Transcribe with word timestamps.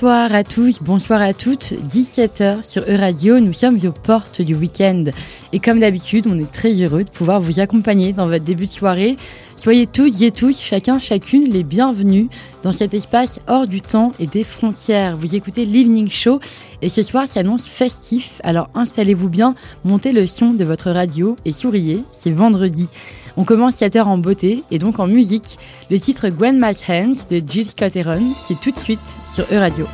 Bonsoir 0.00 0.34
à 0.34 0.44
tous, 0.44 0.80
bonsoir 0.80 1.20
à 1.20 1.34
toutes. 1.34 1.74
17h 1.74 2.64
sur 2.64 2.84
E-Radio, 2.84 3.38
nous 3.38 3.52
sommes 3.52 3.76
aux 3.84 3.92
portes 3.92 4.40
du 4.40 4.54
week-end. 4.54 5.04
Et 5.52 5.58
comme 5.58 5.78
d'habitude, 5.78 6.24
on 6.26 6.38
est 6.38 6.50
très 6.50 6.72
heureux 6.72 7.04
de 7.04 7.10
pouvoir 7.10 7.38
vous 7.38 7.60
accompagner 7.60 8.14
dans 8.14 8.26
votre 8.26 8.42
début 8.42 8.64
de 8.64 8.72
soirée. 8.72 9.18
Soyez 9.60 9.86
toutes 9.86 10.22
et 10.22 10.30
tous, 10.30 10.58
chacun, 10.58 10.98
chacune, 10.98 11.44
les 11.44 11.64
bienvenus 11.64 12.28
dans 12.62 12.72
cet 12.72 12.94
espace 12.94 13.40
hors 13.46 13.66
du 13.66 13.82
temps 13.82 14.14
et 14.18 14.26
des 14.26 14.42
frontières. 14.42 15.18
Vous 15.18 15.36
écoutez 15.36 15.66
l'Evening 15.66 16.08
Show 16.08 16.40
et 16.80 16.88
ce 16.88 17.02
soir 17.02 17.28
s'annonce 17.28 17.68
festif. 17.68 18.40
Alors 18.42 18.70
installez-vous 18.74 19.28
bien, 19.28 19.54
montez 19.84 20.12
le 20.12 20.26
son 20.26 20.54
de 20.54 20.64
votre 20.64 20.90
radio 20.90 21.36
et 21.44 21.52
souriez, 21.52 22.04
c'est 22.10 22.30
vendredi. 22.30 22.88
On 23.36 23.44
commence 23.44 23.74
cette 23.74 23.96
heure 23.96 24.08
en 24.08 24.16
beauté 24.16 24.64
et 24.70 24.78
donc 24.78 24.98
en 24.98 25.06
musique. 25.06 25.58
Le 25.90 26.00
titre 26.00 26.30
My 26.30 26.72
Hands 26.88 27.26
de 27.30 27.42
Jill 27.46 27.68
Scott 27.68 27.92
c'est 28.38 28.60
tout 28.62 28.70
de 28.70 28.78
suite 28.78 28.98
sur 29.26 29.44
E-Radio. 29.52 29.84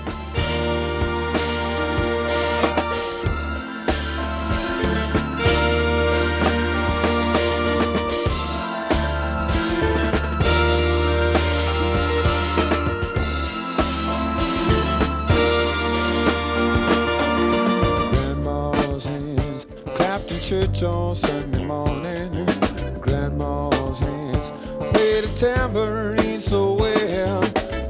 Tambourine 25.37 26.40
so 26.40 26.73
well. 26.73 27.42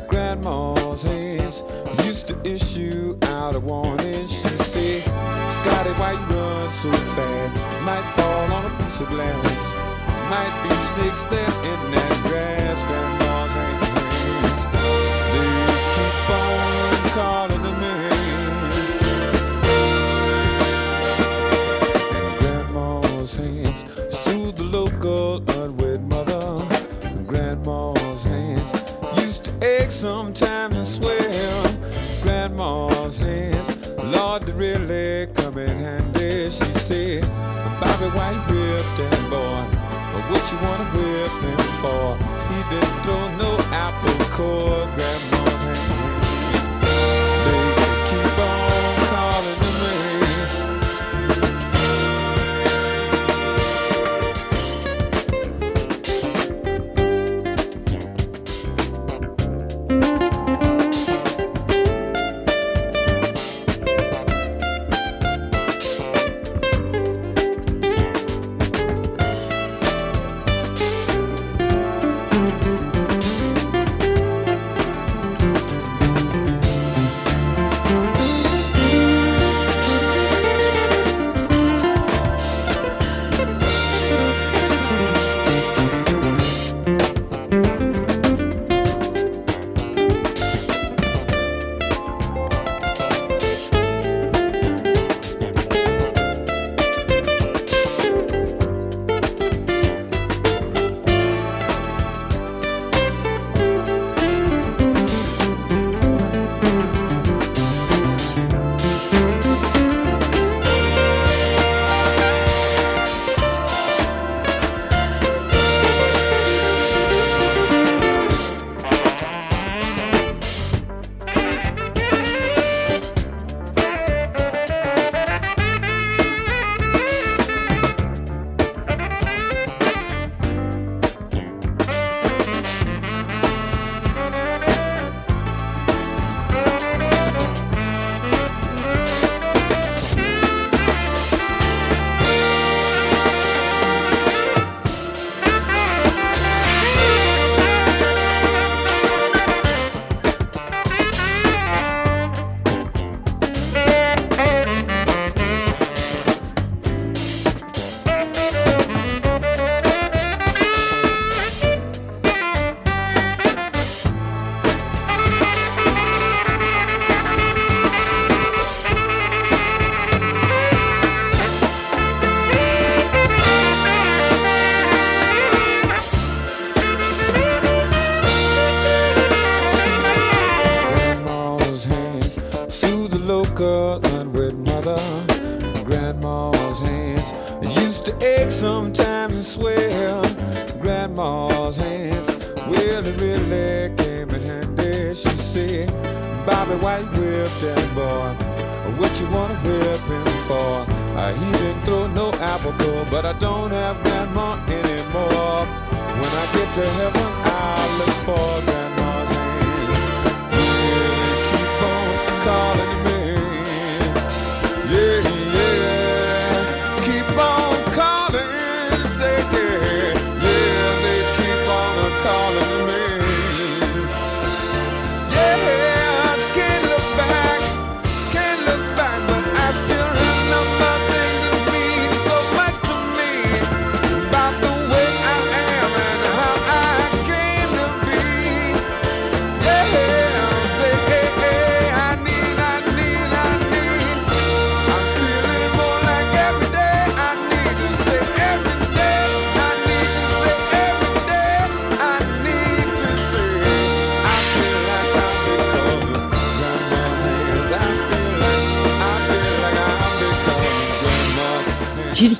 Grandma's 0.08 1.02
hands 1.02 1.62
used 2.04 2.26
to 2.26 2.36
issue 2.44 3.16
out 3.22 3.54
a 3.54 3.60
warning. 3.60 4.26
She 4.26 4.48
said, 4.48 5.02
Scotty, 5.50 5.90
why 5.90 6.12
you 6.12 6.36
run 6.36 6.72
so 6.72 6.90
fast? 6.90 7.82
Might 7.84 8.02
fall 8.16 8.52
on 8.52 8.66
a 8.66 8.82
piece 8.82 9.00
of 9.00 9.08
glass. 9.10 9.72
Might 10.28 10.54
be 10.64 10.74
snakes 10.74 11.22
there 11.24 11.55
They 34.46 34.52
really 34.52 35.26
come 35.34 35.58
in 35.58 35.76
handy. 35.78 36.48
She 36.50 36.70
said, 36.72 37.22
Bobby, 37.80 38.06
why 38.14 38.30
you 38.30 38.38
whip 38.46 38.86
that 38.96 39.18
boy? 39.28 39.66
What 40.30 40.42
you 40.52 40.58
wanna 40.62 40.86
whip 40.94 41.34
him 41.42 41.62
for? 41.82 42.14
He 42.54 42.58
didn't 42.70 42.96
throw 43.02 43.22
no 43.42 43.58
apple 43.74 44.24
core, 44.36 44.86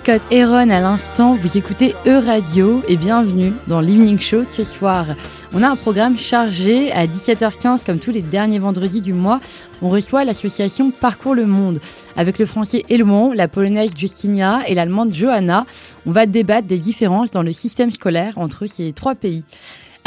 Scott 0.06 0.22
Aaron 0.30 0.70
à 0.70 0.78
l'instant, 0.78 1.34
vous 1.34 1.58
écoutez 1.58 1.92
E-Radio 2.06 2.80
et 2.86 2.96
bienvenue 2.96 3.52
dans 3.66 3.80
l'Evening 3.80 4.20
Show 4.20 4.44
ce 4.48 4.62
soir. 4.62 5.04
On 5.52 5.64
a 5.64 5.68
un 5.68 5.74
programme 5.74 6.16
chargé 6.16 6.92
à 6.92 7.08
17h15 7.08 7.84
comme 7.84 7.98
tous 7.98 8.12
les 8.12 8.22
derniers 8.22 8.60
vendredis 8.60 9.00
du 9.00 9.12
mois. 9.12 9.40
On 9.82 9.88
reçoit 9.88 10.24
l'association 10.24 10.92
Parcours 10.92 11.34
le 11.34 11.44
Monde 11.44 11.80
avec 12.16 12.38
le 12.38 12.46
français 12.46 12.84
Elmon, 12.88 13.32
la 13.32 13.48
polonaise 13.48 13.96
Justinia 13.98 14.60
et 14.68 14.74
l'allemande 14.74 15.12
Johanna. 15.12 15.66
On 16.06 16.12
va 16.12 16.26
débattre 16.26 16.68
des 16.68 16.78
différences 16.78 17.32
dans 17.32 17.42
le 17.42 17.52
système 17.52 17.90
scolaire 17.90 18.34
entre 18.36 18.66
ces 18.66 18.92
trois 18.92 19.16
pays. 19.16 19.42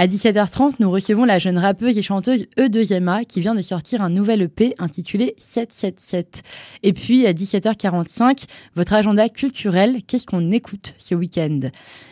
À 0.02 0.08
17h30, 0.08 0.76
nous 0.80 0.90
recevons 0.90 1.26
la 1.26 1.40
jeune 1.40 1.58
rappeuse 1.58 1.98
et 1.98 2.02
chanteuse 2.02 2.46
E2MA 2.58 3.26
qui 3.26 3.42
vient 3.42 3.54
de 3.54 3.62
sortir 3.62 4.02
un 4.02 4.10
nouvel 4.10 4.44
EP 4.44 4.74
intitulé 4.80 5.36
777. 5.40 6.42
Et 6.84 6.94
puis 6.94 7.28
à 7.28 7.34
17h45, 7.34 8.46
votre 8.78 8.94
agenda 8.94 9.28
culturel, 9.28 9.98
qu'est-ce 10.08 10.26
qu'on 10.26 10.52
écoute 10.52 10.94
ce 11.00 11.16
week-end? 11.16 11.60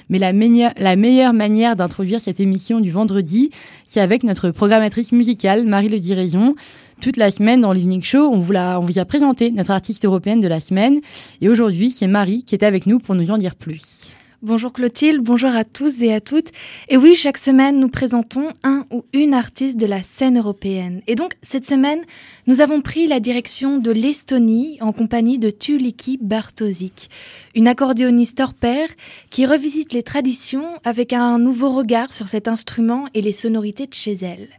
Mais 0.10 0.20
la, 0.20 0.34
meilleure, 0.34 0.74
la 0.76 0.98
meilleure 0.98 1.32
manière 1.32 1.78
d'introduire 1.78 2.20
cette 2.20 2.42
émission 2.42 2.82
du 2.82 2.92
vendredi, 2.92 3.52
c'est 3.86 4.02
avec 4.02 4.24
notre 4.24 4.52
programmatrice 4.52 5.14
musicale, 5.14 5.66
Marie 5.66 5.88
Le 5.88 6.00
Diraison. 6.00 6.56
Toute 7.00 7.16
la 7.16 7.32
semaine 7.32 7.62
dans 7.62 7.72
l'Evening 7.72 8.04
Show, 8.04 8.30
on 8.34 8.40
vous, 8.42 8.54
on 8.54 8.82
vous 8.82 9.00
a 9.00 9.06
présenté 9.06 9.50
notre 9.52 9.72
artiste 9.72 10.04
européenne 10.04 10.42
de 10.42 10.50
la 10.50 10.60
semaine. 10.60 11.00
Et 11.40 11.48
aujourd'hui, 11.48 11.92
c'est 11.92 12.08
Marie 12.08 12.44
qui 12.44 12.54
est 12.54 12.66
avec 12.66 12.86
nous 12.86 13.00
pour 13.00 13.16
nous 13.16 13.32
en 13.32 13.38
dire 13.38 13.56
plus. 13.56 14.10
Bonjour 14.44 14.72
Clotilde, 14.72 15.24
bonjour 15.24 15.50
à 15.50 15.64
tous 15.64 16.04
et 16.04 16.14
à 16.14 16.22
toutes. 16.22 16.52
Et 16.90 16.98
oui, 16.98 17.16
chaque 17.16 17.40
semaine, 17.40 17.80
nous 17.80 17.90
présentons 17.90 18.50
un 18.64 18.86
ou 18.92 19.04
une 19.12 19.34
artiste 19.34 19.80
de 19.80 19.88
la 19.88 20.04
scène 20.04 20.38
européenne. 20.38 21.02
Et 21.08 21.16
donc, 21.16 21.32
cette 21.42 21.66
semaine, 21.66 22.02
nous 22.46 22.62
avons 22.62 22.82
pris 22.82 23.08
la 23.08 23.20
direction 23.20 23.80
de 23.80 23.90
l'Estonie 23.90 24.78
en 24.80 24.94
compagnie 24.94 25.40
de 25.40 25.50
Tuliki 25.50 26.20
Bartosik, 26.22 27.10
une 27.56 27.68
accordéoniste 27.68 28.40
hors 28.40 28.54
pair 28.54 28.88
qui 29.32 29.48
revisite 29.48 29.92
les 29.92 30.04
traditions 30.04 30.68
avec 30.84 31.14
un 31.14 31.40
nouveau 31.40 31.72
regard 31.72 32.14
sur 32.14 32.28
cet 32.28 32.48
instrument 32.48 33.08
et 33.16 33.24
les 33.24 33.32
sonorités 33.32 33.88
de 33.88 33.96
chez 33.96 34.14
elle. 34.22 34.50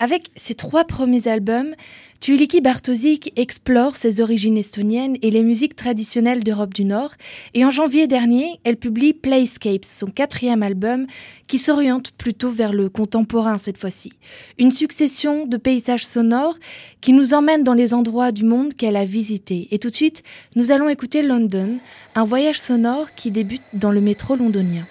Avec 0.00 0.32
ses 0.34 0.56
trois 0.56 0.84
premiers 0.84 1.28
albums, 1.28 1.76
Tuliki 2.22 2.60
Bartosik 2.60 3.32
explore 3.34 3.96
ses 3.96 4.20
origines 4.20 4.56
estoniennes 4.56 5.16
et 5.22 5.30
les 5.32 5.42
musiques 5.42 5.74
traditionnelles 5.74 6.44
d'Europe 6.44 6.72
du 6.72 6.84
Nord, 6.84 7.10
et 7.52 7.64
en 7.64 7.72
janvier 7.72 8.06
dernier, 8.06 8.60
elle 8.62 8.76
publie 8.76 9.12
Playscapes, 9.12 9.84
son 9.84 10.06
quatrième 10.06 10.62
album, 10.62 11.08
qui 11.48 11.58
s'oriente 11.58 12.12
plutôt 12.12 12.50
vers 12.50 12.72
le 12.72 12.88
contemporain 12.88 13.58
cette 13.58 13.76
fois-ci. 13.76 14.12
Une 14.60 14.70
succession 14.70 15.48
de 15.48 15.56
paysages 15.56 16.06
sonores 16.06 16.60
qui 17.00 17.12
nous 17.12 17.34
emmènent 17.34 17.64
dans 17.64 17.74
les 17.74 17.92
endroits 17.92 18.30
du 18.30 18.44
monde 18.44 18.72
qu'elle 18.74 18.94
a 18.94 19.04
visités. 19.04 19.66
Et 19.72 19.80
tout 19.80 19.90
de 19.90 19.94
suite, 19.96 20.22
nous 20.54 20.70
allons 20.70 20.88
écouter 20.88 21.22
London, 21.22 21.78
un 22.14 22.24
voyage 22.24 22.60
sonore 22.60 23.16
qui 23.16 23.32
débute 23.32 23.64
dans 23.72 23.90
le 23.90 24.00
métro 24.00 24.36
londonien. 24.36 24.86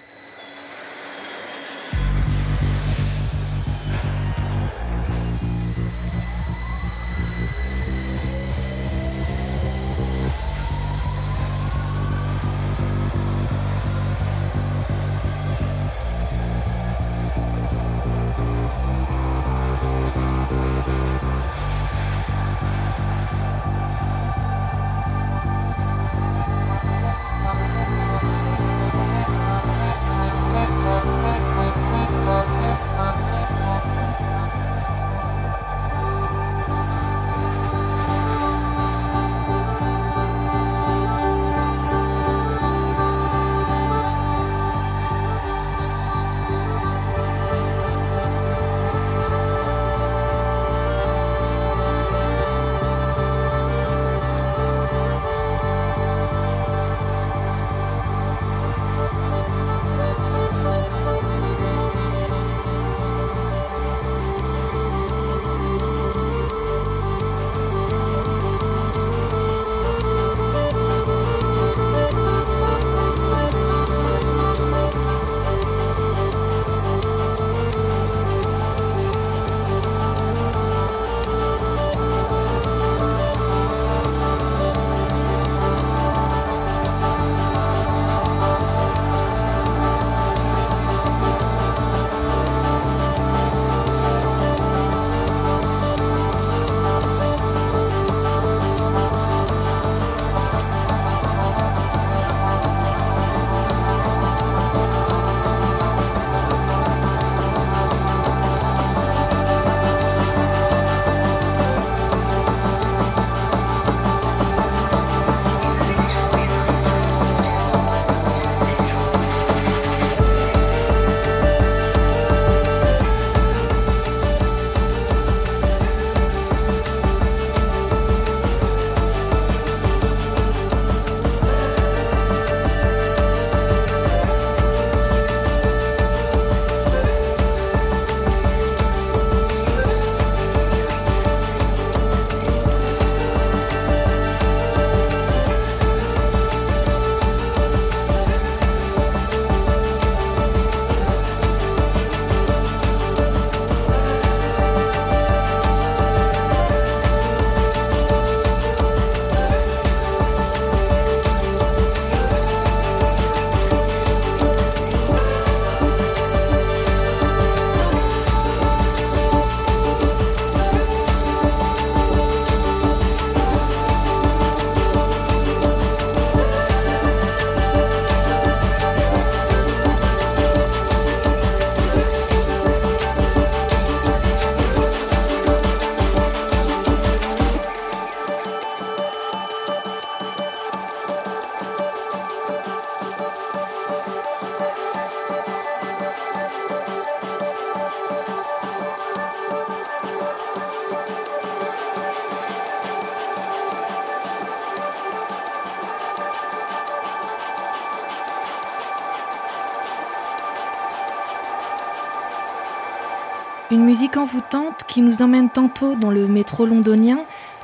Une 213.72 213.86
musique 213.86 214.18
envoûtante 214.18 214.84
qui 214.86 215.00
nous 215.00 215.22
emmène 215.22 215.48
tantôt 215.48 215.96
dans 215.96 216.10
le 216.10 216.28
métro 216.28 216.66
londonien, 216.66 217.20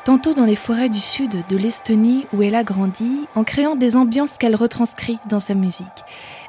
tantôt 0.07 0.33
dans 0.33 0.47
les 0.47 0.57
forêts 0.57 0.89
du 0.89 1.01
sud 1.01 1.45
de 1.51 1.57
l'Estonie 1.59 2.25
où 2.33 2.43
elle 2.43 2.55
a 2.55 2.65
grandi, 2.65 3.27
en 3.35 3.45
créant 3.45 3.77
des 3.77 3.95
ambiances 3.95 4.39
qu'elle 4.39 4.57
retranscrit 4.57 5.19
dans 5.29 5.39
sa 5.39 5.53
musique. 5.53 5.87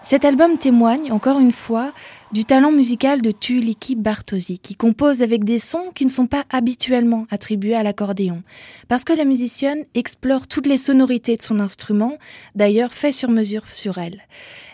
Cet 0.02 0.24
album 0.24 0.58
témoigne, 0.58 1.12
encore 1.12 1.40
une 1.40 1.52
fois, 1.52 1.92
du 2.32 2.46
talent 2.46 2.72
musical 2.72 3.22
de 3.22 3.32
Tuuliki 3.32 3.96
Bartosi, 3.96 4.60
qui 4.60 4.76
compose 4.76 5.24
avec 5.24 5.44
des 5.44 5.58
sons 5.58 5.92
qui 5.96 6.06
ne 6.06 6.12
sont 6.12 6.28
pas 6.28 6.46
habituellement 6.52 7.26
attribués 7.32 7.76
à 7.76 7.82
l'accordéon, 7.82 8.44
parce 8.88 9.04
que 9.04 9.14
la 9.14 9.26
musicienne 9.26 9.86
explore 9.96 10.48
toutes 10.48 10.68
les 10.68 10.78
sonorités 10.78 11.36
de 11.36 11.42
son 11.42 11.60
instrument, 11.60 12.18
d'ailleurs 12.56 12.94
fait 12.94 13.12
sur 13.12 13.30
mesure 13.30 13.64
sur 13.72 13.98
elle. 13.98 14.22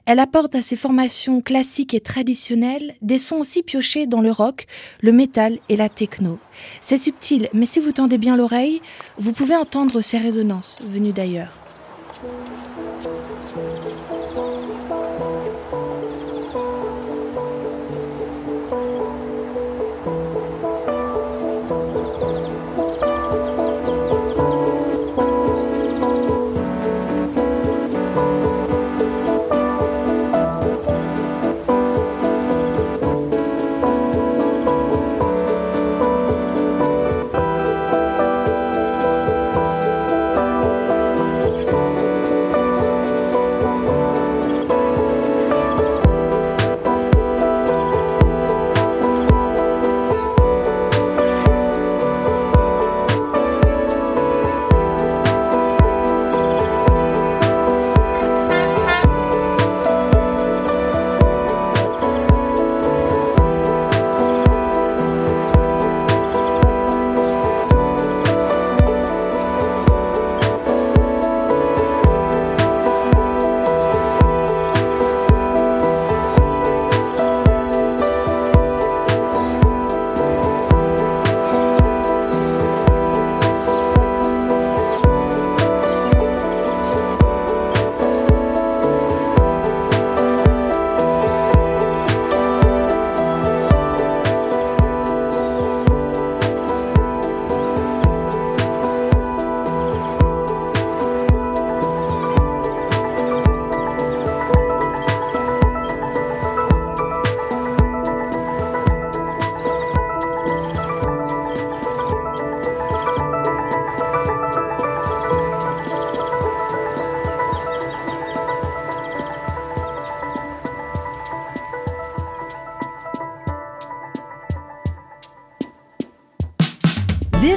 Elle 0.06 0.20
apporte 0.20 0.54
à 0.54 0.62
ses 0.62 0.76
formations 0.76 1.42
classiques 1.42 1.94
et 1.94 2.02
traditionnelles 2.02 2.94
des 3.02 3.18
sons 3.18 3.38
aussi 3.38 3.64
piochés 3.64 4.06
dans 4.06 4.22
le 4.22 4.32
rock, 4.32 4.68
le 5.02 5.14
métal 5.14 5.58
et 5.70 5.78
la 5.78 5.90
techno. 5.90 6.38
C'est 6.82 6.98
subtil, 6.98 7.50
mais 7.54 7.66
si 7.66 7.80
vous 7.80 7.94
tendez 7.94 8.18
bien 8.18 8.36
l'oreille, 8.36 8.82
vous 9.18 9.32
pouvez 9.32 9.56
entendre 9.56 10.02
ces 10.02 10.18
résonances 10.18 10.80
venues 10.84 11.14
d'ailleurs. 11.14 11.54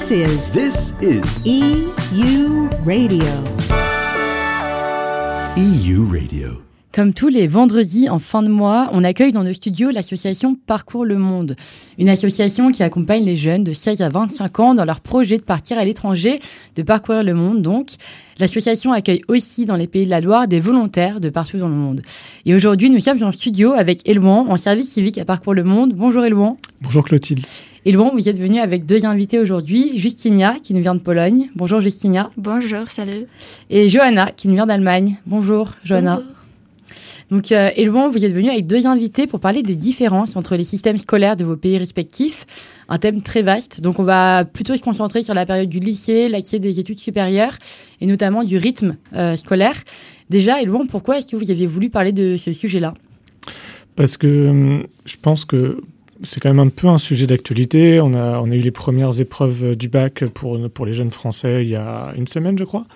This 0.08 0.24
is 0.24 0.50
This 0.52 0.94
is 1.02 1.44
EU 1.44 2.70
Radio. 2.86 3.26
EU 5.58 6.06
Radio. 6.10 6.62
Comme 6.94 7.12
tous 7.12 7.28
les 7.28 7.46
vendredis 7.46 8.08
en 8.08 8.18
fin 8.18 8.42
de 8.42 8.48
mois, 8.48 8.88
on 8.92 9.04
accueille 9.04 9.32
dans 9.32 9.44
nos 9.44 9.52
studios 9.52 9.90
l'association 9.90 10.54
Parcours 10.54 11.04
le 11.04 11.18
Monde, 11.18 11.56
une 11.98 12.08
association 12.08 12.72
qui 12.72 12.82
accompagne 12.82 13.22
les 13.22 13.36
jeunes 13.36 13.64
de 13.64 13.74
16 13.74 14.00
à 14.00 14.08
25 14.08 14.60
ans 14.60 14.74
dans 14.74 14.86
leur 14.86 15.00
projet 15.00 15.36
de 15.36 15.42
partir 15.42 15.76
à 15.76 15.84
l'étranger, 15.84 16.38
de 16.74 16.82
parcourir 16.82 17.22
le 17.22 17.34
monde 17.34 17.60
donc. 17.60 17.90
L'association 18.38 18.92
accueille 18.92 19.20
aussi 19.28 19.66
dans 19.66 19.76
les 19.76 19.88
pays 19.88 20.06
de 20.06 20.10
la 20.10 20.22
Loire 20.22 20.48
des 20.48 20.60
volontaires 20.60 21.20
de 21.20 21.28
partout 21.28 21.58
dans 21.58 21.68
le 21.68 21.74
monde. 21.74 22.00
Et 22.46 22.54
aujourd'hui, 22.54 22.88
nous 22.88 23.00
sommes 23.00 23.22
en 23.22 23.32
studio 23.32 23.72
avec 23.72 24.08
Elouan, 24.08 24.46
en 24.48 24.56
service 24.56 24.90
civique 24.90 25.18
à 25.18 25.26
Parcours 25.26 25.52
le 25.52 25.64
Monde. 25.64 25.92
Bonjour 25.94 26.24
Elouan. 26.24 26.56
Bonjour 26.80 27.04
Clotilde. 27.04 27.44
Elouan, 27.88 28.10
vous 28.12 28.28
êtes 28.28 28.38
venu 28.38 28.58
avec 28.58 28.84
deux 28.84 29.06
invités 29.06 29.38
aujourd'hui, 29.38 29.98
Justinia 29.98 30.56
qui 30.62 30.74
nous 30.74 30.82
vient 30.82 30.94
de 30.94 31.00
Pologne. 31.00 31.48
Bonjour 31.56 31.80
Justinia. 31.80 32.28
Bonjour, 32.36 32.90
salut. 32.90 33.24
Et 33.70 33.88
Johanna 33.88 34.30
qui 34.30 34.46
nous 34.48 34.56
vient 34.56 34.66
d'Allemagne. 34.66 35.16
Bonjour 35.24 35.72
Johanna. 35.84 36.16
Bonjour. 36.16 36.32
Donc, 37.30 37.50
euh, 37.50 37.70
Elouan, 37.78 38.10
vous 38.10 38.26
êtes 38.26 38.34
venu 38.34 38.50
avec 38.50 38.66
deux 38.66 38.86
invités 38.86 39.26
pour 39.26 39.40
parler 39.40 39.62
des 39.62 39.74
différences 39.74 40.36
entre 40.36 40.54
les 40.56 40.64
systèmes 40.64 40.98
scolaires 40.98 41.34
de 41.34 41.46
vos 41.46 41.56
pays 41.56 41.78
respectifs. 41.78 42.44
Un 42.90 42.98
thème 42.98 43.22
très 43.22 43.40
vaste. 43.40 43.80
Donc, 43.80 43.98
on 43.98 44.02
va 44.02 44.44
plutôt 44.44 44.76
se 44.76 44.82
concentrer 44.82 45.22
sur 45.22 45.32
la 45.32 45.46
période 45.46 45.70
du 45.70 45.78
lycée, 45.78 46.28
l'accès 46.28 46.58
des 46.58 46.80
études 46.80 47.00
supérieures 47.00 47.56
et 48.02 48.06
notamment 48.06 48.44
du 48.44 48.58
rythme 48.58 48.96
euh, 49.14 49.38
scolaire. 49.38 49.80
Déjà, 50.28 50.60
Elouan, 50.60 50.84
pourquoi 50.86 51.16
est-ce 51.16 51.28
que 51.28 51.36
vous 51.36 51.50
aviez 51.50 51.66
voulu 51.66 51.88
parler 51.88 52.12
de 52.12 52.36
ce 52.36 52.52
sujet-là? 52.52 52.92
Parce 53.96 54.18
que 54.18 54.48
hum, 54.48 54.86
je 55.06 55.16
pense 55.22 55.46
que 55.46 55.80
c'est 56.22 56.40
quand 56.40 56.48
même 56.48 56.58
un 56.58 56.68
peu 56.68 56.88
un 56.88 56.98
sujet 56.98 57.26
d'actualité. 57.26 58.00
On 58.00 58.14
a, 58.14 58.40
on 58.40 58.50
a 58.50 58.54
eu 58.54 58.60
les 58.60 58.70
premières 58.70 59.20
épreuves 59.20 59.76
du 59.76 59.88
bac 59.88 60.24
pour, 60.26 60.58
pour 60.70 60.86
les 60.86 60.94
jeunes 60.94 61.10
Français 61.10 61.64
il 61.64 61.70
y 61.70 61.76
a 61.76 62.12
une 62.16 62.26
semaine, 62.26 62.58
je 62.58 62.64
crois. 62.64 62.86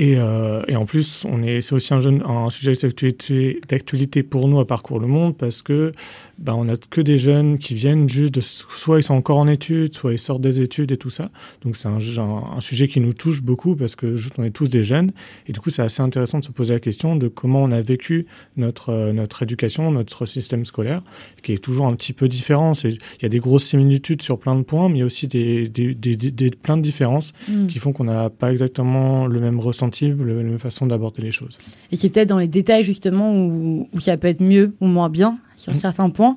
Et, 0.00 0.16
euh, 0.16 0.62
et 0.66 0.76
en 0.76 0.86
plus, 0.86 1.26
on 1.28 1.42
est, 1.42 1.60
c'est 1.60 1.74
aussi 1.74 1.92
un, 1.92 2.00
jeune, 2.00 2.22
un 2.26 2.48
sujet 2.48 2.72
d'actualité, 2.72 3.60
d'actualité 3.68 4.22
pour 4.22 4.48
nous 4.48 4.58
à 4.58 4.66
Parcours 4.66 4.98
le 4.98 5.06
Monde 5.06 5.36
parce 5.36 5.60
que 5.60 5.92
bah, 6.38 6.54
on 6.56 6.68
a 6.70 6.76
que 6.76 7.02
des 7.02 7.18
jeunes 7.18 7.58
qui 7.58 7.74
viennent 7.74 8.08
juste 8.08 8.32
de, 8.34 8.40
soit 8.40 8.98
ils 8.98 9.02
sont 9.02 9.14
encore 9.14 9.36
en 9.36 9.46
études, 9.46 9.94
soit 9.94 10.12
ils 10.12 10.18
sortent 10.18 10.40
des 10.40 10.60
études 10.60 10.90
et 10.90 10.96
tout 10.96 11.10
ça. 11.10 11.30
Donc 11.62 11.76
c'est 11.76 11.88
un, 11.88 11.98
un, 12.18 12.56
un 12.56 12.60
sujet 12.60 12.88
qui 12.88 12.98
nous 13.00 13.12
touche 13.12 13.42
beaucoup 13.42 13.76
parce 13.76 13.94
que 13.94 14.16
juste, 14.16 14.36
on 14.38 14.44
est 14.44 14.50
tous 14.50 14.70
des 14.70 14.84
jeunes. 14.84 15.12
Et 15.46 15.52
du 15.52 15.60
coup, 15.60 15.68
c'est 15.70 15.82
assez 15.82 16.02
intéressant 16.02 16.38
de 16.38 16.44
se 16.44 16.50
poser 16.50 16.72
la 16.72 16.80
question 16.80 17.14
de 17.14 17.28
comment 17.28 17.62
on 17.62 17.70
a 17.70 17.82
vécu 17.82 18.26
notre, 18.56 18.90
euh, 18.90 19.12
notre 19.12 19.42
éducation, 19.42 19.90
notre 19.92 20.24
système 20.24 20.64
scolaire, 20.64 21.02
qui 21.42 21.52
est 21.52 21.62
toujours 21.62 21.86
un 21.86 21.94
petit 21.94 22.14
peu 22.14 22.26
différent. 22.26 22.72
Il 22.84 22.96
y 23.22 23.26
a 23.26 23.28
des 23.28 23.38
grosses 23.38 23.64
similitudes 23.64 24.22
sur 24.22 24.38
plein 24.38 24.56
de 24.56 24.62
points, 24.62 24.88
mais 24.88 24.96
il 24.96 25.00
y 25.00 25.02
a 25.02 25.06
aussi 25.06 25.26
des, 25.26 25.68
des, 25.68 25.94
des, 25.94 26.16
des, 26.16 26.30
des 26.30 26.50
plein 26.50 26.76
de 26.76 26.82
différences 26.82 27.34
Mm. 27.48 27.66
qui 27.66 27.78
font 27.78 27.92
qu'on 27.92 28.04
n'a 28.04 28.30
pas 28.30 28.52
exactement 28.52 29.26
le 29.26 29.40
même 29.40 29.60
ressenti, 29.60 29.89
la 29.90 30.42
même 30.42 30.58
façon 30.58 30.86
d'aborder 30.86 31.22
les 31.22 31.30
choses. 31.32 31.58
Et 31.92 31.96
c'est 31.96 32.08
peut-être 32.08 32.28
dans 32.28 32.38
les 32.38 32.48
détails 32.48 32.84
justement 32.84 33.32
où, 33.34 33.88
où 33.92 34.00
ça 34.00 34.16
peut 34.16 34.28
être 34.28 34.40
mieux 34.42 34.74
ou 34.80 34.86
moins 34.86 35.08
bien 35.10 35.38
sur 35.56 35.72
Mm. 35.72 35.76
certains 35.76 36.10
points. 36.10 36.36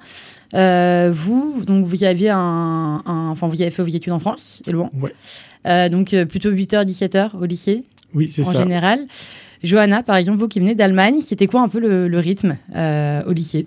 Euh, 0.54 1.12
vous, 1.14 1.64
donc 1.66 1.86
vous 1.86 2.04
aviez 2.04 2.30
un, 2.30 3.02
un- 3.06 3.30
enfin 3.30 3.48
vous 3.48 3.62
avez 3.62 3.72
fait 3.72 3.82
vos 3.84 3.90
études 3.90 4.14
en 4.14 4.20
France, 4.20 4.62
et 4.68 4.72
loin. 4.72 4.90
Ouais. 5.02 5.14
Euh, 5.68 5.90
donc 5.90 6.14
euh, 6.14 6.26
plutôt 6.26 6.52
8h 6.52 6.86
17h 6.86 7.38
au 7.40 7.46
lycée 7.46 7.84
Oui, 8.14 8.28
c'est 8.30 8.46
en 8.46 8.52
ça. 8.52 8.58
général. 8.60 9.00
Johanna, 9.64 10.04
par 10.04 10.18
exemple, 10.18 10.40
vous 10.40 10.50
qui 10.50 10.60
venez 10.60 10.76
d'Allemagne, 10.76 11.22
c'était 11.22 11.48
quoi 11.48 11.62
un 11.62 11.70
peu 11.70 11.80
le, 11.80 12.08
le 12.10 12.20
rythme 12.20 12.58
euh, 12.76 13.24
au 13.26 13.32
lycée? 13.32 13.66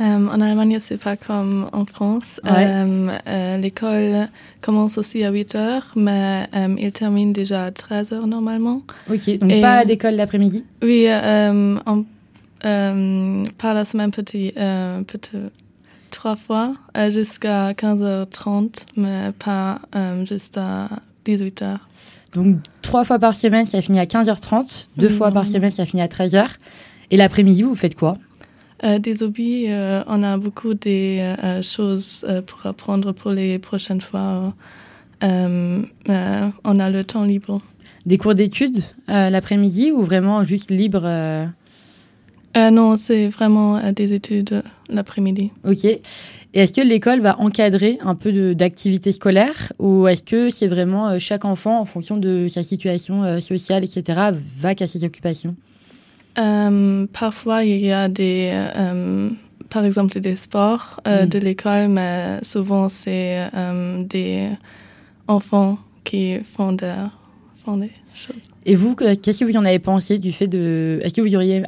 Euh, 0.00 0.04
en 0.28 0.40
Allemagne, 0.42 0.76
c'est 0.80 0.98
pas 0.98 1.16
comme 1.16 1.68
en 1.72 1.84
France. 1.86 2.38
Ouais. 2.44 2.50
Euh, 2.68 3.08
euh, 3.28 3.56
L'école 3.56 4.28
commence 4.60 4.98
aussi 4.98 5.24
à 5.24 5.30
8 5.30 5.54
heures, 5.54 5.92
mais 5.96 6.46
euh, 6.54 6.74
il 6.78 6.92
termine 6.92 7.32
déjà 7.32 7.64
à 7.64 7.70
13 7.70 8.12
heures 8.12 8.26
normalement. 8.26 8.82
Ok, 9.10 9.38
donc 9.38 9.50
Et- 9.50 9.60
pas 9.62 9.84
d'école 9.86 10.14
l'après-midi? 10.16 10.64
Oui, 10.82 11.06
euh, 11.08 11.76
on, 11.86 12.04
euh, 12.66 13.44
par 13.56 13.72
la 13.72 13.84
semaine, 13.86 14.10
petit, 14.10 14.52
euh, 14.58 15.00
peut-être 15.02 15.30
trois 16.10 16.36
fois, 16.36 16.74
euh, 16.96 17.10
jusqu'à 17.10 17.72
15h30, 17.72 18.84
mais 18.98 19.30
pas 19.42 19.80
euh, 19.94 20.26
jusqu'à 20.26 20.88
18h. 21.24 21.78
Donc 22.34 22.56
trois 22.82 23.04
fois 23.04 23.18
par 23.18 23.34
semaine, 23.34 23.64
ça 23.66 23.80
finit 23.80 23.98
à 23.98 24.04
15h30. 24.04 24.88
Deux 24.98 25.06
Oui, 25.08 25.12
fois 25.16 25.30
par 25.30 25.46
semaine, 25.46 25.72
ça 25.72 25.86
finit 25.86 26.02
à 26.02 26.06
13h. 26.06 26.46
Et 27.10 27.16
l'après-midi, 27.16 27.62
vous 27.62 27.74
faites 27.74 27.94
quoi? 27.94 28.18
Euh, 28.84 28.98
des 28.98 29.22
hobbies, 29.22 29.66
euh, 29.68 30.02
on 30.06 30.22
a 30.22 30.36
beaucoup 30.36 30.74
de 30.74 30.80
euh, 30.86 31.62
choses 31.62 32.26
pour 32.46 32.66
apprendre 32.66 33.12
pour 33.12 33.30
les 33.30 33.58
prochaines 33.58 34.00
fois. 34.00 34.54
On 35.22 35.84
a 36.04 36.90
le 36.90 37.02
temps 37.04 37.24
libre. 37.24 37.60
Des 38.04 38.18
cours 38.18 38.34
d'études 38.34 38.82
l'après-midi 39.08 39.90
ou 39.90 40.02
vraiment 40.02 40.44
juste 40.44 40.70
libre 40.70 41.08
non, 42.72 42.96
c'est 42.96 43.28
vraiment 43.28 43.92
des 43.92 44.14
études 44.14 44.62
l'après-midi. 44.88 45.50
Ok. 45.68 45.84
Et 45.84 46.00
est-ce 46.54 46.72
que 46.72 46.80
l'école 46.80 47.20
va 47.20 47.38
encadrer 47.38 47.98
un 48.00 48.14
peu 48.14 48.54
d'activités 48.54 49.12
scolaires 49.12 49.74
ou 49.78 50.08
est-ce 50.08 50.22
que 50.22 50.48
c'est 50.48 50.66
vraiment 50.66 51.18
chaque 51.18 51.44
enfant, 51.44 51.78
en 51.80 51.84
fonction 51.84 52.16
de 52.16 52.48
sa 52.48 52.62
situation 52.62 53.42
sociale, 53.42 53.84
etc., 53.84 54.30
va 54.58 54.74
qu'à 54.74 54.86
ses 54.86 55.04
occupations? 55.04 55.54
Euh, 56.38 57.06
parfois, 57.12 57.64
il 57.64 57.80
y 57.84 57.92
a 57.92 58.08
des, 58.08 58.50
euh, 58.52 59.30
par 59.70 59.84
exemple, 59.84 60.20
des 60.20 60.36
sports 60.36 61.00
euh, 61.06 61.24
Mm. 61.24 61.28
de 61.28 61.38
l'école, 61.38 61.88
mais 61.88 62.38
souvent, 62.42 62.88
c'est 62.88 63.48
des 64.04 64.50
enfants 65.28 65.78
qui 66.04 66.38
font, 66.44 66.72
de, 66.72 66.90
font 67.54 67.76
des 67.78 67.90
choses. 68.14 68.48
Et 68.64 68.74
vous, 68.76 68.94
que- 68.94 69.14
qu'est-ce 69.14 69.40
que 69.40 69.44
vous 69.50 69.56
en 69.56 69.64
avez 69.64 69.78
pensé 69.78 70.18
du 70.18 70.30
fait 70.32 70.46
de... 70.46 71.00
Est-ce 71.02 71.14
que 71.14 71.20
vous 71.20 71.34
auriez 71.34 71.62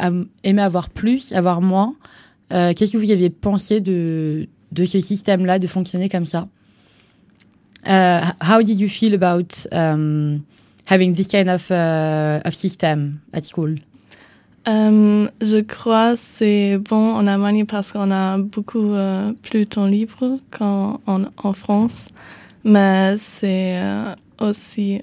aimé 0.44 0.62
avoir 0.62 0.90
plus, 0.90 1.32
avoir 1.32 1.60
moins 1.60 1.94
Qu'est-ce 2.50 2.92
que 2.92 2.98
vous 2.98 3.10
aviez 3.10 3.28
pensé 3.30 3.80
de, 3.80 4.48
de 4.72 4.84
ce 4.86 5.00
système-là, 5.00 5.58
de 5.58 5.66
fonctionner 5.66 6.08
comme 6.08 6.24
ça? 6.26 6.48
Euh, 7.88 8.20
How 8.42 8.62
did 8.62 8.78
you 8.80 8.88
feel 8.88 9.14
about 9.14 9.66
um, 9.72 10.40
having 10.86 11.14
this 11.14 11.28
kind 11.28 11.48
of, 11.48 11.70
uh, 11.70 12.40
of 12.46 12.54
system 12.54 13.18
at 13.32 13.42
school? 13.44 13.74
Euh, 14.66 15.28
je 15.40 15.58
crois 15.58 16.14
que 16.14 16.18
c'est 16.20 16.78
bon 16.78 17.14
en 17.14 17.26
Allemagne 17.26 17.64
parce 17.64 17.92
qu'on 17.92 18.10
a 18.10 18.38
beaucoup 18.38 18.92
euh, 18.92 19.32
plus 19.42 19.60
de 19.60 19.64
temps 19.64 19.86
libre 19.86 20.38
qu'en 20.50 21.00
en, 21.06 21.24
en 21.36 21.52
France, 21.52 22.08
mais 22.64 23.16
c'est 23.16 23.78
euh, 23.78 24.14
aussi... 24.40 25.00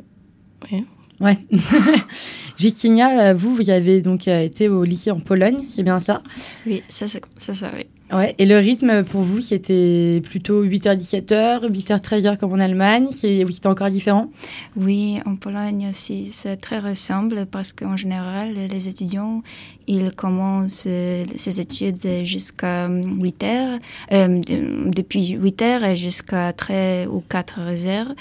Ouais. 1.22 1.38
Justinia, 2.58 3.34
vous, 3.34 3.56
vous 3.56 3.70
avez 3.70 4.02
donc 4.02 4.28
été 4.28 4.68
au 4.68 4.84
lycée 4.84 5.12
en 5.12 5.20
Pologne, 5.20 5.66
c'est 5.70 5.84
bien 5.84 6.00
ça? 6.00 6.22
Oui, 6.66 6.84
ça, 6.90 7.08
c'est 7.08 7.22
ça, 7.40 7.54
ça, 7.54 7.72
oui. 7.76 7.86
Ouais. 8.14 8.36
Et 8.38 8.46
le 8.46 8.58
rythme 8.58 9.04
pour 9.04 9.22
vous, 9.22 9.42
c'était 9.42 10.22
plutôt 10.24 10.64
8h, 10.64 10.98
17h, 10.98 11.72
8h, 11.72 12.02
13h 12.02 12.38
comme 12.38 12.54
en 12.54 12.60
Allemagne 12.60 13.08
c'était 13.12 13.68
encore 13.68 13.90
différent? 13.90 14.30
Oui, 14.76 15.20
en 15.26 15.36
Pologne 15.36 15.88
aussi, 15.90 16.26
c'est 16.26 16.58
très 16.58 16.80
ressemble 16.80 17.48
parce 17.48 17.74
qu'en 17.74 17.98
général, 17.98 18.54
les 18.54 18.88
étudiants, 18.88 19.42
ils 19.88 20.12
commencent 20.14 20.86
euh, 20.88 21.26
ces 21.38 21.60
études 21.62 22.24
jusqu'à 22.24 22.88
8 22.90 23.44
heures, 23.44 23.80
euh, 24.12 24.40
de- 24.40 24.90
depuis 24.90 25.30
8 25.30 25.62
heures 25.62 25.96
jusqu'à 25.96 26.54
3 26.54 27.06
ou 27.12 27.22
4 27.28 27.60
heures. 27.88 28.12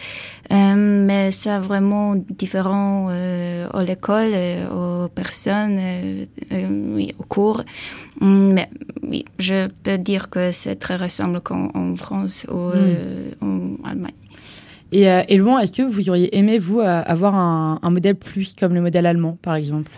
Euh, 0.53 1.05
mais 1.07 1.31
c'est 1.31 1.59
vraiment 1.59 2.15
différent 2.17 3.09
euh, 3.11 3.67
à 3.73 3.83
l'école, 3.83 4.35
aux 4.75 5.09
personnes, 5.09 5.79
euh, 5.81 6.25
euh, 6.53 6.95
oui, 6.95 7.15
au 7.19 7.23
cours. 7.25 7.63
Mais 8.21 8.69
oui, 9.03 9.25
je 9.39 9.69
peux 9.83 9.99
dire 9.99 10.31
que 10.31 10.53
c'est 10.53 10.77
très 10.77 10.97
ressemble 10.97 11.41
qu'en 11.41 11.71
en 11.75 11.97
France 11.97 12.47
ou 12.51 12.57
euh, 12.59 13.31
en 13.41 13.77
Allemagne. 13.89 14.13
Et, 14.93 15.11
euh, 15.11 15.23
et 15.29 15.37
est-ce 15.59 15.73
que 15.73 15.83
vous 15.83 16.09
auriez 16.09 16.37
aimé, 16.37 16.59
vous, 16.59 16.81
avoir 16.81 17.35
un, 17.35 17.81
un 17.83 17.91
modèle 17.91 18.15
plus 18.15 18.55
comme 18.55 18.75
le 18.75 18.81
modèle 18.81 19.07
allemand, 19.07 19.37
par 19.43 19.57
exemple? 19.57 19.91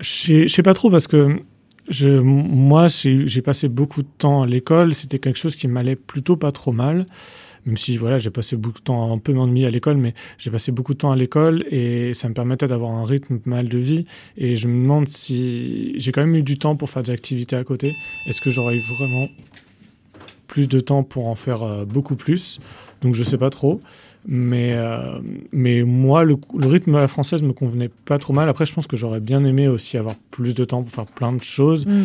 Je 0.00 0.46
sais- 0.48 0.62
pas 0.62 0.74
trop 0.74 0.90
parce 0.90 1.06
que 1.06 1.40
je, 1.88 2.08
moi, 2.08 2.86
j'ai 2.88 3.42
passé 3.42 3.68
beaucoup 3.68 4.02
de 4.02 4.08
temps 4.18 4.42
à 4.42 4.46
l'école. 4.46 4.94
C'était 4.94 5.18
quelque 5.18 5.38
chose 5.38 5.56
qui 5.56 5.66
m'allait 5.68 5.96
plutôt 5.96 6.36
pas 6.36 6.52
trop 6.52 6.72
mal. 6.72 7.06
Même 7.66 7.76
si 7.76 7.96
voilà, 7.96 8.18
j'ai 8.18 8.30
passé 8.30 8.56
beaucoup 8.56 8.78
de 8.78 8.84
temps, 8.84 9.12
un 9.12 9.18
peu 9.18 9.32
m'ennuyer 9.32 9.66
à 9.66 9.70
l'école, 9.70 9.96
mais 9.96 10.14
j'ai 10.38 10.50
passé 10.50 10.72
beaucoup 10.72 10.94
de 10.94 10.98
temps 10.98 11.10
à 11.10 11.16
l'école 11.16 11.64
et 11.70 12.14
ça 12.14 12.28
me 12.28 12.34
permettait 12.34 12.66
d'avoir 12.68 12.92
un 12.92 13.02
rythme 13.04 13.40
mal 13.44 13.68
de 13.68 13.78
vie. 13.78 14.06
Et 14.36 14.56
je 14.56 14.68
me 14.68 14.80
demande 14.82 15.08
si 15.08 15.92
j'ai 15.98 16.12
quand 16.12 16.22
même 16.22 16.34
eu 16.36 16.42
du 16.42 16.56
temps 16.58 16.76
pour 16.76 16.88
faire 16.88 17.02
des 17.02 17.10
activités 17.10 17.56
à 17.56 17.64
côté. 17.64 17.94
Est-ce 18.26 18.40
que 18.40 18.50
j'aurais 18.50 18.76
eu 18.76 18.80
vraiment 18.80 19.28
plus 20.46 20.68
de 20.68 20.80
temps 20.80 21.02
pour 21.02 21.26
en 21.26 21.34
faire 21.34 21.62
euh, 21.62 21.84
beaucoup 21.84 22.16
plus? 22.16 22.60
Donc 23.02 23.14
je 23.14 23.22
sais 23.22 23.38
pas 23.38 23.50
trop. 23.50 23.80
Mais, 24.26 24.72
euh, 24.74 25.18
mais 25.52 25.82
moi, 25.84 26.24
le, 26.24 26.36
le 26.58 26.66
rythme 26.66 26.94
à 26.96 27.00
la 27.00 27.08
française 27.08 27.42
me 27.42 27.52
convenait 27.52 27.90
pas 28.04 28.18
trop 28.18 28.32
mal. 28.32 28.48
Après, 28.48 28.66
je 28.66 28.74
pense 28.74 28.86
que 28.86 28.96
j'aurais 28.96 29.20
bien 29.20 29.44
aimé 29.44 29.68
aussi 29.68 29.96
avoir 29.96 30.16
plus 30.30 30.54
de 30.54 30.64
temps 30.64 30.82
pour 30.82 30.92
faire 30.92 31.06
plein 31.06 31.32
de 31.32 31.42
choses. 31.42 31.86
Mm. 31.86 32.04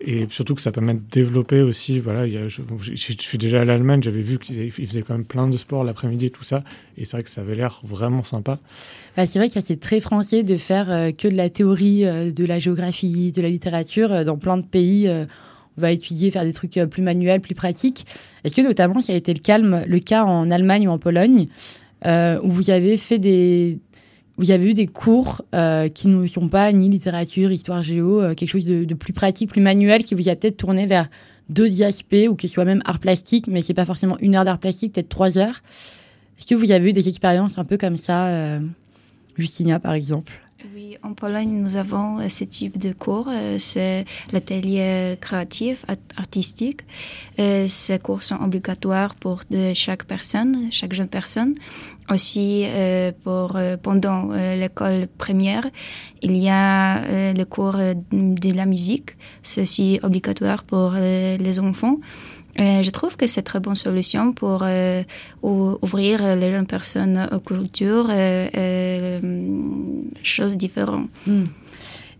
Et 0.00 0.26
surtout 0.30 0.54
que 0.54 0.60
ça 0.60 0.70
permet 0.70 0.94
de 0.94 1.00
développer 1.10 1.60
aussi. 1.60 1.98
Voilà, 1.98 2.24
il 2.26 2.32
y 2.32 2.36
a, 2.36 2.48
je, 2.48 2.62
je- 2.82 2.94
je 2.94 3.16
suis 3.20 3.36
déjà 3.38 3.62
à 3.62 3.64
l'Allemagne, 3.64 4.00
j'avais 4.00 4.20
vu 4.22 4.38
qu'ils 4.38 4.56
ils 4.66 4.70
faisaient 4.86 5.02
quand 5.02 5.14
même 5.14 5.24
plein 5.24 5.48
de 5.48 5.56
sports 5.58 5.82
l'après-midi 5.82 6.26
et 6.26 6.30
tout 6.30 6.44
ça. 6.44 6.62
Et 6.96 7.04
c'est 7.04 7.16
vrai 7.16 7.24
que 7.24 7.30
ça 7.30 7.40
avait 7.40 7.56
l'air 7.56 7.80
vraiment 7.82 8.22
sympa. 8.22 8.60
Bah, 9.16 9.26
C'est 9.26 9.40
vrai 9.40 9.48
que 9.48 9.54
ça, 9.54 9.60
c'est 9.60 9.80
très 9.80 9.98
français 9.98 10.44
de 10.44 10.56
faire 10.56 10.88
euh, 10.90 11.10
que 11.10 11.26
de 11.26 11.34
la 11.36 11.50
théorie, 11.50 12.04
euh, 12.06 12.30
de 12.30 12.44
la 12.44 12.60
géographie, 12.60 13.32
de 13.32 13.42
la 13.42 13.48
littérature. 13.48 14.24
Dans 14.24 14.36
plein 14.38 14.56
de 14.56 14.64
pays, 14.64 15.08
va 15.78 15.92
étudier, 15.92 16.30
faire 16.30 16.44
des 16.44 16.52
trucs 16.52 16.76
euh, 16.76 16.86
plus 16.86 17.02
manuels, 17.02 17.40
plus 17.40 17.54
pratiques. 17.54 18.04
Est-ce 18.44 18.54
que 18.54 18.60
notamment, 18.60 19.00
ça 19.00 19.12
a 19.12 19.16
été 19.16 19.32
le, 19.32 19.40
calme, 19.40 19.84
le 19.86 19.98
cas 20.00 20.24
en 20.24 20.50
Allemagne 20.50 20.88
ou 20.88 20.90
en 20.90 20.98
Pologne, 20.98 21.48
euh, 22.06 22.38
où 22.42 22.50
vous 22.50 22.70
avez 22.70 22.96
fait 22.96 23.18
des... 23.18 23.78
Avez 24.50 24.70
eu 24.70 24.74
des 24.74 24.86
cours 24.86 25.42
euh, 25.52 25.88
qui 25.88 26.06
ne 26.06 26.24
sont 26.28 26.46
pas 26.46 26.70
ni 26.70 26.88
littérature, 26.88 27.50
histoire 27.50 27.82
géo, 27.82 28.22
quelque 28.36 28.48
chose 28.48 28.64
de, 28.64 28.94
plus 28.94 29.12
pratique, 29.12 29.50
plus 29.50 29.60
manuel, 29.60 30.04
qui 30.04 30.14
vous 30.14 30.28
a 30.28 30.36
peut-être 30.36 30.56
tourné 30.56 30.86
vers 30.86 31.08
d'autres 31.48 31.82
aspects, 31.82 32.28
ou 32.28 32.36
que 32.36 32.42
ce 32.42 32.54
soit 32.54 32.64
même 32.64 32.80
art 32.84 33.00
plastique, 33.00 33.48
mais 33.48 33.62
c'est 33.62 33.74
pas 33.74 33.84
forcément 33.84 34.16
une 34.20 34.36
heure 34.36 34.44
d'art 34.44 34.60
plastique, 34.60 34.92
peut-être 34.92 35.08
trois 35.08 35.38
heures. 35.38 35.60
Est-ce 36.38 36.46
que 36.46 36.54
vous 36.54 36.70
avez 36.70 36.90
eu 36.90 36.92
des 36.92 37.08
expériences 37.08 37.58
un 37.58 37.64
peu 37.64 37.76
comme 37.76 37.96
ça 37.96 38.28
euh, 38.28 38.60
Justinia, 39.36 39.80
par 39.80 39.92
exemple? 39.92 40.40
Oui, 40.74 40.96
en 41.04 41.14
Pologne, 41.14 41.50
nous 41.62 41.76
avons 41.76 42.18
euh, 42.18 42.28
ce 42.28 42.42
type 42.42 42.78
de 42.78 42.92
cours. 42.92 43.28
euh, 43.32 43.58
C'est 43.60 44.04
l'atelier 44.32 45.16
créatif, 45.20 45.84
art- 45.86 45.96
artistique. 46.16 46.80
Euh, 47.38 47.66
Ces 47.68 48.00
cours 48.00 48.24
sont 48.24 48.34
obligatoires 48.42 49.14
pour 49.14 49.42
chaque 49.74 50.04
personne, 50.04 50.68
chaque 50.72 50.94
jeune 50.94 51.06
personne. 51.08 51.54
Aussi, 52.10 52.64
pour, 53.22 53.58
pendant 53.82 54.32
l'école 54.32 55.08
première, 55.18 55.66
il 56.22 56.38
y 56.38 56.48
a 56.48 57.34
le 57.34 57.44
cours 57.44 57.76
de 57.76 58.54
la 58.56 58.64
musique. 58.64 59.10
Aussi 59.58 60.00
obligatoire 60.02 60.64
pour 60.64 60.92
les 60.92 61.60
enfants. 61.60 61.98
Euh, 62.58 62.82
je 62.82 62.90
trouve 62.90 63.16
que 63.16 63.26
c'est 63.28 63.42
très 63.42 63.60
bonne 63.60 63.76
solution 63.76 64.32
pour 64.32 64.64
euh, 64.64 65.02
ou- 65.42 65.76
ouvrir 65.80 66.36
les 66.36 66.50
jeunes 66.50 66.66
personnes 66.66 67.28
aux 67.32 67.38
cultures, 67.38 68.08
euh, 68.10 68.48
euh, 68.56 69.20
choses 70.22 70.56
différentes. 70.56 71.08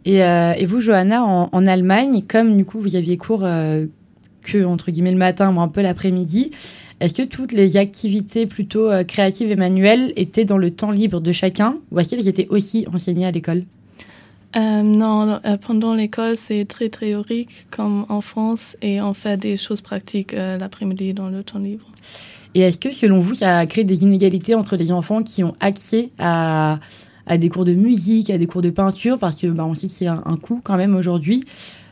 Et, 0.04 0.22
euh, 0.22 0.52
et 0.56 0.64
vous, 0.64 0.80
Johanna, 0.80 1.24
en, 1.24 1.66
Allemagne, 1.66 2.22
comme 2.26 2.56
du 2.56 2.64
coup 2.64 2.80
vous 2.80 2.94
aviez 2.94 3.16
cours 3.16 3.46
que 4.42 4.64
entre 4.64 4.90
guillemets 4.90 5.10
le 5.10 5.18
matin 5.18 5.52
ou 5.54 5.60
un 5.60 5.68
peu 5.68 5.82
l'après-midi, 5.82 6.50
est-ce 7.00 7.14
que 7.14 7.26
toutes 7.28 7.52
les 7.52 7.76
activités 7.76 8.46
plutôt 8.46 8.90
créatives 9.06 9.50
et 9.50 9.56
manuelles 9.56 10.12
étaient 10.16 10.44
dans 10.44 10.56
le 10.58 10.70
temps 10.70 10.92
libre 10.92 11.20
de 11.20 11.32
chacun 11.32 11.78
ou 11.90 11.98
est-ce 11.98 12.10
qu'elles 12.10 12.28
étaient 12.28 12.48
aussi 12.48 12.86
enseignées 12.92 13.26
à 13.26 13.30
l'école? 13.32 13.64
Euh, 14.56 14.82
non, 14.82 15.40
euh, 15.44 15.56
pendant 15.58 15.94
l'école, 15.94 16.36
c'est 16.36 16.64
très 16.64 16.88
théorique 16.88 17.66
comme 17.70 18.06
en 18.08 18.20
France 18.22 18.76
et 18.80 19.00
on 19.02 19.12
fait 19.12 19.36
des 19.36 19.56
choses 19.58 19.82
pratiques 19.82 20.32
euh, 20.32 20.56
l'après-midi 20.56 21.12
dans 21.12 21.28
le 21.28 21.42
temps 21.42 21.58
libre. 21.58 21.84
Et 22.54 22.60
est-ce 22.60 22.78
que 22.78 22.92
selon 22.92 23.20
vous, 23.20 23.34
ça 23.34 23.58
a 23.58 23.66
créé 23.66 23.84
des 23.84 24.04
inégalités 24.04 24.54
entre 24.54 24.76
les 24.76 24.90
enfants 24.90 25.22
qui 25.22 25.44
ont 25.44 25.54
accès 25.60 26.10
à, 26.18 26.78
des 27.36 27.50
cours 27.50 27.66
de 27.66 27.74
musique, 27.74 28.30
à 28.30 28.38
des 28.38 28.46
cours 28.46 28.62
de 28.62 28.70
peinture, 28.70 29.18
parce 29.18 29.36
que 29.36 29.48
bah, 29.48 29.66
on 29.66 29.74
sait 29.74 29.86
que 29.86 29.92
c'est 29.92 30.06
un, 30.06 30.22
un 30.24 30.36
coût 30.36 30.62
quand 30.64 30.78
même 30.78 30.96
aujourd'hui. 30.96 31.44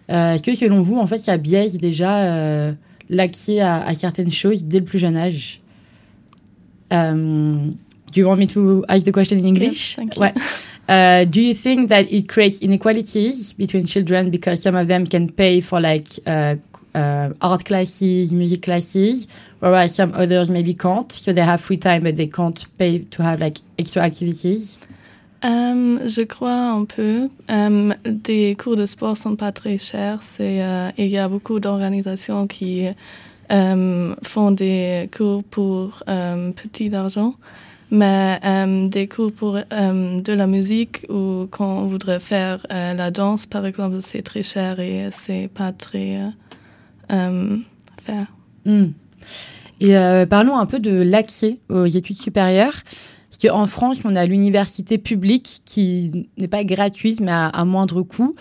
Est-ce 0.09 0.43
que 0.43 0.55
selon 0.55 0.81
vous, 0.81 0.97
en 0.97 1.07
fait, 1.07 1.19
ça 1.19 1.37
biaise 1.37 1.77
déjà 1.77 2.73
l'accès 3.11 3.61
à, 3.61 3.93
certaines 3.95 4.33
choses 4.33 4.65
dès 4.65 4.79
le 4.79 4.85
plus 4.85 4.99
jeune 4.99 5.17
âge? 5.17 5.61
Do 8.13 8.21
you 8.21 8.27
want 8.29 8.41
me 8.41 8.47
to 8.49 8.85
ask 8.89 9.05
the 9.05 9.13
question 9.13 9.39
in 9.39 9.47
English? 9.47 9.99
Yes. 9.99 10.67
Uh, 10.89 11.25
do 11.25 11.41
you 11.41 11.55
think 11.55 11.89
that 11.89 12.11
it 12.13 12.29
creates 12.29 12.61
inequalities 12.61 13.53
between 13.53 13.87
children 13.87 14.31
because 14.31 14.63
some 14.63 14.77
of 14.77 14.87
them 14.87 15.07
can 15.07 15.29
pay 15.29 15.61
for 15.61 15.81
like 15.81 16.07
uh, 16.27 16.55
uh, 16.95 17.31
art 17.43 17.65
classes, 17.65 18.33
music 18.33 18.63
classes, 18.63 19.27
whereas 19.59 19.95
some 19.95 20.13
others 20.15 20.49
maybe 20.49 20.75
can't, 20.75 21.11
so 21.11 21.33
they 21.33 21.43
have 21.43 21.61
free 21.61 21.77
time 21.77 22.03
but 22.05 22.17
they 22.17 22.29
can't 22.29 22.67
pay 22.79 23.01
to 23.01 23.23
have 23.23 23.41
like 23.41 23.59
extra 23.79 24.03
activities? 24.03 24.79
Euh, 25.45 25.99
je 26.09 26.23
crois 26.23 26.71
un 26.71 26.85
peu. 26.87 27.29
Euh, 27.51 27.93
des 28.05 28.57
cours 28.57 28.77
de 28.77 28.87
sport 28.87 29.17
sont 29.17 29.37
pas 29.37 29.53
très 29.53 29.79
chers. 29.79 30.21
Euh, 30.41 30.91
il 30.97 31.09
y 31.09 31.19
a 31.19 31.29
beaucoup 31.29 31.61
d'organisations 31.61 32.47
qui 32.47 32.87
euh, 33.53 34.15
font 34.23 34.51
des 34.51 35.11
cours 35.17 35.45
pour 35.45 36.03
euh, 36.09 36.53
petit 36.53 36.95
argent. 36.95 37.35
Mais 37.91 38.41
euh, 38.45 38.89
des 38.89 39.07
cours 39.07 39.33
pour 39.33 39.57
euh, 39.57 40.21
de 40.21 40.33
la 40.33 40.47
musique 40.47 41.07
ou 41.09 41.47
quand 41.51 41.83
on 41.83 41.87
voudrait 41.87 42.19
faire 42.19 42.67
euh, 42.73 42.95
la 42.95 43.11
danse, 43.11 43.47
par 43.47 43.65
exemple, 43.65 43.99
c'est 44.01 44.23
très 44.23 44.43
cher 44.43 44.81
et 44.81 45.09
c'est 45.13 45.49
pas 45.55 45.73
très 45.73 46.17
euh, 46.17 46.29
euh, 47.13 47.57
fair. 48.05 48.27
Hmm. 48.65 48.87
Et 49.81 49.95
parlons 50.31 50.57
un 50.57 50.65
peu 50.65 50.81
de 50.81 51.03
l'accès 51.03 51.59
aux 51.69 51.85
études 51.85 52.19
supérieures. 52.19 52.77
Parce 53.39 53.53
qu'en 53.53 53.67
France, 53.67 54.03
on 54.05 54.17
a 54.17 54.25
l'université 54.25 54.97
publique 54.97 55.61
qui 55.67 56.27
n'est 56.39 56.49
pas 56.49 56.65
gratuite, 56.65 57.21
mais 57.21 57.33
à, 57.33 57.47
à 57.49 57.65
moindre 57.67 58.03
coût. 58.03 58.35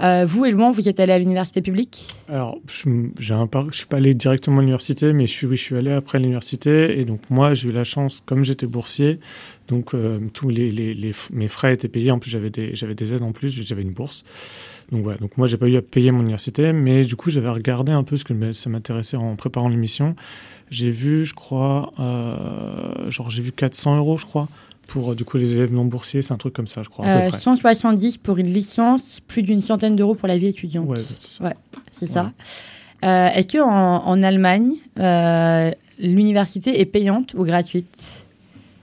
Euh, 0.00 0.24
vous, 0.24 0.44
Elouan, 0.44 0.70
vous 0.70 0.88
êtes 0.88 1.00
allé 1.00 1.12
à 1.12 1.18
l'université 1.18 1.62
publique? 1.62 2.06
Alors, 2.28 2.58
je 2.68 2.88
ne 2.88 3.72
suis 3.72 3.86
pas 3.86 3.96
allé 3.96 4.14
directement 4.14 4.58
à 4.58 4.60
l'université, 4.60 5.12
mais 5.12 5.26
je 5.26 5.32
suis, 5.32 5.46
oui, 5.48 5.56
je 5.56 5.62
suis 5.62 5.76
allé 5.76 5.90
après 5.90 6.20
l'université. 6.20 7.00
Et 7.00 7.04
donc, 7.04 7.22
moi, 7.28 7.54
j'ai 7.54 7.70
eu 7.70 7.72
la 7.72 7.82
chance, 7.82 8.22
comme 8.24 8.44
j'étais 8.44 8.66
boursier, 8.66 9.18
donc 9.66 9.94
euh, 9.94 10.20
tous 10.32 10.52
mes 11.32 11.48
frais 11.48 11.74
étaient 11.74 11.88
payés. 11.88 12.12
En 12.12 12.20
plus, 12.20 12.30
j'avais 12.30 12.50
des, 12.50 12.76
j'avais 12.76 12.94
des 12.94 13.12
aides 13.12 13.22
en 13.22 13.32
plus, 13.32 13.50
j'avais 13.50 13.82
une 13.82 13.92
bourse. 13.92 14.22
Donc, 14.92 15.02
voilà. 15.02 15.18
Donc, 15.18 15.36
moi, 15.38 15.48
j'ai 15.48 15.56
pas 15.56 15.66
eu 15.66 15.76
à 15.76 15.82
payer 15.82 16.12
mon 16.12 16.20
université, 16.20 16.72
mais 16.72 17.02
du 17.02 17.16
coup, 17.16 17.30
j'avais 17.30 17.48
regardé 17.48 17.90
un 17.90 18.04
peu 18.04 18.16
ce 18.16 18.22
que 18.22 18.52
ça 18.52 18.70
m'intéressait 18.70 19.16
en 19.16 19.34
préparant 19.34 19.68
l'émission. 19.68 20.14
J'ai 20.70 20.90
vu, 20.90 21.24
je 21.26 21.34
crois, 21.34 21.92
euh, 22.00 23.10
genre, 23.10 23.30
j'ai 23.30 23.42
vu 23.42 23.52
400 23.52 23.96
euros, 23.98 24.16
je 24.18 24.26
crois, 24.26 24.48
pour 24.88 25.14
du 25.14 25.24
coup 25.24 25.36
les 25.36 25.52
élèves 25.52 25.72
non 25.72 25.84
boursiers, 25.84 26.22
c'est 26.22 26.32
un 26.32 26.36
truc 26.38 26.54
comme 26.54 26.66
ça, 26.66 26.82
je 26.82 26.88
crois. 26.88 27.06
euh, 27.06 27.30
170 27.32 28.18
pour 28.18 28.38
une 28.38 28.52
licence, 28.52 29.20
plus 29.20 29.42
d'une 29.42 29.62
centaine 29.62 29.94
d'euros 29.96 30.14
pour 30.14 30.28
la 30.28 30.38
vie 30.38 30.46
étudiante. 30.48 30.88
Ouais, 30.88 30.98
c'est 30.98 31.30
ça. 31.32 31.44
Ouais, 31.44 31.54
c'est 31.92 32.06
ça. 32.06 32.32
Euh, 33.04 33.28
Est-ce 33.28 33.48
que 33.48 33.58
en, 33.58 33.68
en 34.06 34.22
Allemagne, 34.22 34.72
euh, 34.98 35.70
l'université 36.00 36.80
est 36.80 36.86
payante 36.86 37.34
ou 37.34 37.44
gratuite? 37.44 37.86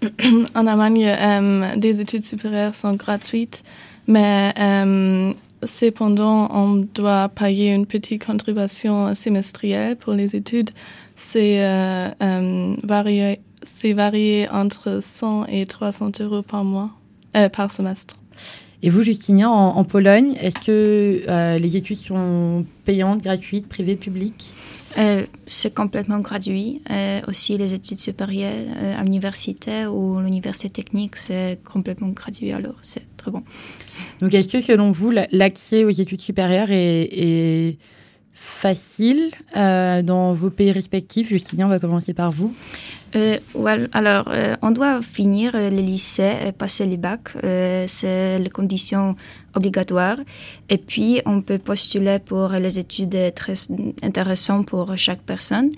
En 0.55 0.67
Allemagne, 0.67 1.05
euh, 1.05 1.75
des 1.77 1.99
études 2.01 2.23
supérieures 2.25 2.75
sont 2.75 2.93
gratuites, 2.93 3.63
mais 4.07 4.53
euh, 4.59 5.31
cependant, 5.65 6.49
on 6.53 6.85
doit 6.93 7.29
payer 7.29 7.73
une 7.73 7.85
petite 7.85 8.25
contribution 8.25 9.15
semestrielle 9.15 9.95
pour 9.95 10.13
les 10.13 10.35
études. 10.35 10.71
C'est 11.15 11.63
euh, 11.63 12.09
euh, 12.21 12.75
varié, 12.83 13.39
c'est 13.63 13.93
varié 13.93 14.47
entre 14.49 14.99
100 15.01 15.45
et 15.47 15.65
300 15.65 16.11
euros 16.21 16.41
par 16.41 16.63
mois, 16.63 16.89
euh, 17.35 17.49
par 17.49 17.71
semestre. 17.71 18.17
Et 18.81 18.89
vous, 18.89 19.03
Justinien, 19.03 19.49
en, 19.49 19.77
en 19.77 19.83
Pologne, 19.85 20.35
est-ce 20.41 20.59
que 20.59 21.21
euh, 21.29 21.57
les 21.57 21.77
études 21.77 21.99
sont 21.99 22.65
payantes, 22.83 23.21
gratuites, 23.23 23.67
privées, 23.69 23.95
publiques? 23.95 24.53
Euh, 24.97 25.25
c'est 25.47 25.73
complètement 25.73 26.19
gratuit. 26.19 26.81
Euh, 26.91 27.21
aussi, 27.27 27.57
les 27.57 27.73
études 27.73 27.99
supérieures 27.99 28.51
euh, 28.75 28.95
à 28.99 29.03
l'université 29.03 29.85
ou 29.85 30.19
l'université 30.19 30.69
technique, 30.69 31.15
c'est 31.15 31.59
complètement 31.63 32.09
gratuit. 32.09 32.51
Alors, 32.51 32.75
c'est 32.81 33.03
très 33.15 33.31
bon. 33.31 33.43
Donc, 34.19 34.33
est-ce 34.33 34.49
que 34.49 34.59
selon 34.59 34.91
vous, 34.91 35.11
la- 35.11 35.27
l'accès 35.31 35.85
aux 35.85 35.89
études 35.89 36.21
supérieures 36.21 36.69
est, 36.69 37.07
est 37.11 37.77
facile 38.43 39.31
euh, 39.55 40.01
dans 40.01 40.33
vos 40.33 40.49
pays 40.49 40.71
respectifs? 40.71 41.29
Justinien, 41.29 41.67
on 41.67 41.69
va 41.69 41.79
commencer 41.79 42.13
par 42.13 42.31
vous. 42.31 42.53
Euh, 43.15 43.37
alors, 43.93 44.27
euh, 44.27 44.55
on 44.61 44.71
doit 44.71 45.01
finir 45.01 45.51
le 45.53 45.69
lycée, 45.69 46.33
euh, 46.41 46.51
passer 46.51 46.85
les 46.85 46.97
bacs. 46.97 47.29
C'est 47.87 48.37
les 48.39 48.49
conditions 48.49 49.15
obligatoires. 49.55 50.17
Et 50.69 50.77
puis, 50.77 51.21
on 51.25 51.41
peut 51.41 51.57
postuler 51.57 52.19
pour 52.19 52.49
les 52.49 52.79
études 52.79 53.33
très 53.33 53.53
intéressantes 54.01 54.67
pour 54.67 54.97
chaque 54.97 55.21
personne. 55.21 55.69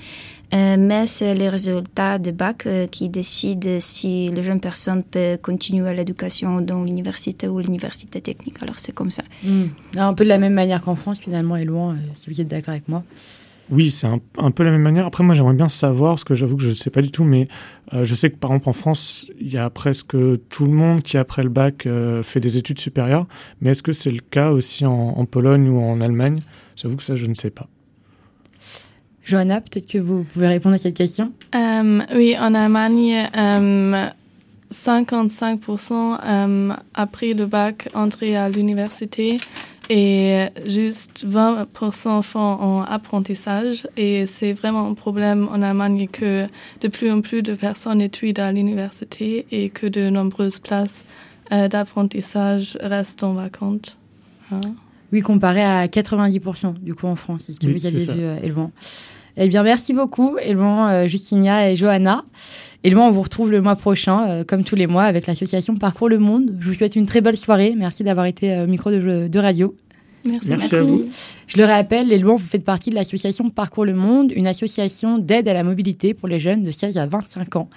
Euh, 0.53 0.77
mais 0.77 1.07
c'est 1.07 1.33
les 1.33 1.49
résultats 1.49 2.19
de 2.19 2.31
bac 2.31 2.65
euh, 2.65 2.87
qui 2.87 3.09
décident 3.09 3.77
si 3.79 4.29
la 4.29 4.41
jeune 4.41 4.59
personne 4.59 5.03
peut 5.03 5.37
continuer 5.41 5.93
l'éducation 5.93 6.61
dans 6.61 6.83
l'université 6.83 7.47
ou 7.47 7.59
l'université 7.59 8.21
technique. 8.21 8.61
Alors, 8.61 8.77
c'est 8.77 8.93
comme 8.93 9.11
ça. 9.11 9.23
Hmm. 9.43 9.65
Un 9.97 10.13
peu 10.13 10.23
de 10.23 10.29
la 10.29 10.37
même 10.37 10.53
manière 10.53 10.81
qu'en 10.81 10.95
France, 10.95 11.19
finalement, 11.19 11.55
et 11.55 11.65
loin, 11.65 11.95
euh, 11.95 11.97
si 12.15 12.29
vous 12.29 12.39
êtes 12.41 12.47
d'accord 12.47 12.73
avec 12.73 12.87
moi. 12.87 13.03
Oui, 13.71 13.89
c'est 13.89 14.05
un, 14.05 14.19
un 14.37 14.51
peu 14.51 14.63
la 14.63 14.69
même 14.69 14.83
manière. 14.83 15.07
Après, 15.07 15.23
moi, 15.23 15.33
j'aimerais 15.33 15.55
bien 15.55 15.69
savoir, 15.69 16.13
parce 16.13 16.23
que 16.23 16.35
j'avoue 16.35 16.57
que 16.57 16.63
je 16.63 16.69
ne 16.69 16.73
sais 16.75 16.91
pas 16.91 17.01
du 17.01 17.09
tout, 17.09 17.23
mais 17.23 17.47
euh, 17.93 18.05
je 18.05 18.13
sais 18.13 18.29
que 18.29 18.35
par 18.35 18.51
exemple 18.51 18.69
en 18.69 18.73
France, 18.73 19.27
il 19.39 19.51
y 19.51 19.57
a 19.57 19.69
presque 19.71 20.15
tout 20.49 20.65
le 20.65 20.71
monde 20.71 21.01
qui, 21.01 21.17
après 21.17 21.41
le 21.41 21.49
bac, 21.49 21.87
euh, 21.87 22.21
fait 22.21 22.39
des 22.39 22.57
études 22.57 22.79
supérieures. 22.79 23.25
Mais 23.61 23.71
est-ce 23.71 23.81
que 23.81 23.93
c'est 23.93 24.11
le 24.11 24.19
cas 24.19 24.51
aussi 24.51 24.85
en, 24.85 24.93
en 24.93 25.25
Pologne 25.25 25.67
ou 25.67 25.81
en 25.81 25.99
Allemagne? 26.01 26.39
J'avoue 26.75 26.95
que 26.95 27.03
ça, 27.03 27.15
je 27.15 27.25
ne 27.25 27.33
sais 27.33 27.49
pas. 27.49 27.67
Johanna, 29.25 29.59
peut-être 29.59 29.87
que 29.87 29.97
vous 29.97 30.23
pouvez 30.23 30.47
répondre 30.47 30.75
à 30.75 30.77
cette 30.77 30.95
question 30.95 31.31
Euh, 31.55 32.01
oui, 32.15 32.35
en 32.39 32.53
Allemagne, 32.53 33.27
euh, 33.35 34.07
55% 34.71 36.19
euh, 36.23 36.73
après 36.93 37.33
le 37.33 37.45
bac 37.45 37.89
entré 37.93 38.35
à 38.35 38.49
l'université 38.49 39.39
et 39.89 40.45
juste 40.65 41.25
20% 41.27 42.21
font 42.23 42.39
en 42.39 42.81
apprentissage. 42.83 43.87
Et 43.97 44.25
c'est 44.27 44.53
vraiment 44.53 44.87
un 44.87 44.93
problème 44.93 45.47
en 45.51 45.61
Allemagne 45.61 46.07
que 46.11 46.47
de 46.81 46.87
plus 46.87 47.11
en 47.11 47.21
plus 47.21 47.41
de 47.41 47.53
personnes 47.53 48.01
étudient 48.01 48.45
à 48.45 48.51
l'université 48.51 49.45
et 49.51 49.69
que 49.69 49.87
de 49.87 50.09
nombreuses 50.09 50.59
places 50.59 51.05
euh, 51.51 51.67
d'apprentissage 51.67 52.77
restent 52.81 53.23
en 53.23 53.33
vacantes. 53.33 53.97
Hein. 54.51 54.61
Oui, 55.11 55.21
comparé 55.21 55.61
à 55.63 55.85
90% 55.85 56.79
du 56.81 56.95
coup 56.95 57.07
en 57.07 57.15
France, 57.15 57.49
que 57.61 57.67
Oui, 57.67 57.73
vous 57.73 57.79
c'est 57.79 58.09
avez 58.09 58.15
vu, 58.15 58.23
euh, 58.23 58.67
Eh 59.37 59.49
bien, 59.49 59.63
merci 59.63 59.93
beaucoup, 59.93 60.37
Elvan, 60.37 60.87
euh, 60.87 61.07
Justinia 61.07 61.69
et 61.69 61.75
Johanna. 61.75 62.23
Elvan, 62.83 63.07
on 63.07 63.11
vous 63.11 63.21
retrouve 63.21 63.51
le 63.51 63.61
mois 63.61 63.75
prochain, 63.75 64.29
euh, 64.29 64.43
comme 64.45 64.63
tous 64.63 64.75
les 64.75 64.87
mois, 64.87 65.03
avec 65.03 65.27
l'association 65.27 65.75
Parcours 65.75 66.07
le 66.07 66.19
Monde. 66.19 66.55
Je 66.61 66.67
vous 66.69 66.73
souhaite 66.73 66.95
une 66.95 67.05
très 67.05 67.19
belle 67.19 67.35
soirée. 67.35 67.73
Merci 67.75 68.03
d'avoir 68.03 68.27
été 68.27 68.53
euh, 68.53 68.63
au 68.63 68.67
micro 68.67 68.91
de, 68.91 69.27
de 69.27 69.39
radio. 69.39 69.75
Merci. 70.23 70.49
Merci 70.49 70.75
à 70.75 70.83
vous. 70.83 71.05
Je 71.47 71.57
le 71.57 71.65
rappelle, 71.65 72.11
Elvan, 72.11 72.35
vous 72.35 72.45
faites 72.45 72.63
partie 72.63 72.89
de 72.91 72.95
l'association 72.95 73.49
Parcours 73.49 73.85
le 73.85 73.93
Monde, 73.93 74.31
une 74.33 74.47
association 74.47 75.17
d'aide 75.17 75.47
à 75.49 75.53
la 75.53 75.63
mobilité 75.63 76.13
pour 76.13 76.27
les 76.29 76.39
jeunes 76.39 76.63
de 76.63 76.71
16 76.71 76.97
à 76.97 77.05
25 77.05 77.57
ans. 77.57 77.69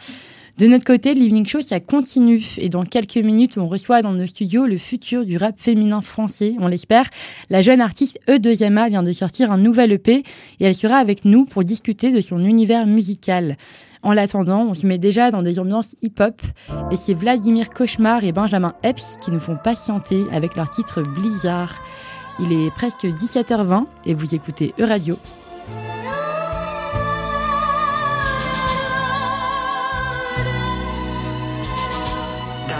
De 0.59 0.66
notre 0.66 0.85
côté, 0.85 1.14
l'Evening 1.14 1.47
Show, 1.47 1.62
ça 1.62 1.79
continue. 1.79 2.42
Et 2.59 2.68
dans 2.68 2.83
quelques 2.83 3.18
minutes, 3.18 3.59
on 3.59 3.68
reçoit 3.68 4.03
dans 4.03 4.12
nos 4.12 4.27
studios 4.27 4.66
le 4.66 4.77
futur 4.77 5.25
du 5.25 5.37
rap 5.37 5.55
féminin 5.57 6.01
français, 6.01 6.57
on 6.59 6.66
l'espère. 6.66 7.05
La 7.49 7.62
jeune 7.62 7.81
artiste 7.81 8.18
E2MA 8.27 8.88
vient 8.88 9.05
de 9.05 9.12
sortir 9.12 9.53
un 9.53 9.57
nouvel 9.57 9.92
EP 9.92 10.25
et 10.59 10.64
elle 10.64 10.75
sera 10.75 10.97
avec 10.97 11.25
nous 11.25 11.44
pour 11.44 11.62
discuter 11.62 12.11
de 12.11 12.21
son 12.21 12.44
univers 12.44 12.88
musical. 12.88 13.57
En 14.03 14.12
l'attendant, 14.12 14.66
on 14.68 14.75
se 14.75 14.85
met 14.85 14.99
déjà 14.99 15.31
dans 15.31 15.42
des 15.42 15.61
ambiances 15.61 15.94
hip-hop 16.03 16.42
et 16.90 16.97
c'est 16.97 17.14
Vladimir 17.14 17.71
Cauchemar 17.71 18.25
et 18.25 18.33
Benjamin 18.33 18.75
Epps 18.83 19.16
qui 19.23 19.31
nous 19.31 19.40
font 19.40 19.59
patienter 19.62 20.25
avec 20.33 20.57
leur 20.57 20.71
titre 20.71 21.03
Blizzard. 21.03 21.81
Il 22.40 22.53
est 22.53 22.73
presque 22.73 23.05
17h20 23.05 23.85
et 24.07 24.14
vous 24.14 24.35
écoutez 24.35 24.75
E-Radio. 24.81 25.18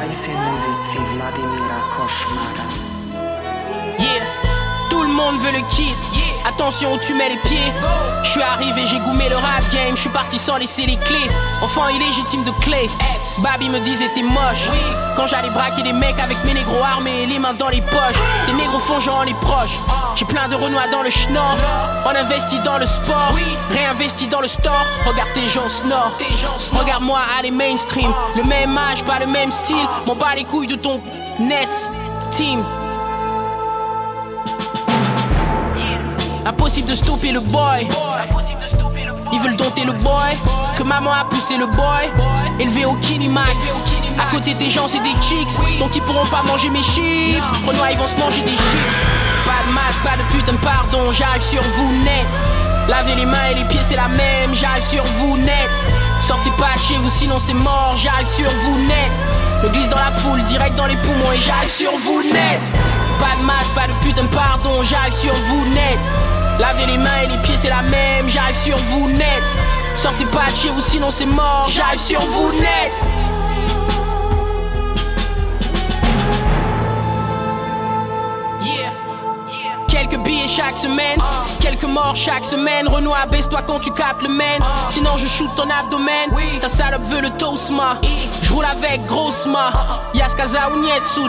Daj 0.09 0.17
si 0.17 0.31
muzici 0.31 0.99
Vladimira 0.99 1.81
Košmara 1.97 2.65
Yeah, 2.69 2.77
tout 2.79 2.93
le 2.93 2.98
monde 5.19 5.39
veut 5.41 5.51
le 5.51 5.67
kit. 5.69 5.95
Attention 6.47 6.95
où 6.95 6.99
tu 6.99 7.13
mets 7.13 7.29
les 7.29 7.37
pieds. 7.49 7.73
Je 8.23 8.31
suis 8.31 8.43
arrivé, 8.43 8.83
j'ai 8.87 9.01
goumé 9.01 9.29
le 9.29 9.37
rap 9.37 9.63
game. 9.73 9.97
Je 9.97 10.01
suis 10.03 10.11
parti 10.11 10.39
sans 10.39 10.57
laisser 10.57 10.87
les 10.87 10.97
clés. 10.97 11.29
Enfant 11.61 11.89
illégitime 11.89 12.45
de 12.45 12.53
clé. 12.63 12.89
Babi 13.43 13.69
me 13.69 13.81
disait 13.81 14.09
t'es 14.15 14.23
moche. 14.23 14.65
Quand 15.17 15.27
j'allais 15.27 15.51
braquer 15.51 15.83
des 15.83 15.93
mecs 15.93 16.19
avec 16.21 16.43
mes 16.45 16.55
négros 16.55 16.83
armés 16.83 17.27
les 17.27 17.39
mains 17.39 17.55
dans 17.55 17.69
les 17.69 17.81
poches. 17.81 18.21
Des 18.47 18.53
négros 18.53 18.79
font 18.79 19.01
genre 19.01 19.25
les 19.25 19.35
proches. 19.35 19.79
J'ai 20.15 20.25
plein 20.25 20.49
de 20.49 20.55
renois 20.55 20.89
dans 20.91 21.03
le 21.03 21.11
schnorr. 21.11 21.57
On 22.07 22.11
investit 22.11 22.61
dans 22.61 22.79
le 22.79 22.87
sport. 22.87 23.33
Réinvesti 23.71 24.29
dans 24.29 24.41
le 24.41 24.49
store. 24.49 24.85
Regarde 25.07 25.33
tes 25.35 25.49
gens 25.49 25.69
snore. 25.69 26.13
Regarde-moi 26.73 27.19
aller 27.39 27.51
mainstream. 27.51 28.13
Le 28.37 28.45
même 28.45 28.79
âge, 28.79 29.03
pas 29.05 29.19
le 29.19 29.27
même 29.27 29.51
style. 29.51 29.87
M'en 30.07 30.15
bats 30.15 30.35
les 30.37 30.45
couilles 30.45 30.69
de 30.69 30.77
ton 30.77 31.01
NES. 31.41 31.67
Team. 32.31 32.65
Impossible 36.49 36.89
de 36.89 36.95
stopper 36.95 37.31
le 37.31 37.41
boy. 37.41 37.87
Ils 39.33 39.39
veulent 39.39 39.57
dompter 39.57 39.85
le 39.85 39.93
boy. 39.93 40.33
Que 40.77 40.83
maman 40.83 41.13
a 41.13 41.27
poussé 41.27 41.59
le 41.59 41.67
boy. 41.67 42.09
Élevé 42.59 42.87
au 42.87 42.95
Kinimax. 42.95 43.77
À 44.19 44.35
côté 44.35 44.55
des 44.55 44.71
gens, 44.71 44.89
c'est 44.89 45.01
des 45.01 45.15
chicks. 45.21 45.79
Donc 45.79 45.95
ils 45.95 46.01
pourront 46.01 46.27
pas 46.29 46.43
manger 46.47 46.71
mes 46.71 46.83
chips. 46.83 47.45
Renoir, 47.67 47.91
ils 47.91 47.99
vont 47.99 48.07
se 48.07 48.17
manger 48.17 48.41
des 48.41 48.57
chips. 48.57 48.97
Pas 49.45 49.69
de 49.69 49.75
masque, 49.75 50.01
pas 50.03 50.17
de 50.17 50.23
putain 50.35 50.53
de 50.53 50.59
pardon. 50.59 51.13
J'arrive 51.13 51.43
sur 51.43 51.63
vous 51.63 51.93
net. 52.03 52.27
Lavez 52.89 53.15
les 53.15 53.27
mains 53.27 53.51
et 53.51 53.55
les 53.55 53.65
pieds, 53.65 53.83
c'est 53.87 53.97
la 53.97 54.09
même. 54.09 54.55
J'arrive 54.55 54.85
sur 54.85 55.05
vous 55.05 55.37
net. 55.37 55.69
Sortez 56.23 56.51
pas 56.57 56.75
de 56.77 56.81
chez 56.81 56.97
vous, 56.97 57.11
sinon 57.11 57.39
c'est 57.39 57.53
mort. 57.53 57.93
J'arrive 57.95 58.27
sur 58.27 58.49
vous 58.49 58.79
net. 58.87 59.13
Le 59.63 59.69
glisse 59.69 59.91
dans 59.91 59.99
la 59.99 60.13
foule, 60.13 60.43
direct 60.45 60.77
dans 60.77 60.87
les 60.87 60.97
poumons 60.97 61.33
et 61.35 61.39
j'arrive 61.39 61.71
sur 61.71 61.93
vous 61.99 62.23
net. 62.23 62.61
Pas 63.21 63.37
de 63.39 63.45
masque, 63.45 63.75
pas 63.75 63.87
de 63.87 63.93
putain 64.03 64.23
de 64.23 64.29
pardon. 64.29 64.83
J'arrive 64.83 65.13
sur 65.15 65.35
vous 65.35 65.67
net. 65.75 65.99
Lavez 66.59 66.87
les 66.87 66.99
mains 66.99 67.23
et 67.25 67.27
les 67.27 67.39
pieds, 67.39 67.57
c'est 67.57 67.69
la 67.69 67.83
même. 67.83 68.29
J'arrive 68.29 68.57
sur 68.57 68.77
vous 68.77 69.11
net. 69.11 69.43
Sortez 69.97 70.27
pas 70.27 70.51
de 70.51 70.57
chez 70.57 70.71
vous, 70.71 70.81
sinon 70.81 71.11
c'est 71.11 71.27
mort. 71.27 71.67
J'arrive 71.69 72.01
sur 72.01 72.21
vous 72.21 72.53
net. 72.53 72.93
Semaine. 80.49 81.21
Quelques 81.61 81.85
morts 81.85 82.17
chaque 82.17 82.45
semaine. 82.45 82.89
Renoir, 82.89 83.27
baisse-toi 83.29 83.63
quand 83.67 83.81
tu 83.81 83.93
captes 83.93 84.23
le 84.23 84.31
main. 84.31 84.59
Sinon, 84.89 85.17
je 85.17 85.27
shoot 85.27 85.51
ton 85.57 85.69
abdomen. 85.69 86.31
Ta 86.61 86.69
salope 86.69 87.05
veut 87.05 87.21
le 87.21 87.31
tosma. 87.31 87.99
Je 88.43 88.53
roule 88.53 88.65
avec 88.65 89.05
Grossma. 89.07 89.73
Yaskaza 90.15 90.71
ou. 90.71 91.29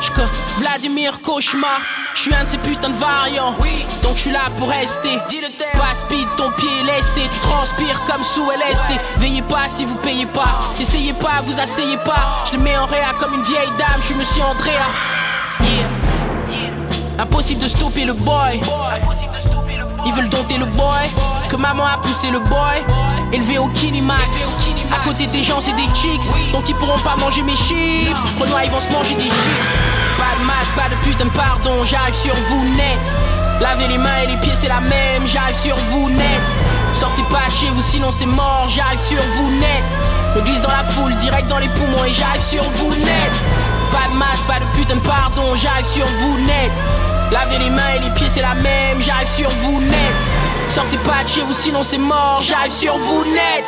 Vladimir 0.58 1.22
Cauchemar. 1.22 1.82
Je 2.16 2.22
suis 2.22 2.34
un 2.34 2.44
de 2.44 2.50
ces 2.50 2.58
putains 2.58 2.90
de 2.90 2.96
variants. 2.96 3.56
Donc 4.04 4.16
je 4.16 4.22
suis 4.22 4.32
là 4.32 4.50
pour 4.58 4.70
rester. 4.70 5.18
Pas 5.74 5.96
speed, 5.96 6.28
ton 6.38 6.52
pied 6.52 6.70
est 6.82 6.96
lesté. 6.96 7.22
Tu 7.34 7.40
transpires 7.42 8.02
comme 8.06 8.24
sous 8.24 8.50
LSD. 8.50 8.96
Veillez 9.18 9.42
pas 9.44 9.68
si 9.68 9.86
vous 9.86 9.96
payez 9.96 10.26
pas. 10.26 10.60
Essayez 10.80 11.14
pas, 11.14 11.42
vous 11.44 11.60
asseyez 11.60 11.98
pas. 11.98 12.44
Je 12.50 12.58
le 12.58 12.64
mets 12.64 12.78
en 12.78 12.86
réa 12.86 13.14
comme 13.20 13.34
une 13.34 13.44
vieille 13.44 13.72
dame. 13.78 14.00
Je 14.00 14.06
suis 14.06 14.16
monsieur 14.16 14.44
Andrea. 14.44 15.99
Impossible 17.20 17.62
de 17.62 17.68
stopper 17.68 18.06
le 18.06 18.14
boy. 18.14 18.62
Ils 20.06 20.14
veulent 20.14 20.30
dompter 20.30 20.58
le 20.58 20.66
boy. 20.66 21.10
Que 21.50 21.58
maman 21.58 21.84
a 21.86 21.98
poussé 21.98 22.32
le 22.32 22.40
boy. 22.40 22.78
Élevé 23.34 23.58
au 23.58 23.68
Kinimax. 23.68 24.54
À 24.90 25.06
côté 25.06 25.28
des 25.28 25.44
gens, 25.44 25.60
c'est 25.60 25.74
des 25.74 25.90
chicks. 25.94 26.24
Donc 26.54 26.70
ils 26.70 26.76
pourront 26.76 26.98
pas 27.00 27.18
manger 27.18 27.42
mes 27.44 27.58
chips. 27.58 28.16
Renoir, 28.40 28.64
ils 28.64 28.72
vont 28.72 28.80
se 28.80 28.90
manger 28.92 29.16
des 29.16 29.24
chips. 29.24 29.68
Pas 30.18 30.40
de 30.40 30.46
masque, 30.46 30.74
pas 30.76 30.90
de 30.90 30.96
putain 31.04 31.28
pardon. 31.36 31.84
J'arrive 31.84 32.16
sur 32.16 32.34
vous 32.34 32.64
net. 32.78 32.98
Lavez 33.60 33.90
les 33.90 33.98
mains 33.98 34.24
et 34.24 34.28
les 34.28 34.38
pieds, 34.38 34.56
c'est 34.56 34.70
la 34.70 34.80
même. 34.80 35.28
J'arrive 35.28 35.58
sur 35.58 35.76
vous 35.76 36.10
net. 36.10 36.42
Sortez 36.94 37.24
pas 37.24 37.52
chez 37.52 37.70
vous, 37.70 37.82
sinon 37.82 38.12
c'est 38.12 38.26
mort. 38.26 38.68
J'arrive 38.74 39.00
sur 39.00 39.22
vous 39.36 39.52
net. 39.60 39.84
Me 40.38 40.42
glisse 40.42 40.62
dans 40.62 40.70
la 40.70 40.84
foule, 40.86 41.16
direct 41.18 41.50
dans 41.50 41.58
les 41.58 41.70
poumons 41.70 42.06
et 42.06 42.14
j'arrive 42.14 42.42
sur 42.42 42.64
vous 42.64 42.96
net. 42.96 43.32
Pas 43.92 44.08
de 44.10 44.18
masque, 44.18 44.44
pas 44.48 44.60
de 44.60 44.66
putain 44.78 45.00
pardon. 45.00 45.56
J'arrive 45.56 45.86
sur 45.86 46.06
vous 46.06 46.38
net. 46.46 46.72
Lavez 47.32 47.60
les 47.60 47.70
mains 47.70 47.94
et 47.96 48.00
les 48.00 48.10
pieds, 48.12 48.30
c'est 48.30 48.42
la 48.42 48.56
même. 48.56 49.02
J'arrive 49.02 49.30
sur 49.30 49.50
vous 49.50 49.80
net. 49.82 50.13
Sortez 50.70 50.98
pas 50.98 51.24
de 51.24 51.28
chez 51.28 51.42
vous, 51.42 51.54
sinon 51.54 51.84
c'est 51.84 51.98
mort. 51.98 52.42
J'arrive 52.42 52.72
sur 52.72 52.98
vous 52.98 53.24
net. 53.26 53.63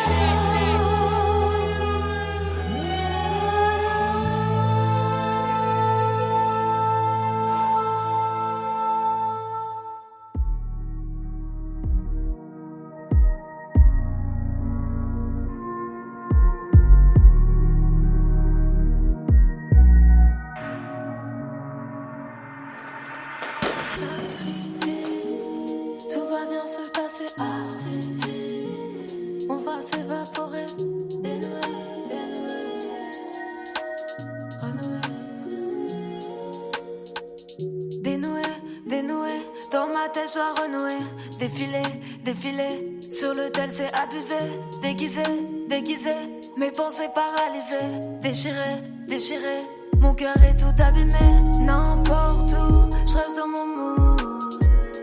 Abusé. 44.03 44.37
Déguisé, 44.81 45.23
déguisé, 45.69 46.15
mes 46.57 46.71
pensées 46.71 47.09
paralysées. 47.13 47.99
Déchiré, 48.21 48.81
déchiré, 49.07 49.63
mon 49.99 50.13
cœur 50.13 50.35
est 50.43 50.57
tout 50.57 50.83
abîmé. 50.83 51.25
N'importe 51.59 52.53
où, 52.53 52.89
je 53.07 53.15
reste 53.15 53.37
dans 53.37 53.47
mon 53.47 53.65
mood. 53.65 54.21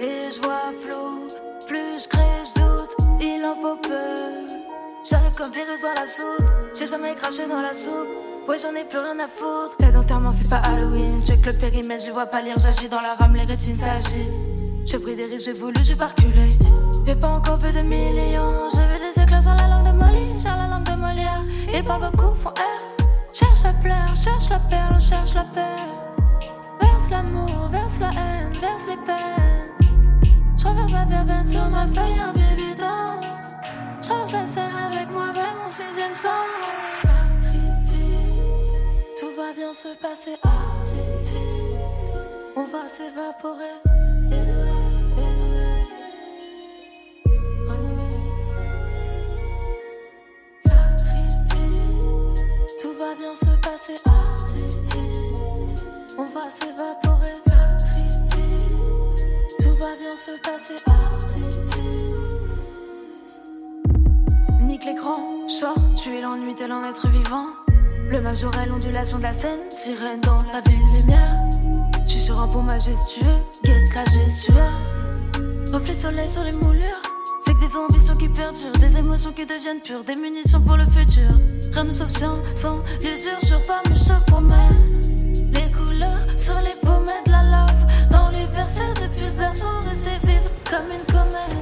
Et 0.01 0.31
je 0.33 0.41
vois 0.41 0.73
flou, 0.83 1.27
plus 1.67 2.05
je 2.05 2.09
crée, 2.09 2.43
je 2.45 2.61
doute, 2.61 2.97
il 3.21 3.45
en 3.45 3.55
faut 3.55 3.77
peu. 3.77 4.57
J'arrive 5.09 5.35
comme 5.37 5.53
virus 5.53 5.83
dans 5.83 5.95
la 5.95 6.07
soupe, 6.07 6.51
j'ai 6.79 6.87
jamais 6.87 7.15
craché 7.15 7.47
dans 7.47 7.63
la 7.63 7.75
soupe. 7.75 8.09
Ouais, 8.49 8.57
j'en 8.59 8.75
ai 8.75 8.85
plus 8.85 8.99
rien 8.99 9.19
à 9.19 9.27
foutre. 9.27 9.77
T'es 9.79 9.87
c'est 10.33 10.49
pas 10.49 10.57
Halloween. 10.57 11.23
Check 11.25 11.45
le 11.45 11.53
périmètre, 11.53 12.05
je 12.07 12.13
vois 12.13 12.27
pas 12.27 12.41
lire, 12.41 12.57
j'agis 12.59 12.89
dans 12.89 13.01
la 13.01 13.11
rame, 13.11 13.35
les 13.35 13.45
rétines 13.45 13.77
s'agitent. 13.77 14.58
J'ai 14.91 14.99
pris 14.99 15.15
des 15.15 15.27
risques, 15.27 15.45
j'ai 15.45 15.53
voulu, 15.53 15.85
j'ai 15.85 15.95
pas 15.95 16.07
reculé. 16.07 16.49
J'ai 17.05 17.15
pas 17.15 17.29
encore 17.29 17.59
vu 17.59 17.71
de 17.71 17.81
millions, 17.81 18.71
j'ai 18.73 18.87
vu 18.87 18.99
des 18.99 19.23
éclats 19.23 19.43
sur 19.43 19.55
la 19.55 19.69
langue 19.69 19.85
de 19.85 19.93
Molly, 19.93 20.39
j'ai 20.39 20.49
la 20.49 20.67
langue 20.67 20.85
de 20.85 20.95
Molière. 20.95 21.45
Ils 21.75 21.85
parlent 21.85 22.11
beaucoup, 22.11 22.35
font 22.35 22.49
R. 22.49 23.05
Cherche 23.35 23.65
la 23.65 23.73
plaire, 23.75 24.15
cherche 24.17 24.49
la 24.49 24.59
perle, 24.59 24.99
cherche 24.99 25.35
la 25.35 25.45
paix. 25.45 25.61
Verse 26.81 27.11
l'amour, 27.11 27.69
verse 27.71 28.01
la 28.01 28.13
haine, 28.13 28.59
verse 28.63 28.87
les 28.87 28.97
peines. 28.97 29.93
J'enverse 30.57 30.93
la 30.93 31.05
verveine 31.05 31.47
sur 31.47 31.69
ma 31.69 31.87
feuille, 31.87 32.21
un 32.21 32.33
bébé 32.33 32.75
d'or. 32.79 33.21
J'enlève 34.01 34.33
la 34.55 34.87
avec 34.87 35.11
moi-même, 35.11 35.59
mon 35.63 35.69
sixième 35.69 36.15
sens. 36.15 36.33
Sacrifice, 37.03 38.01
tout 39.21 39.37
va 39.37 39.53
bien 39.55 39.75
se 39.75 39.89
passer, 40.01 40.39
artifice. 40.43 41.75
On 42.57 42.65
va 42.65 42.89
s'évaporer. 42.89 43.98
Bien 53.19 53.35
se 53.35 53.57
passer. 53.61 53.95
On 56.17 56.25
va 56.25 56.51
s'évaporer. 56.51 57.35
Sacrifice. 57.47 58.45
Tout 59.59 59.75
va 59.81 59.93
bien 60.01 60.17
se 60.17 60.31
passer, 60.43 60.75
artifice. 60.87 61.45
Nique 64.63 64.85
l'écran, 64.85 65.49
sors, 65.49 65.75
tu 65.97 66.17
es 66.17 66.21
l'ennui 66.21 66.55
tel 66.55 66.71
un 66.71 66.83
être 66.83 67.09
vivant. 67.09 67.47
Le 68.09 68.21
majorel, 68.21 68.73
ondulation 68.73 69.19
de 69.19 69.25
la 69.25 69.33
scène, 69.33 69.71
sirène 69.71 70.21
dans 70.21 70.43
la 70.43 70.61
ville 70.61 70.87
lumière. 70.99 71.31
Je 72.05 72.11
suis 72.11 72.21
sur 72.21 72.41
un 72.41 72.49
pont 72.49 72.63
majestueux, 72.63 73.27
guette 73.65 73.95
la 73.95 74.05
gestuelle. 74.05 74.73
Reflet 75.73 75.95
soleil 75.95 76.29
sur 76.29 76.43
les 76.45 76.53
moulures. 76.53 77.18
Des 77.61 77.77
ambitions 77.77 78.17
qui 78.17 78.29
perdurent, 78.29 78.73
des 78.81 78.97
émotions 78.97 79.33
qui 79.33 79.45
deviennent 79.45 79.81
pures, 79.81 80.05
des 80.05 80.17
munitions 80.17 80.61
pour 80.61 80.77
le 80.77 80.87
futur. 80.87 81.29
Rien 81.73 81.85
ne 81.85 81.93
s'obtient 81.93 82.37
sans 82.55 82.79
l'usure, 83.03 83.39
jure 83.47 83.63
pas, 83.65 83.83
mais 83.89 83.97
je 83.97 84.05
te 84.05 84.31
promets. 84.31 84.55
Les 85.53 85.71
couleurs 85.71 86.27
sur 86.37 86.59
les 86.61 86.79
pommettes, 86.81 87.29
la 87.29 87.43
lave 87.43 88.09
dans 88.11 88.31
les 88.31 88.45
versets 88.45 88.95
depuis 88.95 89.27
le 89.27 89.33
berceau, 89.33 89.67
rester 89.83 90.11
vivre 90.25 90.51
comme 90.71 90.91
une 90.93 91.05
comète. 91.13 91.57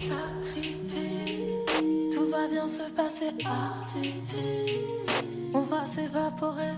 Sacrifice, 0.00 0.94
tout 2.14 2.26
va 2.30 2.48
bien 2.48 2.66
se 2.68 2.90
passer, 2.96 3.30
artifice. 3.44 4.36
On 5.54 5.60
va 5.60 5.84
s'évaporer. 5.86 6.72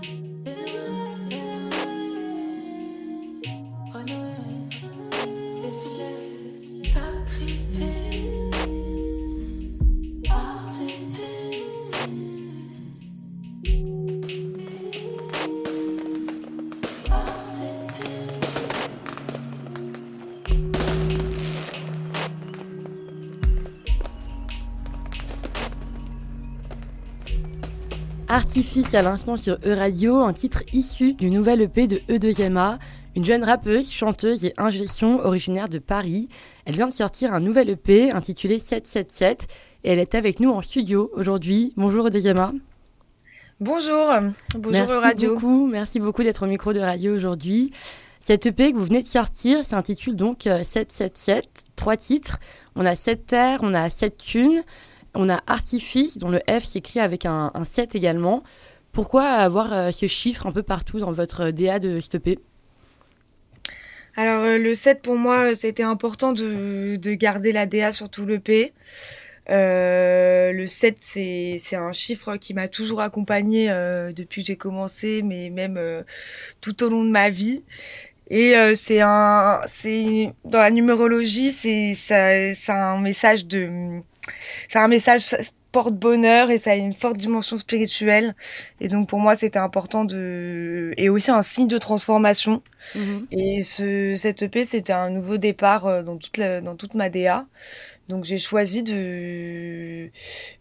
Artifice 28.35 28.93
à 28.93 29.01
l'instant 29.01 29.37
sur 29.37 29.57
E-Radio, 29.65 30.17
un 30.17 30.33
titre 30.33 30.63
issu 30.73 31.13
du 31.13 31.31
nouvel 31.31 31.61
EP 31.61 31.87
de 31.87 31.99
E2MA, 32.09 32.79
une 33.15 33.23
jeune 33.23 33.45
rappeuse, 33.45 33.89
chanteuse 33.89 34.43
et 34.43 34.53
ingénieur 34.57 35.25
originaire 35.25 35.69
de 35.69 35.79
Paris. 35.79 36.27
Elle 36.65 36.75
vient 36.75 36.87
de 36.87 36.93
sortir 36.93 37.33
un 37.33 37.39
nouvel 37.39 37.69
EP 37.69 38.11
intitulé 38.11 38.59
777 38.59 39.47
et 39.85 39.91
elle 39.93 39.99
est 39.99 40.15
avec 40.15 40.41
nous 40.41 40.49
en 40.49 40.61
studio 40.61 41.09
aujourd'hui. 41.13 41.71
Bonjour 41.77 42.09
E2MA. 42.09 42.51
Bonjour, 43.61 44.11
bonjour 44.53 44.71
merci 44.73 44.93
Radio. 44.93 45.33
Beaucoup, 45.35 45.67
merci 45.67 46.01
beaucoup 46.01 46.23
d'être 46.23 46.43
au 46.43 46.47
micro 46.47 46.73
de 46.73 46.81
radio 46.81 47.15
aujourd'hui. 47.15 47.71
Cette 48.19 48.47
EP 48.47 48.73
que 48.73 48.77
vous 48.77 48.83
venez 48.83 49.01
de 49.01 49.07
sortir 49.07 49.63
s'intitule 49.63 50.17
donc 50.17 50.45
euh, 50.45 50.61
777, 50.61 51.47
trois 51.77 51.95
titres. 51.95 52.39
On 52.75 52.83
a 52.83 52.97
7 52.97 53.27
terres, 53.27 53.59
on 53.61 53.73
a 53.73 53.89
7 53.89 54.17
thunes, 54.17 54.63
on 55.15 55.29
a 55.29 55.41
Artifice, 55.47 56.17
dont 56.17 56.29
le 56.29 56.39
F 56.49 56.63
s'écrit 56.63 56.99
avec 56.99 57.25
un, 57.25 57.51
un 57.53 57.63
7 57.63 57.95
également. 57.95 58.43
Pourquoi 58.91 59.23
avoir 59.23 59.73
euh, 59.73 59.91
ce 59.91 60.07
chiffre 60.07 60.47
un 60.47 60.51
peu 60.51 60.63
partout 60.63 60.99
dans 60.99 61.11
votre 61.11 61.51
DA 61.51 61.79
de 61.79 61.99
EP 62.13 62.39
Alors 64.15 64.43
euh, 64.43 64.57
le 64.57 64.73
7 64.73 65.01
pour 65.01 65.15
moi, 65.15 65.51
euh, 65.51 65.55
c'était 65.55 65.83
important 65.83 66.31
de, 66.31 66.95
de 66.95 67.13
garder 67.13 67.51
la 67.51 67.65
DA 67.65 67.91
sur 67.91 68.09
tout 68.09 68.25
le 68.25 68.39
P. 68.39 68.73
Euh, 69.49 70.51
le 70.51 70.67
7, 70.67 70.97
c'est 70.99 71.75
un 71.75 71.91
chiffre 71.91 72.37
qui 72.37 72.53
m'a 72.53 72.67
toujours 72.67 73.01
accompagné 73.01 73.69
euh, 73.69 74.11
depuis 74.11 74.41
que 74.41 74.47
j'ai 74.47 74.55
commencé, 74.55 75.21
mais 75.23 75.49
même 75.49 75.77
euh, 75.77 76.03
tout 76.61 76.83
au 76.83 76.89
long 76.89 77.03
de 77.03 77.09
ma 77.09 77.29
vie. 77.29 77.63
Et 78.29 78.55
euh, 78.55 78.73
c'est 78.75 79.01
un, 79.01 79.61
dans 80.45 80.59
la 80.59 80.71
numérologie, 80.71 81.51
c'est 81.51 81.95
un 82.69 82.99
message 82.99 83.45
de, 83.45 84.01
c'est 84.69 84.79
un 84.79 84.87
message 84.87 85.35
porte-bonheur 85.71 86.51
et 86.51 86.57
ça 86.57 86.71
a 86.71 86.75
une 86.75 86.93
forte 86.93 87.17
dimension 87.17 87.57
spirituelle. 87.57 88.33
Et 88.79 88.87
donc 88.87 89.09
pour 89.09 89.19
moi, 89.19 89.35
c'était 89.35 89.59
important 89.59 90.05
de 90.05 90.93
et 90.97 91.09
aussi 91.09 91.31
un 91.31 91.41
signe 91.41 91.67
de 91.67 91.77
transformation. 91.77 92.63
Mhm. 92.95 93.27
Et 93.31 93.61
ce 93.61 94.13
cette 94.15 94.41
EP, 94.41 94.63
c'était 94.63 94.93
un 94.93 95.09
nouveau 95.09 95.37
départ 95.37 95.85
euh, 95.85 96.01
dans 96.01 96.17
toute 96.17 96.37
la, 96.37 96.61
dans 96.61 96.75
toute 96.75 96.93
ma 96.93 97.09
DA. 97.09 97.45
Donc 98.07 98.23
j'ai 98.23 98.37
choisi 98.37 98.83
de, 98.83 100.09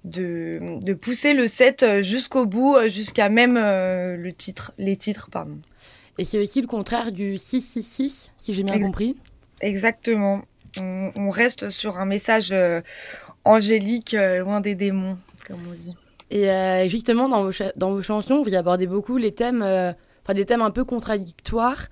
de 0.05 0.59
de 0.83 0.95
pousser 0.95 1.35
le 1.35 1.47
set 1.47 2.03
jusqu'au 2.03 2.47
bout, 2.47 2.77
jusqu'à 2.89 3.29
même 3.29 3.57
euh, 3.57 4.17
le 4.17 4.33
titre, 4.33 4.73
les 4.79 4.97
titres, 4.97 5.29
pardon. 5.31 5.59
Et 6.19 6.25
c'est 6.25 6.39
aussi 6.39 6.61
le 6.61 6.67
contraire 6.67 7.13
du 7.13 7.39
666, 7.39 8.33
si 8.37 8.53
j'ai 8.53 8.63
bien 8.63 8.81
compris. 8.81 9.17
Exactement. 9.61 10.43
On, 10.81 11.13
on 11.17 11.31
reste 11.31 11.71
sur 11.71 11.99
un 11.99 12.05
message 12.05 12.51
euh, 12.53 12.81
angélique, 13.45 14.15
euh, 14.15 14.39
loin 14.39 14.61
des 14.61 14.75
démons, 14.75 15.19
comme 15.47 15.59
on 15.71 15.75
dit. 15.75 15.95
Et 16.31 16.51
euh, 16.51 16.89
justement, 16.89 17.29
dans 17.29 17.45
vos, 17.45 17.53
dans 17.77 17.91
vos 17.91 18.03
chansons, 18.03 18.43
vous 18.43 18.55
abordez 18.55 18.87
beaucoup 18.87 19.17
les 19.17 19.33
thèmes, 19.33 19.63
euh, 19.63 19.93
enfin 20.23 20.35
des 20.35 20.45
thèmes 20.45 20.63
un 20.63 20.71
peu 20.71 20.85
contradictoires 20.85 21.87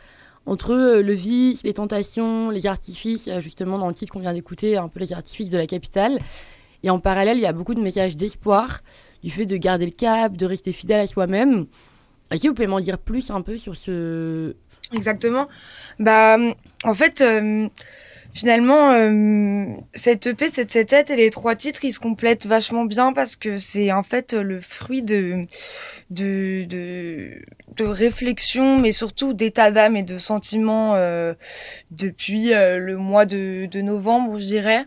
entre 0.44 0.74
le 1.00 1.12
vice, 1.12 1.62
les 1.62 1.74
tentations, 1.74 2.50
les 2.50 2.66
artifices, 2.66 3.30
justement 3.38 3.78
dans 3.78 3.86
le 3.86 3.94
titre 3.94 4.12
qu'on 4.12 4.18
vient 4.18 4.32
d'écouter, 4.32 4.76
un 4.76 4.88
peu 4.88 4.98
les 4.98 5.12
artifices 5.12 5.50
de 5.50 5.58
la 5.58 5.68
capitale. 5.68 6.18
Et 6.82 6.90
en 6.90 6.98
parallèle, 6.98 7.36
il 7.36 7.42
y 7.42 7.46
a 7.46 7.52
beaucoup 7.52 7.74
de 7.74 7.80
messages 7.80 8.16
d'espoir, 8.16 8.80
du 9.22 9.30
fait 9.30 9.46
de 9.46 9.56
garder 9.56 9.84
le 9.84 9.92
cap, 9.92 10.36
de 10.36 10.44
rester 10.44 10.72
fidèle 10.72 11.00
à 11.00 11.06
soi-même. 11.06 11.66
Est-ce 12.32 12.42
que 12.42 12.48
vous 12.48 12.54
pouvez 12.54 12.66
m'en 12.66 12.80
dire 12.80 12.98
plus 12.98 13.30
un 13.30 13.42
peu 13.42 13.56
sur 13.56 13.76
ce... 13.76 14.56
Exactement. 14.92 15.48
Bah, 16.00 16.38
en 16.82 16.94
fait, 16.94 17.20
euh, 17.20 17.68
finalement, 18.34 18.92
euh, 18.92 19.66
cette 19.94 20.26
EP, 20.26 20.48
cette 20.48 20.86
tête 20.86 21.10
et 21.10 21.16
les 21.16 21.30
trois 21.30 21.54
titres, 21.54 21.84
ils 21.84 21.92
se 21.92 22.00
complètent 22.00 22.46
vachement 22.46 22.84
bien 22.84 23.12
parce 23.12 23.36
que 23.36 23.56
c'est 23.56 23.92
en 23.92 24.02
fait 24.02 24.32
le 24.32 24.60
fruit 24.60 25.02
de 25.02 25.46
de 26.10 26.64
de, 26.64 27.42
de 27.76 27.84
réflexion, 27.84 28.78
mais 28.78 28.90
surtout 28.90 29.32
d'état 29.34 29.70
d'âme 29.70 29.96
et 29.96 30.02
de 30.02 30.18
sentiments 30.18 30.94
euh, 30.94 31.34
depuis 31.90 32.52
euh, 32.54 32.78
le 32.78 32.96
mois 32.96 33.26
de, 33.26 33.66
de 33.70 33.80
novembre, 33.80 34.38
je 34.38 34.46
dirais 34.46 34.84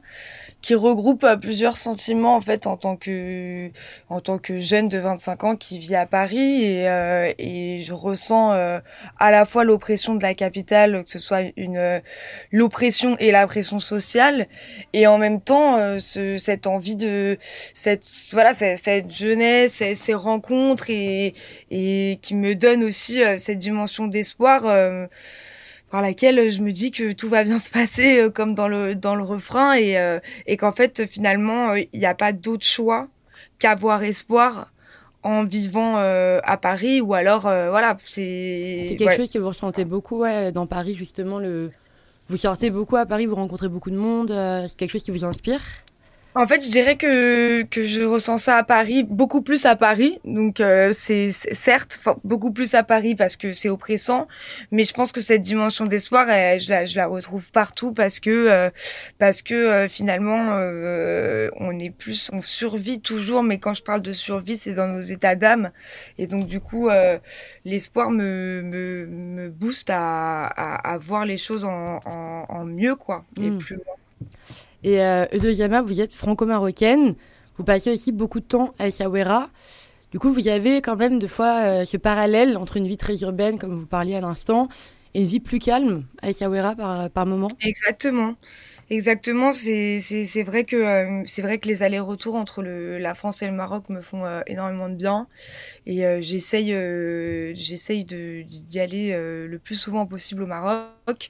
qui 0.65 0.73
regroupe 0.73 1.23
euh, 1.23 1.37
plusieurs 1.37 1.77
sentiments 1.77 2.35
en 2.35 2.41
fait 2.41 2.65
en 2.65 2.75
tant 2.75 2.95
que 2.95 3.69
en 4.09 4.19
tant 4.19 4.39
que 4.39 4.59
jeune 4.59 4.89
de 4.89 4.97
25 4.97 5.43
ans 5.43 5.55
qui 5.55 5.77
vit 5.77 5.93
à 5.93 6.07
Paris 6.07 6.63
et, 6.63 6.89
euh, 6.89 7.31
et 7.37 7.83
je 7.83 7.93
ressens 7.93 8.53
euh, 8.53 8.79
à 9.19 9.29
la 9.29 9.45
fois 9.45 9.63
l'oppression 9.63 10.15
de 10.15 10.23
la 10.23 10.33
capitale 10.33 11.03
que 11.03 11.11
ce 11.11 11.19
soit 11.19 11.41
une 11.55 11.77
euh, 11.77 11.99
l'oppression 12.51 13.15
et 13.19 13.29
la 13.29 13.45
pression 13.45 13.77
sociale 13.77 14.47
et 14.93 15.05
en 15.05 15.19
même 15.19 15.39
temps 15.39 15.77
euh, 15.77 15.99
ce, 15.99 16.39
cette 16.39 16.65
envie 16.65 16.95
de 16.95 17.37
cette 17.75 18.03
voilà 18.31 18.55
cette, 18.55 19.11
jeunesse 19.11 19.83
ces, 19.93 20.13
rencontres 20.15 20.89
et 20.89 21.35
et 21.69 22.17
qui 22.23 22.33
me 22.33 22.55
donne 22.55 22.83
aussi 22.83 23.23
euh, 23.23 23.37
cette 23.37 23.59
dimension 23.59 24.07
d'espoir 24.07 24.63
par 25.91 26.01
laquelle 26.01 26.49
je 26.51 26.61
me 26.61 26.71
dis 26.71 26.91
que 26.91 27.13
tout 27.13 27.29
va 27.29 27.43
bien 27.43 27.59
se 27.65 27.69
passer 27.69 28.19
euh, 28.19 28.29
comme 28.29 28.53
dans 28.55 28.67
le 28.67 28.95
dans 28.95 29.15
le 29.15 29.23
refrain 29.23 29.73
et 29.73 29.97
euh, 29.97 30.19
et 30.47 30.57
qu'en 30.57 30.71
fait 30.71 31.05
finalement 31.05 31.71
euh, 31.71 31.79
il 31.93 31.99
n'y 31.99 32.05
a 32.05 32.15
pas 32.15 32.33
d'autre 32.33 32.65
choix 32.65 33.07
qu'avoir 33.59 34.03
espoir 34.03 34.71
en 35.23 35.43
vivant 35.43 35.97
euh, 35.97 36.39
à 36.43 36.57
Paris 36.57 37.01
ou 37.01 37.13
alors 37.15 37.47
euh, 37.47 37.69
voilà 37.69 37.97
c'est 38.05 38.83
C'est 38.87 38.95
quelque 38.95 39.09
ouais. 39.09 39.17
chose 39.17 39.31
que 39.31 39.39
vous 39.39 39.47
ressentez 39.47 39.85
beaucoup 39.85 40.19
ouais, 40.19 40.51
dans 40.51 40.67
Paris, 40.67 40.95
justement. 40.95 41.39
Le... 41.39 41.71
Vous 42.27 42.37
sortez 42.37 42.69
beaucoup 42.69 42.95
à 42.97 43.05
Paris, 43.07 43.25
vous 43.25 43.35
rencontrez 43.35 43.69
beaucoup 43.69 43.89
de 43.89 43.97
monde. 43.97 44.29
euh, 44.31 44.65
c'est 44.67 44.77
quelque 44.77 44.91
chose 44.91 45.03
qui 45.03 45.11
vous 45.11 45.25
inspire? 45.25 45.61
En 46.37 46.45
fait, 46.47 46.61
je 46.61 46.69
dirais 46.69 46.97
que, 46.97 47.61
que 47.63 47.83
je 47.85 48.01
ressens 48.01 48.39
ça 48.39 48.57
à 48.57 48.63
Paris, 48.63 49.03
beaucoup 49.03 49.41
plus 49.41 49.65
à 49.65 49.77
Paris. 49.77 50.19
Donc, 50.25 50.59
euh, 50.59 50.91
c'est 50.91 51.31
certes 51.31 51.97
beaucoup 52.25 52.51
plus 52.51 52.73
à 52.73 52.83
Paris 52.83 53.15
parce 53.15 53.37
que 53.37 53.53
c'est 53.53 53.69
oppressant, 53.69 54.27
mais 54.69 54.83
je 54.83 54.93
pense 54.93 55.13
que 55.13 55.21
cette 55.21 55.41
dimension 55.43 55.85
d'espoir, 55.85 56.27
je, 56.27 56.69
la, 56.69 56.85
je 56.85 56.97
la 56.97 57.07
retrouve 57.07 57.49
partout 57.51 57.93
parce 57.93 58.19
que 58.19 58.29
euh, 58.49 58.69
parce 59.17 59.41
que 59.41 59.53
euh, 59.53 59.87
finalement, 59.87 60.35
on 61.57 61.79
est 61.79 61.89
plus, 61.89 62.29
on 62.33 62.41
survit 62.41 62.99
toujours. 62.99 63.41
Mais 63.41 63.57
quand 63.57 63.73
je 63.73 63.83
parle 63.83 64.01
de 64.01 64.11
survie, 64.11 64.57
c'est 64.57 64.73
dans 64.73 64.89
nos 64.89 65.01
états 65.01 65.35
d'âme. 65.35 65.71
Et 66.17 66.27
donc, 66.27 66.47
du 66.47 66.59
coup, 66.59 66.89
l'espoir 67.63 68.09
me, 68.11 68.61
me 68.61 69.05
me 69.05 69.49
booste 69.49 69.89
à, 69.89 70.45
à, 70.47 70.93
à 70.93 70.97
voir 70.97 71.25
les 71.25 71.37
choses 71.37 71.63
en, 71.63 72.01
en, 72.05 72.45
en 72.49 72.65
mieux, 72.65 72.95
quoi, 72.95 73.23
et 73.39 73.51
Mm. 73.51 73.57
plus 73.57 73.75
loin. 73.75 73.95
Et 74.85 75.01
euh, 75.01 75.25
vous 75.83 75.99
êtes 75.99 76.13
franco-marocaine. 76.13 77.15
Vous 77.57 77.63
passez 77.63 77.91
aussi 77.91 78.11
beaucoup 78.11 78.39
de 78.39 78.45
temps 78.45 78.73
à 78.77 78.87
Essaouira. 78.87 79.49
Du 80.11 80.19
coup, 80.19 80.31
vous 80.31 80.47
avez 80.47 80.79
quand 80.81 80.95
même 80.95 81.17
deux 81.17 81.27
fois 81.27 81.59
euh, 81.63 81.85
ce 81.85 81.97
parallèle 81.97 82.55
entre 82.55 82.77
une 82.77 82.85
vie 82.85 82.95
très 82.95 83.17
urbaine, 83.21 83.57
comme 83.57 83.75
vous 83.75 83.87
parliez 83.87 84.15
à 84.15 84.21
l'instant, 84.21 84.69
et 85.15 85.21
une 85.21 85.27
vie 85.27 85.39
plus 85.39 85.57
calme 85.57 86.05
à 86.21 86.29
Essaouira 86.29 86.75
par, 86.75 87.09
par 87.09 87.25
moment. 87.25 87.47
Exactement. 87.61 88.35
Exactement, 88.91 89.51
c'est 89.51 90.43
vrai 90.45 90.63
que 90.63 90.75
euh, 90.75 91.23
vrai 91.41 91.57
que 91.57 91.67
les 91.67 91.81
allers-retours 91.81 92.35
entre 92.35 92.61
la 92.61 93.15
France 93.15 93.41
et 93.41 93.47
le 93.47 93.51
Maroc 93.53 93.89
me 93.89 93.99
font 93.99 94.25
euh, 94.25 94.41
énormément 94.45 94.89
de 94.89 94.93
bien 94.93 95.27
et 95.87 96.03
j'essaye 96.21 96.67
j'essaye 97.55 98.05
d'y 98.05 98.79
aller 98.79 99.11
le 99.17 99.57
plus 99.57 99.73
souvent 99.73 100.05
possible 100.05 100.43
au 100.43 100.45
Maroc 100.45 101.29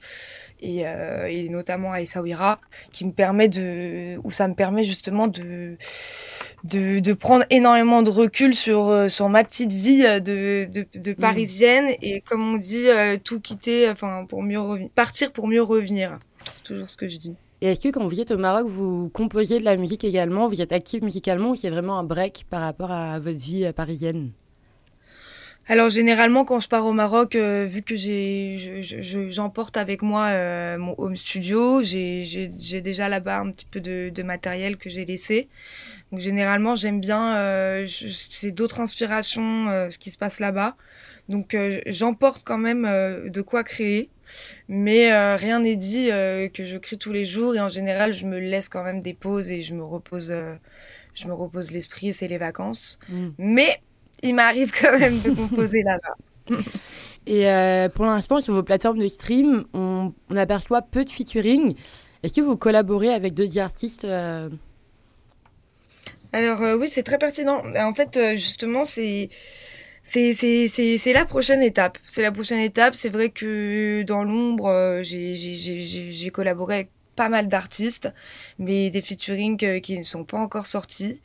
et 0.60 0.86
euh, 0.86 1.26
et 1.26 1.48
notamment 1.48 1.92
à 1.92 2.00
Essaouira 2.00 2.60
qui 2.92 3.04
me 3.04 3.12
permet 3.12 3.48
de 3.48 4.18
où 4.24 4.30
ça 4.30 4.48
me 4.48 4.54
permet 4.54 4.84
justement 4.84 5.26
de 5.26 5.76
de, 6.64 6.98
de 6.98 7.12
prendre 7.12 7.44
énormément 7.50 8.02
de 8.02 8.10
recul 8.10 8.54
sur 8.54 8.88
euh, 8.88 9.08
sur 9.08 9.28
ma 9.28 9.44
petite 9.44 9.72
vie 9.72 10.04
euh, 10.04 10.20
de 10.20 10.68
de, 10.70 10.86
de 10.94 11.12
parisienne 11.12 11.86
et 12.02 12.20
comme 12.20 12.54
on 12.54 12.56
dit 12.56 12.88
euh, 12.88 13.16
tout 13.22 13.40
quitter 13.40 13.88
enfin 13.88 14.24
pour 14.28 14.42
mieux 14.42 14.60
partir 14.94 15.32
pour 15.32 15.46
mieux 15.46 15.62
revenir. 15.62 16.18
C'est 16.54 16.62
toujours 16.62 16.90
ce 16.90 16.96
que 16.96 17.08
je 17.08 17.18
dis. 17.18 17.34
Et 17.62 17.68
est-ce 17.68 17.80
que 17.80 17.88
quand 17.88 18.06
vous 18.06 18.20
êtes 18.20 18.30
au 18.30 18.36
Maroc, 18.36 18.66
vous 18.66 19.08
composez 19.08 19.58
de 19.58 19.64
la 19.64 19.76
musique 19.76 20.04
également? 20.04 20.46
Vous 20.46 20.60
êtes 20.60 20.72
active 20.72 21.02
musicalement 21.02 21.50
ou 21.50 21.56
c'est 21.56 21.70
vraiment 21.70 21.98
un 21.98 22.04
break 22.04 22.44
par 22.50 22.60
rapport 22.60 22.90
à 22.92 23.18
votre 23.18 23.38
vie 23.38 23.72
parisienne? 23.74 24.30
Alors 25.68 25.90
généralement 25.90 26.44
quand 26.44 26.60
je 26.60 26.68
pars 26.68 26.86
au 26.86 26.92
Maroc, 26.92 27.34
euh, 27.34 27.64
vu 27.68 27.82
que 27.82 27.96
j'ai, 27.96 28.56
je- 28.56 28.80
je- 28.82 29.02
je- 29.02 29.30
j'emporte 29.30 29.76
avec 29.76 30.00
moi 30.02 30.26
euh, 30.26 30.78
mon 30.78 30.94
home 30.98 31.16
studio, 31.16 31.82
j'ai, 31.82 32.22
déjà 32.82 33.08
là-bas 33.08 33.38
un 33.40 33.50
petit 33.50 33.66
peu 33.66 33.80
de, 33.80 34.10
de 34.14 34.22
matériel 34.22 34.76
que 34.76 34.88
j'ai 34.88 35.04
laissé. 35.04 35.48
Donc 36.12 36.20
généralement 36.20 36.76
j'aime 36.76 37.00
bien, 37.00 37.34
euh, 37.36 37.84
c'est 37.88 38.52
d'autres 38.52 38.80
inspirations, 38.80 39.66
ce 39.90 39.98
qui 39.98 40.10
se 40.10 40.18
passe 40.18 40.38
là-bas. 40.38 40.76
Donc 41.28 41.56
j'emporte 41.86 42.44
quand 42.44 42.58
même 42.58 42.84
de 43.28 43.40
quoi 43.42 43.64
créer, 43.64 44.08
mais 44.68 45.10
rien 45.34 45.58
n'est 45.58 45.74
dit 45.74 46.06
que 46.54 46.64
je 46.64 46.76
crée 46.78 46.96
tous 46.96 47.12
les 47.12 47.24
jours 47.24 47.56
et 47.56 47.60
en 47.60 47.68
général 47.68 48.12
je 48.14 48.26
me 48.26 48.38
laisse 48.38 48.68
quand 48.68 48.84
même 48.84 49.00
des 49.00 49.14
pauses 49.14 49.50
et 49.50 49.62
je 49.62 49.74
me 49.74 49.82
repose, 49.82 50.32
je 51.14 51.26
me 51.26 51.32
repose 51.32 51.72
l'esprit, 51.72 52.12
c'est 52.12 52.28
les 52.28 52.38
vacances. 52.38 53.00
Mm. 53.08 53.28
Mais 53.38 53.80
il 54.22 54.34
m'arrive 54.34 54.72
quand 54.78 54.98
même 54.98 55.20
de 55.20 55.30
composer 55.30 55.82
là-bas. 55.82 56.56
Et 57.26 57.50
euh, 57.50 57.88
pour 57.88 58.04
l'instant, 58.04 58.40
sur 58.40 58.54
vos 58.54 58.62
plateformes 58.62 58.98
de 58.98 59.08
stream, 59.08 59.64
on, 59.74 60.12
on 60.30 60.36
aperçoit 60.36 60.82
peu 60.82 61.04
de 61.04 61.10
featuring. 61.10 61.74
Est-ce 62.22 62.32
que 62.34 62.40
vous 62.40 62.56
collaborez 62.56 63.12
avec 63.12 63.34
d'autres 63.34 63.58
artistes 63.58 64.04
euh, 64.04 64.48
Alors 66.32 66.62
euh, 66.62 66.76
oui, 66.76 66.88
c'est 66.88 67.02
très 67.02 67.18
pertinent. 67.18 67.62
En 67.76 67.94
fait, 67.94 68.16
euh, 68.16 68.36
justement, 68.36 68.84
c'est 68.84 69.28
c'est 70.04 70.34
c'est 70.34 70.68
c'est 70.68 70.98
c'est 70.98 71.12
la 71.12 71.24
prochaine 71.24 71.62
étape. 71.62 71.98
C'est 72.06 72.22
la 72.22 72.32
prochaine 72.32 72.60
étape. 72.60 72.94
C'est 72.94 73.08
vrai 73.10 73.30
que 73.30 74.02
dans 74.02 74.22
l'ombre, 74.22 74.66
euh, 74.66 75.02
j'ai 75.02 75.34
j'ai 75.34 75.54
j'ai 75.56 75.80
j'ai 75.80 76.10
j'ai 76.10 76.30
collaboré 76.30 76.74
avec 76.74 76.90
pas 77.16 77.28
mal 77.28 77.48
d'artistes, 77.48 78.12
mais 78.58 78.90
des 78.90 79.02
featuring 79.02 79.58
euh, 79.64 79.80
qui 79.80 79.98
ne 79.98 80.02
sont 80.04 80.24
pas 80.24 80.38
encore 80.38 80.66
sortis. 80.66 81.22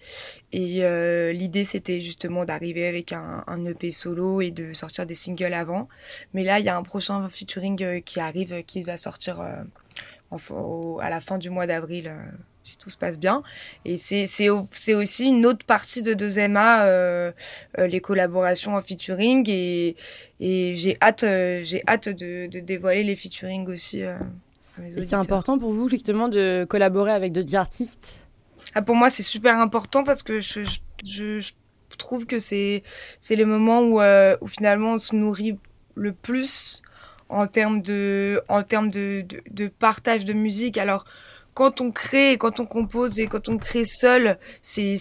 Et 0.54 0.84
euh, 0.84 1.32
l'idée, 1.34 1.64
c'était 1.64 2.02
justement 2.02 2.46
d'arriver 2.46 2.88
avec 2.88 3.14
un, 3.14 3.44
EP 3.66 3.92
solo 3.92 4.42
et 4.42 4.52
de 4.52 4.74
sortir 4.74 5.06
des 5.06 5.16
singles 5.16 5.54
avant. 5.54 5.88
Mais 6.34 6.44
là, 6.44 6.60
il 6.60 6.66
y 6.66 6.70
a 6.70 6.78
un 6.78 6.84
prochain 6.84 7.30
featuring 7.30 7.84
euh, 7.84 8.00
qui 8.00 8.20
arrive, 8.20 8.64
qui 8.66 8.84
va 8.84 8.98
sortir 8.98 9.42
en 10.32 10.98
à 11.00 11.10
la 11.10 11.20
fin 11.20 11.38
du 11.38 11.50
mois 11.50 11.68
d'avril, 11.68 12.12
si 12.64 12.78
tout 12.78 12.89
se 12.89 12.98
passe 12.98 13.18
bien. 13.20 13.44
Et 13.86 13.98
c'est 13.98 14.26
c'est 14.26 14.50
au- 14.50 14.68
c'est 14.72 14.94
aussi 14.94 15.28
une 15.28 15.46
autre 15.46 15.66
partie 15.66 16.02
de 16.02 16.14
2MA, 16.14 16.86
euh, 16.86 17.32
euh, 17.80 17.88
les 17.88 18.02
collaborations 18.02 18.76
en 18.76 18.82
featuring. 18.82 19.46
Et, 19.50 19.96
j'ai 20.39 20.98
hâte, 21.02 21.22
j'ai 21.64 21.84
hâte 21.88 22.10
de, 22.10 22.48
de 22.48 22.60
dévoiler 22.60 23.04
les 23.04 23.16
featuring 23.16 23.68
aussi. 23.68 24.04
Et 24.80 25.01
C'est 25.01 25.15
important 25.15 25.57
pour 25.59 25.72
vous 25.72 25.88
justement 25.89 26.28
de 26.28 26.65
collaborer 26.69 27.11
avec 27.11 27.32
d'autres 27.32 27.55
artistes? 27.55 28.19
Ah, 28.74 28.82
pour 28.82 28.95
moi, 28.95 29.09
c'est 29.09 29.24
super 29.24 29.59
important 29.59 30.03
parce 30.03 30.24
que 30.24 30.39
je, 30.39 30.63
je, 30.63 30.80
je- 31.03 31.39
je 31.39 31.97
trouve 31.97 32.26
que 32.26 32.39
c'est 32.39 32.84
c'est 33.19 33.36
le 33.36 33.45
moment 33.45 33.82
où, 33.82 33.99
euh, 34.01 34.38
où 34.41 34.47
finalement 34.47 34.93
on 34.93 34.97
se 34.97 35.15
nourrit 35.15 35.57
le 35.95 36.13
plus 36.13 36.82
en 37.30 37.47
termes 37.47 37.82
de, 37.82 38.41
en 38.47 38.63
termes 38.63 38.89
de, 38.89 39.24
de, 39.28 39.41
de 39.51 39.67
partage 39.67 40.26
de 40.26 40.34
musique. 40.34 40.78
Alors, 40.78 41.05
quand 41.62 41.82
on 41.82 41.91
crée, 41.91 42.38
quand 42.38 42.59
on 42.59 42.66
compose 42.66 43.20
et 43.20 43.28
quand 43.28 43.49
on 43.49 43.57
crée 43.57 43.86
seul, 43.86 44.38
c'est 44.62 44.95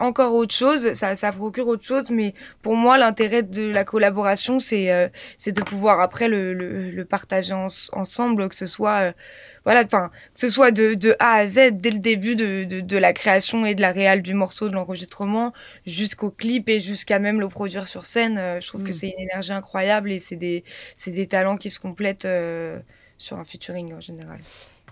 encore 0.00 0.34
autre 0.34 0.54
chose. 0.54 0.94
Ça 0.94 1.14
ça 1.14 1.32
procure 1.32 1.68
autre 1.68 1.84
chose. 1.84 2.10
Mais 2.10 2.34
pour 2.62 2.74
moi, 2.76 2.98
l'intérêt 2.98 3.42
de 3.42 3.68
la 3.70 3.84
collaboration, 3.84 4.58
c'est 4.58 4.90
euh, 4.92 5.08
c'est 5.36 5.52
de 5.52 5.62
pouvoir 5.62 6.00
après 6.00 6.28
le 6.28 6.54
le, 6.54 6.90
le 6.90 7.04
partager 7.04 7.52
en- 7.54 7.66
ensemble, 7.92 8.48
que 8.48 8.54
ce 8.54 8.66
soit 8.66 8.98
euh, 9.08 9.12
voilà, 9.64 9.84
enfin 9.84 10.10
que 10.34 10.40
ce 10.40 10.48
soit 10.48 10.70
de 10.70 10.94
de 10.94 11.14
A 11.18 11.34
à 11.34 11.46
Z 11.46 11.72
dès 11.72 11.90
le 11.90 11.98
début 11.98 12.36
de 12.36 12.64
de, 12.64 12.80
de 12.80 12.96
la 12.98 13.12
création 13.12 13.66
et 13.66 13.74
de 13.74 13.80
la 13.82 13.92
réal 13.92 14.22
du 14.22 14.34
morceau, 14.34 14.68
de 14.68 14.74
l'enregistrement, 14.74 15.52
jusqu'au 15.86 16.30
clip 16.30 16.68
et 16.68 16.80
jusqu'à 16.80 17.18
même 17.18 17.40
le 17.40 17.48
produire 17.48 17.88
sur 17.88 18.04
scène. 18.06 18.38
Euh, 18.38 18.60
je 18.60 18.66
trouve 18.68 18.82
que 18.84 18.92
Mm. 18.92 18.92
c'est 18.92 19.08
une 19.08 19.20
énergie 19.20 19.52
incroyable 19.52 20.12
et 20.12 20.18
c'est 20.18 20.36
des 20.36 20.64
des 21.06 21.26
talents 21.26 21.56
qui 21.56 21.70
se 21.70 21.80
complètent 21.80 22.26
sur 23.18 23.38
un 23.38 23.44
featuring 23.44 23.94
en 23.94 24.00
général. 24.00 24.40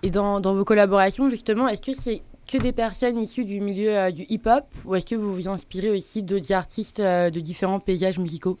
Et 0.03 0.09
dans, 0.09 0.39
vos 0.41 0.65
collaborations, 0.65 1.29
justement, 1.29 1.67
est-ce 1.67 1.81
que 1.81 1.93
c'est 1.93 2.21
que 2.51 2.57
des 2.57 2.73
personnes 2.73 3.17
issues 3.17 3.45
du 3.45 3.59
milieu 3.59 3.97
euh, 3.97 4.11
du 4.11 4.23
hip-hop 4.29 4.65
ou 4.85 4.95
est-ce 4.95 5.05
que 5.05 5.15
vous 5.15 5.33
vous 5.33 5.47
inspirez 5.47 5.89
aussi 5.89 6.21
d'autres 6.21 6.51
artistes 6.51 6.99
euh, 6.99 7.29
de 7.29 7.39
différents 7.39 7.79
paysages 7.79 8.19
musicaux? 8.19 8.59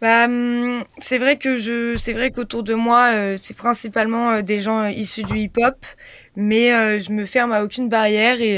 Bah, 0.00 0.24
hum, 0.24 0.82
c'est 0.98 1.18
vrai 1.18 1.36
que 1.36 1.58
je, 1.58 1.98
c'est 1.98 2.14
vrai 2.14 2.30
qu'autour 2.30 2.62
de 2.62 2.72
moi, 2.72 3.10
euh, 3.12 3.36
c'est 3.38 3.54
principalement 3.54 4.40
des 4.40 4.60
gens 4.60 4.86
issus 4.86 5.22
du 5.22 5.36
hip-hop, 5.36 5.76
mais 6.34 6.98
je 6.98 7.12
me 7.12 7.26
ferme 7.26 7.52
à 7.52 7.62
aucune 7.62 7.90
barrière 7.90 8.40
et, 8.40 8.56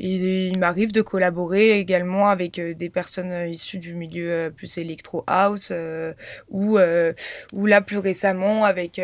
et 0.00 0.48
il 0.48 0.58
m'arrive 0.58 0.90
de 0.90 1.02
collaborer 1.02 1.78
également 1.78 2.28
avec 2.28 2.60
des 2.60 2.90
personnes 2.90 3.48
issues 3.48 3.78
du 3.78 3.94
milieu 3.94 4.52
plus 4.56 4.78
électro 4.78 5.22
house 5.28 5.72
ou 6.50 6.78
ou 7.52 7.66
là 7.66 7.80
plus 7.82 7.98
récemment 7.98 8.64
avec 8.64 9.00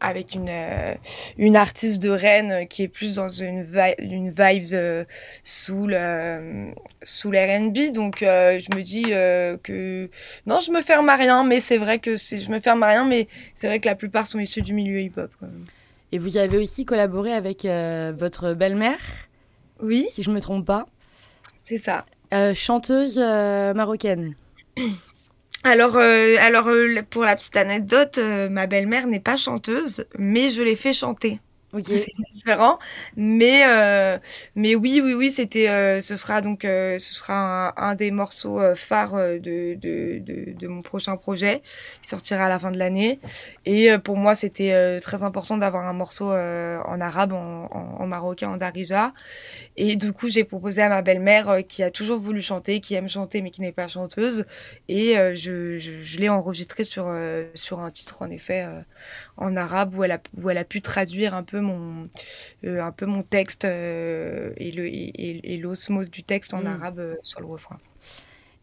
avec 0.00 0.34
une 0.34 0.48
euh, 0.48 0.94
une 1.38 1.56
artiste 1.56 2.02
de 2.02 2.10
Rennes 2.10 2.66
qui 2.68 2.82
est 2.82 2.88
plus 2.88 3.14
dans 3.14 3.28
une 3.28 3.62
vi- 3.64 3.94
une 3.98 4.30
vibes 4.30 4.72
euh, 4.74 5.04
soul 5.44 5.92
euh, 5.94 6.70
soul 7.02 7.36
R&B 7.36 7.92
donc 7.92 8.22
euh, 8.22 8.58
je 8.58 8.74
me 8.76 8.82
dis 8.82 9.04
que 9.62 10.08
non 10.46 10.60
je 10.60 10.70
me 10.72 10.80
ferme 10.82 11.08
à 11.08 11.16
rien 11.16 11.44
mais 11.44 11.60
c'est 11.60 11.78
vrai 11.78 11.98
que 11.98 12.16
je 12.16 12.50
me 12.50 12.60
ferme 12.60 12.82
à 12.82 12.88
rien 12.88 13.04
mais 13.04 13.28
c'est 13.54 13.66
vrai 13.66 13.78
que 13.78 13.86
la 13.86 13.94
plupart 13.94 14.26
sont 14.26 14.38
issus 14.38 14.62
du 14.62 14.72
milieu 14.74 15.00
hip-hop 15.00 15.30
quand 15.38 15.46
même. 15.46 15.64
Et 16.12 16.18
vous 16.18 16.36
avez 16.36 16.58
aussi 16.58 16.84
collaboré 16.84 17.32
avec 17.32 17.64
votre 17.64 18.54
belle-mère? 18.54 18.98
Oui. 19.80 20.06
Si 20.08 20.22
je 20.22 20.30
me 20.30 20.40
trompe 20.40 20.66
pas. 20.66 20.86
C'est 21.62 21.78
ça. 21.78 22.04
Chanteuse 22.54 23.18
marocaine. 23.18 24.34
Alors, 25.62 25.96
euh, 25.96 26.36
alors 26.38 26.68
euh, 26.68 27.02
pour 27.10 27.22
la 27.22 27.36
petite 27.36 27.56
anecdote, 27.56 28.16
euh, 28.18 28.48
ma 28.48 28.66
belle-mère 28.66 29.06
n'est 29.06 29.20
pas 29.20 29.36
chanteuse, 29.36 30.06
mais 30.18 30.48
je 30.48 30.62
l'ai 30.62 30.76
fait 30.76 30.94
chanter. 30.94 31.38
Ok. 31.72 31.84
C'est 31.86 32.12
différent, 32.34 32.80
mais 33.16 33.62
euh, 33.64 34.18
mais 34.56 34.74
oui, 34.74 35.00
oui, 35.04 35.14
oui, 35.14 35.30
c'était, 35.30 35.68
euh, 35.68 36.00
ce 36.00 36.16
sera 36.16 36.40
donc, 36.40 36.64
euh, 36.64 36.98
ce 36.98 37.14
sera 37.14 37.72
un, 37.80 37.94
des 37.94 38.10
morceaux 38.10 38.58
euh, 38.60 38.74
phares 38.74 39.14
euh, 39.14 39.38
de, 39.38 39.74
de, 39.74 40.18
de, 40.18 40.52
de 40.58 40.66
mon 40.66 40.82
prochain 40.82 41.16
projet, 41.16 41.62
qui 42.02 42.08
sortira 42.08 42.46
à 42.46 42.48
la 42.48 42.58
fin 42.58 42.72
de 42.72 42.78
l'année. 42.78 43.20
Et 43.66 43.92
euh, 43.92 43.98
pour 43.98 44.16
moi, 44.16 44.34
c'était 44.34 44.98
très 45.00 45.22
important 45.22 45.58
d'avoir 45.58 45.86
un 45.86 45.92
morceau 45.92 46.32
en 46.32 47.00
arabe, 47.00 47.32
en, 47.32 47.66
en, 47.70 48.06
marocain, 48.06 48.48
en 48.50 48.56
darija. 48.56 49.12
Et 49.76 49.96
du 49.96 50.12
coup, 50.12 50.28
j'ai 50.28 50.44
proposé 50.44 50.82
à 50.82 50.88
ma 50.88 51.02
belle-mère 51.02 51.58
qui 51.68 51.82
a 51.84 51.90
toujours 51.92 52.18
voulu 52.18 52.42
chanter, 52.42 52.80
qui 52.80 52.94
aime 52.94 53.08
chanter 53.08 53.42
mais 53.42 53.50
qui 53.50 53.60
n'est 53.60 53.72
pas 53.72 53.88
chanteuse. 53.88 54.44
Et 54.88 55.14
je, 55.34 55.78
je, 55.78 56.02
je 56.02 56.18
l'ai 56.18 56.28
enregistré 56.28 56.82
sur, 56.84 57.12
sur 57.54 57.80
un 57.80 57.90
titre, 57.90 58.22
en 58.22 58.30
effet, 58.30 58.66
en 59.40 59.56
arabe, 59.56 59.94
où 59.96 60.04
elle, 60.04 60.12
a, 60.12 60.20
où 60.40 60.48
elle 60.50 60.58
a 60.58 60.64
pu 60.64 60.80
traduire 60.82 61.34
un 61.34 61.42
peu 61.42 61.60
mon, 61.60 62.08
euh, 62.64 62.80
un 62.82 62.92
peu 62.92 63.06
mon 63.06 63.22
texte 63.22 63.64
euh, 63.64 64.52
et 64.56 64.70
le- 64.70 64.86
et- 64.86 65.56
l'osmose 65.58 66.10
du 66.10 66.22
texte 66.22 66.54
en 66.54 66.62
Mm. 66.62 66.66
arabe 66.66 66.98
euh, 67.00 67.14
sur 67.22 67.40
le 67.40 67.46
refrain. 67.46 67.78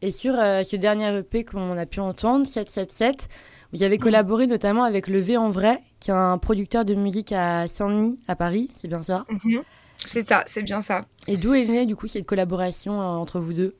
Et 0.02 0.12
sur 0.12 0.34
ce 0.36 0.76
dernier 0.76 1.12
EP 1.18 1.44
qu'on 1.44 1.76
a 1.76 1.86
pu 1.88 2.00
entendre, 2.00 2.46
777, 2.46 3.28
vous 3.74 3.82
avez 3.84 3.98
collaboré 3.98 4.46
notamment 4.46 4.84
avec 4.84 5.08
Le 5.08 5.20
V 5.20 5.38
en 5.38 5.50
vrai, 5.50 5.82
qui 6.00 6.12
est 6.12 6.14
un 6.14 6.38
producteur 6.38 6.86
de 6.86 6.94
musique 6.94 7.32
à 7.32 7.68
Saint-Denis, 7.68 8.20
à 8.28 8.36
Paris, 8.36 8.70
c'est 8.76 8.88
bien 8.88 9.02
ça? 9.02 9.26
Mhm. 9.30 9.64
C'est 10.06 10.22
ça, 10.28 10.44
c'est 10.46 10.62
bien 10.62 10.80
ça. 10.82 11.06
Et 11.26 11.38
d'où 11.38 11.56
est 11.56 11.66
née 11.66 11.88
du 11.88 11.96
coup 11.96 12.06
cette 12.08 12.28
collaboration 12.28 13.00
entre 13.00 13.40
vous 13.40 13.54
deux? 13.54 13.76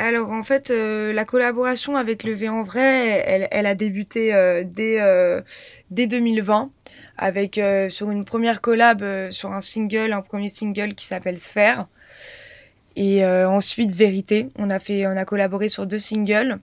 Alors 0.00 0.30
en 0.30 0.44
fait, 0.44 0.70
euh, 0.70 1.12
la 1.12 1.24
collaboration 1.24 1.96
avec 1.96 2.22
le 2.22 2.32
V 2.32 2.48
en 2.48 2.62
vrai, 2.62 3.48
elle, 3.50 3.66
a 3.66 3.74
débuté 3.74 4.32
euh, 4.32 4.62
dès, 4.64 5.00
euh, 5.00 5.42
dès 5.90 6.06
2020 6.06 6.70
avec 7.20 7.60
sur 7.88 8.12
une 8.12 8.24
première 8.24 8.60
collab 8.60 9.32
sur 9.32 9.50
un 9.50 9.60
single, 9.60 10.12
un 10.12 10.22
premier 10.22 10.46
single 10.46 10.94
qui 10.94 11.04
s'appelle 11.04 11.36
Sphère. 11.36 11.88
Et 12.94 13.26
ensuite 13.26 13.90
Vérité, 13.90 14.50
on 14.56 14.70
a 14.70 14.78
fait, 14.78 15.04
on 15.08 15.16
a 15.16 15.24
collaboré 15.24 15.66
sur 15.66 15.84
deux 15.84 15.98
singles. 15.98 16.60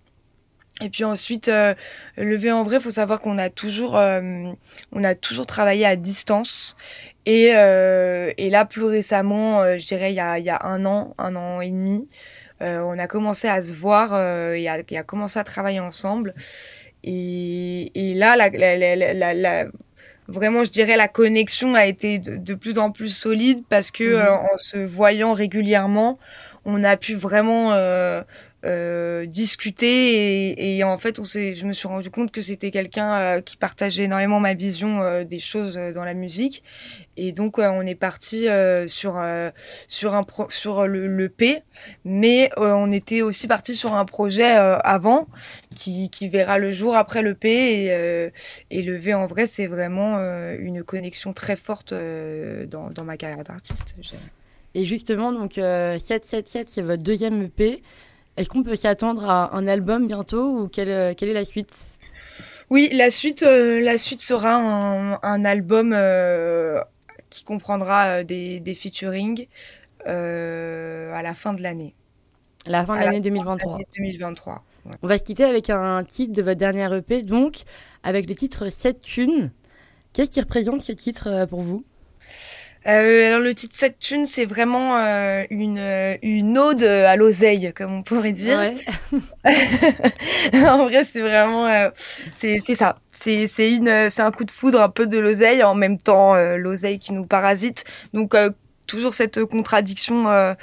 Et 0.80 0.90
puis 0.90 1.04
ensuite, 1.04 1.50
le 1.50 2.36
V 2.38 2.54
en 2.54 2.64
vrai, 2.64 2.80
faut 2.80 2.90
savoir 2.90 3.20
qu'on 3.20 3.38
a 3.38 3.50
toujours, 3.50 3.96
on 3.96 5.04
a 5.04 5.14
toujours 5.14 5.46
travaillé 5.46 5.86
à 5.86 5.98
distance. 5.98 6.78
Et, 7.26 7.48
et 7.48 8.50
là, 8.50 8.64
plus 8.64 8.86
récemment, 8.86 9.78
je 9.78 9.86
dirais 9.86 10.14
il 10.14 10.16
y 10.16 10.22
a, 10.22 10.40
il 10.40 10.46
y 10.46 10.50
a 10.50 10.60
un 10.64 10.86
an, 10.86 11.14
un 11.18 11.36
an 11.36 11.60
et 11.60 11.72
demi, 11.72 12.08
on 12.62 12.98
a 13.00 13.08
commencé 13.08 13.48
à 13.48 13.62
se 13.62 13.74
voir 13.74 14.14
euh, 14.14 14.54
et, 14.54 14.68
à, 14.70 14.80
et 14.88 14.98
à 14.98 15.04
commencer 15.04 15.40
à 15.40 15.44
travailler 15.44 15.80
ensemble. 15.80 16.34
Et, 17.04 17.92
et 17.96 18.16
là, 18.16 18.36
la, 18.36 18.50
la, 18.50 19.34
la, 19.34 19.66
vraiment, 20.28 20.64
je 20.64 20.72
dirais, 20.72 20.98
la 20.98 21.08
connexion 21.08 21.76
a 21.76 21.86
été 21.86 22.20
de, 22.20 22.38
de 22.38 22.54
plus 22.56 22.78
en 22.80 22.92
plus 22.92 23.10
solide 23.10 23.64
parce 23.70 23.92
que 23.92 24.04
Mhm. 24.04 24.16
euh, 24.16 24.34
en 24.36 24.58
se 24.58 24.78
voyant 24.78 25.34
régulièrement, 25.34 26.20
on 26.66 26.84
a 26.84 26.98
pu 26.98 27.14
vraiment 27.16 27.74
euh, 27.74 28.24
euh, 28.66 29.26
discuter 29.28 30.52
et, 30.52 30.78
et 30.78 30.84
en 30.84 30.98
fait, 30.98 31.20
on 31.20 31.24
je 31.24 31.66
me 31.66 31.74
suis 31.74 31.88
rendu 31.88 32.10
compte 32.10 32.32
que 32.32 32.42
c'était 32.42 32.72
quelqu'un 32.72 33.20
euh, 33.20 33.42
qui 33.42 33.58
partageait 33.58 34.06
énormément 34.06 34.40
ma 34.40 34.56
vision 34.56 35.02
euh, 35.04 35.24
des 35.24 35.40
choses 35.40 35.78
euh, 35.78 35.94
dans 35.94 36.04
la 36.06 36.16
musique. 36.16 36.64
Et 37.18 37.32
donc, 37.32 37.60
euh, 37.60 37.70
on 37.70 37.82
est 37.86 37.96
parti 37.96 38.48
euh, 38.50 38.88
sur 38.88 39.18
euh, 39.18 39.50
sur 39.88 40.16
un 40.16 40.24
pro- 40.24 40.50
sur 40.50 40.86
le, 40.88 41.08
le 41.08 41.30
P, 41.30 41.62
mais 42.04 42.50
euh, 42.58 42.74
on 42.74 42.92
était 42.92 43.22
aussi 43.22 43.48
parti 43.48 43.76
sur 43.76 43.94
un 43.94 44.06
projet 44.06 44.58
euh, 44.58 44.78
avant 44.80 45.28
qui, 45.76 46.10
qui 46.10 46.28
verra 46.28 46.58
le 46.60 46.72
jour 46.72 46.96
après 46.96 47.22
le 47.22 47.34
P 47.34 47.50
et, 47.50 48.32
et 48.72 48.82
le 48.82 48.98
V 48.98 49.14
en 49.14 49.26
vrai, 49.28 49.46
c'est 49.46 49.68
vraiment 49.68 50.18
une 50.18 50.84
connexion 50.84 51.34
très 51.34 51.56
forte 51.56 51.94
dans, 51.94 52.90
dans 52.90 53.04
ma 53.04 53.18
carrière 53.18 53.44
d'artiste. 53.44 53.96
Et 54.74 54.84
justement, 54.84 55.32
donc 55.32 55.58
euh, 55.58 55.98
777, 55.98 56.70
c'est 56.70 56.82
votre 56.82 57.02
deuxième 57.04 57.42
EP. 57.44 57.82
Est-ce 58.38 58.50
qu'on 58.50 58.64
peut 58.64 58.76
s'attendre 58.76 59.30
à 59.30 59.56
un 59.56 59.68
album 59.68 60.08
bientôt 60.08 60.64
ou 60.64 60.68
quelle, 60.68 61.16
quelle 61.16 61.30
est 61.30 61.34
la 61.34 61.46
suite? 61.46 62.00
Oui, 62.70 62.90
la 62.92 63.10
suite, 63.10 63.44
euh, 63.44 63.80
la 63.80 63.98
suite 63.98 64.22
sera 64.22 64.56
un, 64.56 65.20
un 65.22 65.46
album 65.46 65.94
euh, 65.94 66.82
qui 67.36 67.44
comprendra 67.44 68.06
euh, 68.08 68.24
des, 68.24 68.60
des 68.60 68.74
featuring 68.76 69.48
euh, 70.08 71.14
à 71.14 71.22
la 71.22 71.34
fin 71.34 71.54
de 71.54 71.62
l'année. 71.62 71.94
La 72.68 72.86
fin 72.86 72.94
de 72.94 73.00
À 73.00 73.06
la 73.06 73.12
l'année 73.12 73.18
fin 73.18 73.30
de 73.30 73.30
2023. 73.30 73.72
l'année 73.74 73.88
2023. 73.98 74.64
ouais. 74.86 74.92
On 75.02 75.08
va 75.08 75.18
se 75.18 75.24
quitter 75.24 75.44
avec 75.44 75.70
un 75.70 76.04
titre 76.04 76.34
de 76.34 76.42
votre 76.42 76.58
dernier 76.58 76.88
EP, 76.96 77.24
donc 77.24 77.64
avec 78.04 78.28
le 78.28 78.36
titre 78.36 78.70
7 78.70 79.02
thunes. 79.02 79.52
Qu'est-ce 80.14 80.32
qui 80.32 80.40
représente 80.42 80.82
ce 80.82 80.92
titre 80.94 81.28
euh, 81.28 81.46
pour 81.46 81.62
vous? 81.62 81.84
Euh, 82.88 83.28
alors 83.28 83.40
le 83.40 83.56
titre 83.56 83.76
7 83.76 83.98
thunes, 84.00 84.28
c'est 84.28 84.46
vraiment 84.46 84.96
euh, 84.98 85.44
une, 85.50 85.80
euh, 85.80 86.18
une 86.22 86.56
ode 86.58 86.84
à 86.84 87.16
l'oseille, 87.16 87.74
comme 87.76 87.92
on 87.94 88.04
pourrait 88.04 88.32
dire. 88.32 88.60
Ouais. 88.60 88.76
en 90.54 90.86
vrai, 90.86 91.04
c'est 91.06 91.22
vraiment, 91.22 91.68
euh, 91.68 91.90
c'est 92.38 92.60
c'est 92.66 92.76
ça. 92.76 93.00
C'est 93.12 93.48
c'est 93.48 93.72
une, 93.72 93.88
euh, 93.88 94.10
c'est 94.10 94.22
un 94.22 94.32
coup 94.32 94.44
de 94.46 94.52
foudre 94.52 94.82
un 94.82 94.90
peu 94.90 95.08
de 95.08 95.18
l'oseille, 95.18 95.64
en 95.64 95.74
même 95.76 95.98
temps 95.98 96.36
euh, 96.36 96.58
l'oseille 96.58 97.00
qui 97.00 97.14
nous 97.14 97.26
parasite. 97.26 97.86
Donc 98.14 98.36
euh, 98.36 98.52
toujours 98.88 99.16
cette 99.16 99.44
contradiction 99.46 100.30
euh, 100.30 100.54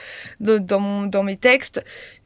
de- 0.41 0.59
dans 0.59 0.81
mon, 0.81 1.03
dans 1.07 1.25
mes 1.25 1.37
textes. 1.37 1.85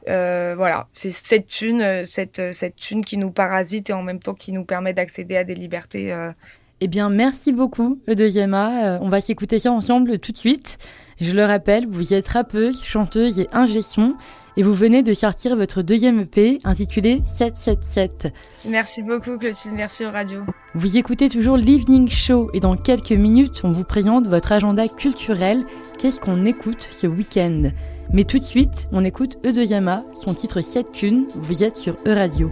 Euh, 0.09 0.53
voilà, 0.55 0.87
c'est 0.93 1.11
cette 1.11 1.47
thune, 1.47 2.05
cette 2.05 2.53
cette 2.53 2.75
thune 2.75 3.03
qui 3.03 3.17
nous 3.17 3.31
parasite 3.31 3.89
et 3.89 3.93
en 3.93 4.03
même 4.03 4.19
temps 4.19 4.35
qui 4.35 4.51
nous 4.53 4.63
permet 4.65 4.93
d'accéder 4.93 5.37
à 5.37 5.43
des 5.43 5.55
libertés. 5.55 6.13
euh. 6.13 6.31
Eh 6.79 6.87
bien, 6.87 7.09
merci 7.09 7.53
beaucoup, 7.53 7.99
le 8.05 8.13
deuxième 8.13 8.53
A. 8.53 8.85
Euh, 8.85 8.97
on 9.01 9.09
va 9.09 9.19
s'écouter 9.19 9.57
ça 9.57 9.71
ensemble 9.71 10.19
tout 10.19 10.31
de 10.31 10.37
suite. 10.37 10.77
Je 11.19 11.31
le 11.31 11.43
rappelle, 11.43 11.87
vous 11.87 12.13
êtes 12.13 12.27
rappeuse, 12.27 12.83
chanteuse 12.83 13.39
et 13.39 13.47
ingé 13.51 13.81
son, 13.81 14.13
et 14.57 14.61
vous 14.61 14.75
venez 14.75 15.01
de 15.01 15.15
sortir 15.15 15.55
votre 15.55 15.81
deuxième 15.81 16.19
EP 16.19 16.59
intitulé 16.63 17.23
777. 17.25 18.31
Merci 18.69 19.01
beaucoup 19.01 19.39
Clotilde, 19.39 19.73
merci 19.75 20.05
aux 20.05 20.11
radios. 20.11 20.43
Vous 20.75 20.97
écoutez 20.97 21.29
toujours 21.29 21.57
l'Evening 21.57 22.07
Show, 22.07 22.51
et 22.53 22.59
dans 22.59 22.77
quelques 22.77 23.11
minutes, 23.11 23.61
on 23.63 23.71
vous 23.71 23.83
présente 23.83 24.27
votre 24.27 24.51
agenda 24.51 24.87
culturel. 24.87 25.65
Qu'est-ce 25.97 26.19
qu'on 26.19 26.45
écoute 26.45 26.87
ce 26.91 27.07
week-end? 27.07 27.71
Mais 28.13 28.23
tout 28.23 28.37
de 28.37 28.43
suite, 28.43 28.87
on 28.91 29.03
écoute 29.03 29.39
E2A, 29.43 30.03
son 30.13 30.35
titre 30.35 30.61
7 30.61 30.91
Thune. 30.91 31.25
Vous 31.33 31.63
êtes 31.63 31.77
sur 31.77 31.95
E-Radio. 32.05 32.51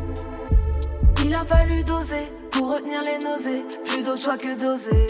Il 1.23 1.33
a 1.33 1.43
fallu 1.43 1.83
doser 1.83 2.27
pour 2.51 2.73
retenir 2.73 3.01
les 3.01 3.25
nausées. 3.25 3.63
Plus 3.85 4.03
d'autre 4.03 4.21
choix 4.21 4.37
que 4.37 4.55
doser. 4.59 5.07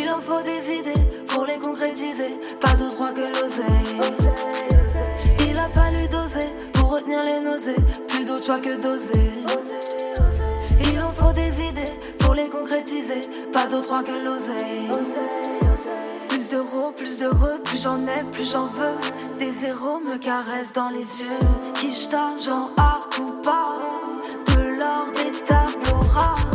Il 0.00 0.08
en 0.10 0.20
faut 0.20 0.42
des 0.42 0.72
idées 0.72 1.02
pour 1.28 1.44
les 1.44 1.58
concrétiser. 1.58 2.36
Pas 2.60 2.74
d'autre 2.74 2.96
choix 2.96 3.12
que 3.12 3.20
l'oseille. 3.20 4.12
Il 5.48 5.58
a 5.58 5.68
fallu 5.68 6.08
doser 6.08 6.48
pour 6.72 6.90
retenir 6.90 7.22
les 7.24 7.40
nausées. 7.40 7.76
Plus 8.08 8.24
d'autre 8.24 8.44
choix 8.46 8.58
que 8.58 8.80
doser. 8.80 9.30
Il 10.80 11.00
en 11.00 11.10
faut 11.10 11.32
des 11.32 11.60
idées 11.60 11.92
pour 12.18 12.34
les 12.34 12.48
concrétiser. 12.48 13.20
Pas 13.52 13.66
d'autre 13.66 13.88
choix 13.88 14.02
que 14.02 14.12
l'oseille. 14.24 14.90
Plus 16.46 16.58
d'euros, 16.58 16.92
plus 16.96 17.18
d'heureux, 17.18 17.60
plus 17.64 17.82
j'en 17.82 18.06
ai, 18.06 18.22
plus 18.30 18.52
j'en 18.52 18.66
veux. 18.66 18.94
Des 19.36 19.50
zéros 19.50 19.98
me 19.98 20.16
caressent 20.16 20.72
dans 20.72 20.90
les 20.90 21.20
yeux. 21.20 21.38
Kishta, 21.74 22.36
Jean 22.38 22.70
Art 22.76 23.08
ou 23.18 23.42
pas? 23.42 23.78
De 24.54 24.60
l'or 24.60 25.06
des 25.12 25.32
rares. 26.08 26.48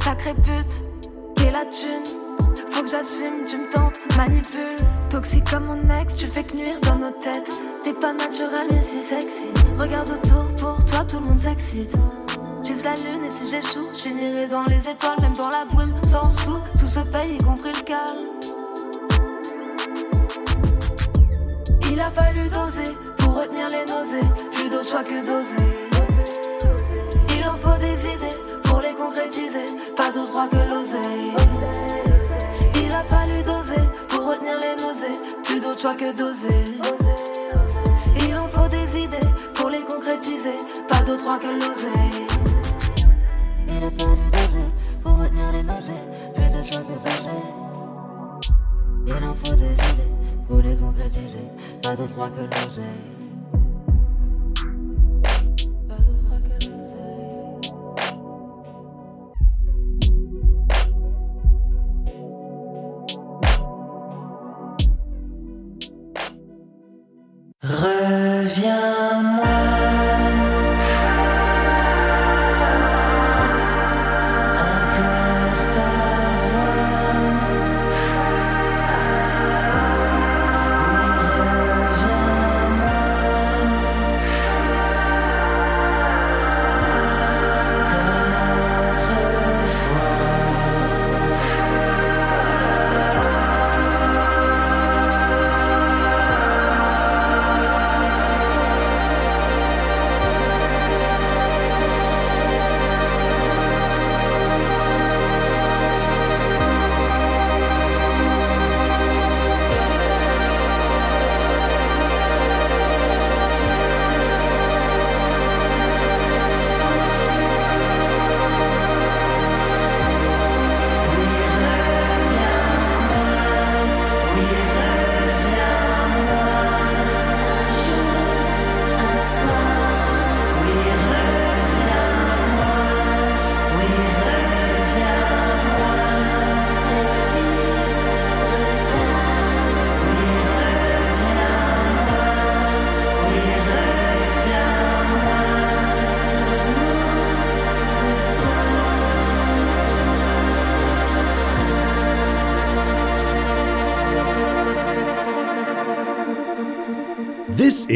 Sacré 0.00 0.32
pute, 0.32 0.80
qu'est 1.34 1.50
la 1.50 1.64
thune. 1.66 2.04
Faut 2.68 2.82
que 2.82 2.88
j'assume, 2.88 3.46
tu 3.48 3.56
me 3.58 3.68
tentes, 3.68 3.98
manipule. 4.16 4.76
Toxique 5.10 5.50
comme 5.50 5.64
mon 5.64 6.00
ex, 6.00 6.14
tu 6.14 6.28
fais 6.28 6.44
que 6.44 6.54
nuire 6.54 6.78
dans 6.82 6.94
nos 6.94 7.10
têtes. 7.10 7.50
T'es 7.82 7.94
pas 7.94 8.12
naturel 8.12 8.68
mais 8.70 8.80
si 8.80 9.00
sexy. 9.00 9.48
Regarde 9.76 10.08
autour, 10.08 10.44
pour 10.54 10.84
toi 10.84 11.04
tout 11.04 11.18
le 11.18 11.24
monde 11.24 11.40
s'excite. 11.40 11.96
J'vise 12.62 12.84
la 12.84 12.94
lune 12.94 13.24
et 13.24 13.30
si 13.30 13.48
j'échoue, 13.48 13.88
je 13.92 14.02
finirai 14.02 14.46
dans 14.46 14.66
les 14.66 14.88
étoiles, 14.88 15.20
même 15.20 15.34
dans 15.34 15.48
la 15.48 15.64
brume, 15.64 15.94
sans 16.06 16.30
sous. 16.30 16.58
Tout 16.78 16.86
se 16.86 17.00
paye, 17.00 17.34
y 17.34 17.44
compris 17.44 17.72
le 17.72 17.82
calme. 17.82 18.36
Il 21.96 22.02
a 22.02 22.10
fallu 22.10 22.46
doser 22.50 22.94
pour 23.16 23.36
retenir 23.36 23.68
les 23.70 23.90
nausées. 23.90 24.28
Plus 24.52 24.68
d'autre 24.68 24.86
choix 24.86 25.02
que 25.02 25.24
doser. 25.24 25.56
Il 27.34 27.48
en 27.48 27.56
faut 27.56 27.80
des 27.80 27.98
idées 28.04 28.36
pour 28.64 28.82
les 28.82 28.92
concrétiser. 28.92 29.64
Pas 29.96 30.10
d'autre 30.10 30.28
droit 30.28 30.46
que 30.46 30.56
l'oseille. 30.56 31.32
Il 32.74 32.94
a 32.94 33.02
fallu 33.02 33.42
doser 33.42 33.80
pour 34.10 34.26
retenir 34.26 34.58
les 34.60 34.84
nausées. 34.84 35.18
Plus 35.42 35.58
d'autre 35.58 35.80
choix 35.80 35.94
que 35.94 36.12
doser. 36.12 36.64
Il 38.28 38.36
en 38.36 38.46
faut 38.46 38.68
des 38.68 38.98
idées 38.98 39.30
pour 39.54 39.70
les 39.70 39.80
concrétiser. 39.80 40.58
Pas 40.86 41.00
d'autre 41.00 41.22
droit 41.22 41.38
que 41.38 41.46
l'oseille. 41.46 42.26
Il 43.68 43.84
a 43.84 43.90
fallu 43.90 44.26
doser 44.32 44.66
pour 45.02 45.16
retenir 45.16 45.50
les 45.50 45.62
nausées. 45.62 46.04
Plus 46.34 46.50
d'autre 46.50 46.66
choix 46.66 46.82
que 46.82 47.08
doser. 47.08 47.40
Il 49.06 49.24
en 49.24 49.34
faut 49.34 49.54
des 49.54 49.72
idées 49.72 50.15
pour 50.48 50.58
les 50.58 50.76
concrétiser. 50.76 51.38
Pas 51.82 51.96
d'autre 51.96 52.12
droit 52.12 52.30
que 52.30 52.42
l'oseille. 52.42 53.15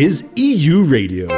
EU 0.02 0.82
Radio. 0.90 1.28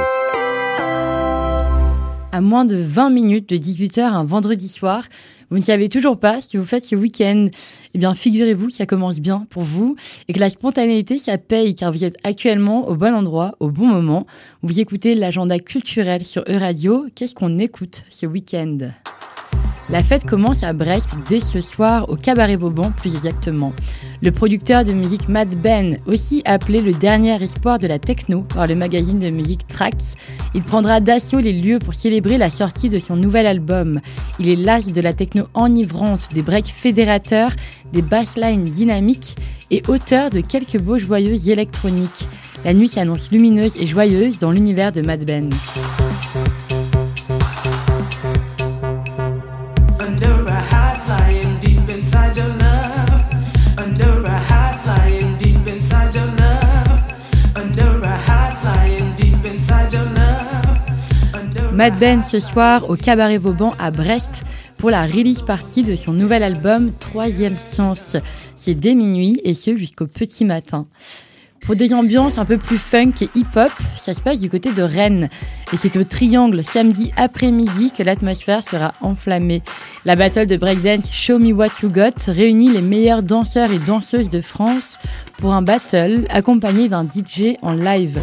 À 2.30 2.40
moins 2.40 2.64
de 2.64 2.76
20 2.76 3.10
minutes 3.10 3.48
de 3.48 3.56
18h 3.56 4.02
un 4.02 4.22
vendredi 4.22 4.68
soir, 4.68 5.02
vous 5.50 5.58
ne 5.58 5.64
savez 5.64 5.88
toujours 5.88 6.16
pas 6.16 6.40
ce 6.40 6.50
que 6.50 6.58
vous 6.58 6.64
faites 6.64 6.84
ce 6.84 6.94
week-end. 6.94 7.48
Eh 7.92 7.98
bien, 7.98 8.14
figurez-vous 8.14 8.68
que 8.68 8.72
ça 8.72 8.86
commence 8.86 9.18
bien 9.18 9.48
pour 9.50 9.64
vous 9.64 9.96
et 10.28 10.32
que 10.32 10.38
la 10.38 10.48
spontanéité, 10.48 11.18
ça 11.18 11.38
paye 11.38 11.74
car 11.74 11.90
vous 11.90 12.04
êtes 12.04 12.18
actuellement 12.22 12.86
au 12.86 12.94
bon 12.94 13.12
endroit, 13.12 13.56
au 13.58 13.68
bon 13.68 13.86
moment. 13.86 14.28
Vous 14.62 14.78
écoutez 14.78 15.16
l'agenda 15.16 15.58
culturel 15.58 16.24
sur 16.24 16.44
E-Radio. 16.48 17.06
Qu'est-ce 17.16 17.34
qu'on 17.34 17.58
écoute 17.58 18.04
ce 18.10 18.26
week-end? 18.26 18.78
La 19.88 20.02
fête 20.02 20.24
commence 20.24 20.62
à 20.62 20.72
Brest 20.72 21.10
dès 21.28 21.40
ce 21.40 21.60
soir 21.60 22.08
au 22.08 22.16
Cabaret 22.16 22.56
Vauban 22.56 22.90
plus 22.92 23.14
exactement. 23.16 23.72
Le 24.22 24.30
producteur 24.30 24.84
de 24.84 24.92
musique 24.92 25.28
Mad 25.28 25.54
Ben, 25.56 25.98
aussi 26.06 26.42
appelé 26.44 26.80
le 26.80 26.92
dernier 26.92 27.42
espoir 27.42 27.78
de 27.78 27.86
la 27.86 27.98
techno 27.98 28.42
par 28.42 28.66
le 28.66 28.74
magazine 28.74 29.18
de 29.18 29.30
musique 29.30 29.66
Trax, 29.66 30.14
il 30.54 30.62
prendra 30.62 31.00
d'assaut 31.00 31.40
les 31.40 31.52
lieux 31.52 31.78
pour 31.78 31.94
célébrer 31.94 32.38
la 32.38 32.50
sortie 32.50 32.88
de 32.88 32.98
son 32.98 33.16
nouvel 33.16 33.46
album. 33.46 34.00
Il 34.38 34.48
est 34.48 34.56
l'as 34.56 34.86
de 34.86 35.00
la 35.00 35.12
techno 35.12 35.44
enivrante, 35.54 36.28
des 36.32 36.42
breaks 36.42 36.68
fédérateurs, 36.68 37.50
des 37.92 38.02
basslines 38.02 38.64
dynamiques 38.64 39.36
et 39.70 39.82
auteur 39.88 40.30
de 40.30 40.40
quelques 40.40 40.78
beaux 40.78 40.98
joyeuses 40.98 41.48
électroniques. 41.48 42.28
La 42.64 42.74
nuit 42.74 42.88
s'annonce 42.88 43.30
lumineuse 43.32 43.76
et 43.76 43.86
joyeuse 43.86 44.38
dans 44.38 44.52
l'univers 44.52 44.92
de 44.92 45.02
Mad 45.02 45.24
Ben. 45.24 45.50
Mad 61.82 61.98
Ben 61.98 62.22
ce 62.22 62.38
soir 62.38 62.88
au 62.90 62.94
Cabaret 62.94 63.38
Vauban 63.38 63.74
à 63.76 63.90
Brest 63.90 64.44
pour 64.78 64.90
la 64.90 65.02
release 65.02 65.42
party 65.42 65.82
de 65.82 65.96
son 65.96 66.12
nouvel 66.12 66.44
album 66.44 66.92
Troisième 67.00 67.58
Sens. 67.58 68.16
C'est 68.54 68.76
dès 68.76 68.94
minuit 68.94 69.40
et 69.42 69.52
ce 69.52 69.76
jusqu'au 69.76 70.06
petit 70.06 70.44
matin. 70.44 70.86
Pour 71.62 71.74
des 71.74 71.92
ambiances 71.92 72.38
un 72.38 72.44
peu 72.44 72.56
plus 72.56 72.78
funk 72.78 73.14
et 73.22 73.28
hip-hop, 73.34 73.72
ça 73.96 74.14
se 74.14 74.22
passe 74.22 74.38
du 74.38 74.48
côté 74.48 74.72
de 74.72 74.80
Rennes. 74.80 75.28
Et 75.72 75.76
c'est 75.76 75.96
au 75.96 76.04
Triangle 76.04 76.62
samedi 76.64 77.10
après-midi 77.16 77.90
que 77.90 78.04
l'atmosphère 78.04 78.62
sera 78.62 78.92
enflammée. 79.00 79.62
La 80.04 80.14
battle 80.14 80.46
de 80.46 80.56
breakdance 80.56 81.10
Show 81.10 81.40
Me 81.40 81.50
What 81.50 81.80
You 81.82 81.88
Got 81.88 82.28
réunit 82.28 82.70
les 82.70 82.82
meilleurs 82.82 83.24
danseurs 83.24 83.72
et 83.72 83.80
danseuses 83.80 84.30
de 84.30 84.40
France 84.40 85.00
pour 85.38 85.52
un 85.52 85.62
battle 85.62 86.26
accompagné 86.30 86.88
d'un 86.88 87.04
DJ 87.04 87.56
en 87.60 87.72
live. 87.72 88.20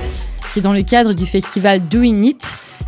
C'est 0.47 0.61
dans 0.61 0.71
le 0.71 0.83
cadre 0.83 1.11
du 1.11 1.25
festival 1.25 1.81
Doing 1.89 2.23
It. 2.23 2.41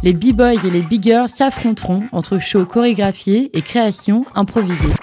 Les 0.04 0.14
B-boys 0.14 0.66
et 0.66 0.72
les 0.72 0.82
biggers 0.82 1.26
s'affronteront 1.28 2.02
entre 2.12 2.40
shows 2.40 2.66
chorégraphiés 2.66 3.52
et 3.54 3.62
créations 3.62 4.26
improvisées. 4.34 4.94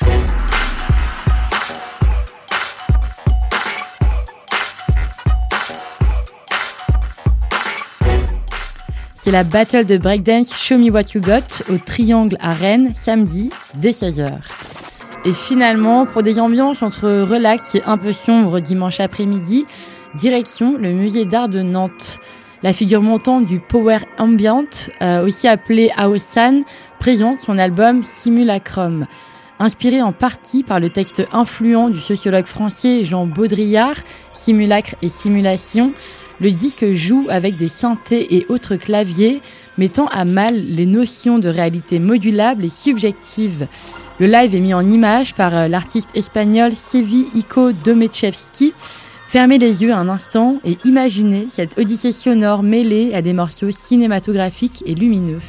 C'est 9.14 9.30
la 9.30 9.44
battle 9.44 9.84
de 9.84 9.98
breakdance 9.98 10.52
Show 10.52 10.78
Me 10.78 10.90
What 10.90 11.12
You 11.14 11.20
Got 11.20 11.62
au 11.72 11.78
Triangle 11.78 12.36
à 12.40 12.52
Rennes, 12.52 12.90
samedi, 12.96 13.50
dès 13.76 13.90
16h. 13.90 14.32
Et 15.24 15.32
finalement, 15.32 16.06
pour 16.06 16.24
des 16.24 16.40
ambiances 16.40 16.82
entre 16.82 17.08
relax 17.08 17.76
et 17.76 17.82
un 17.84 17.98
peu 17.98 18.12
sombre 18.12 18.58
dimanche 18.58 18.98
après-midi, 18.98 19.64
direction 20.16 20.76
le 20.76 20.90
musée 20.90 21.24
d'art 21.24 21.48
de 21.48 21.62
Nantes. 21.62 22.18
La 22.64 22.72
figure 22.72 23.02
montante 23.02 23.46
du 23.46 23.60
power 23.60 23.98
ambient, 24.18 24.90
euh, 25.00 25.24
aussi 25.24 25.46
appelé 25.46 25.92
Aosan, 25.96 26.62
présente 26.98 27.40
son 27.40 27.56
album 27.56 28.02
Simulacrum. 28.02 29.06
Inspiré 29.60 30.02
en 30.02 30.12
partie 30.12 30.64
par 30.64 30.80
le 30.80 30.90
texte 30.90 31.22
influent 31.32 31.88
du 31.88 32.00
sociologue 32.00 32.46
français 32.46 33.04
Jean 33.04 33.26
Baudrillard, 33.26 33.94
Simulacre 34.32 34.96
et 35.02 35.08
Simulation, 35.08 35.92
le 36.40 36.50
disque 36.50 36.92
joue 36.94 37.26
avec 37.30 37.56
des 37.56 37.68
synthés 37.68 38.34
et 38.34 38.46
autres 38.48 38.74
claviers, 38.74 39.40
mettant 39.76 40.06
à 40.08 40.24
mal 40.24 40.56
les 40.56 40.86
notions 40.86 41.38
de 41.38 41.48
réalité 41.48 42.00
modulable 42.00 42.64
et 42.64 42.70
subjective. 42.70 43.68
Le 44.18 44.26
live 44.26 44.56
est 44.56 44.60
mis 44.60 44.74
en 44.74 44.90
image 44.90 45.34
par 45.34 45.56
euh, 45.56 45.68
l'artiste 45.68 46.08
espagnol 46.14 46.74
Sevi 46.74 47.26
Iko 47.36 47.70
Domechevski. 47.70 48.74
Fermez 49.28 49.58
les 49.58 49.82
yeux 49.82 49.92
un 49.92 50.08
instant 50.08 50.58
et 50.64 50.78
imaginez 50.86 51.48
cette 51.50 51.78
odyssée 51.78 52.12
sonore 52.12 52.62
mêlée 52.62 53.12
à 53.12 53.20
des 53.20 53.34
morceaux 53.34 53.70
cinématographiques 53.70 54.82
et 54.86 54.94
lumineux. 54.94 55.42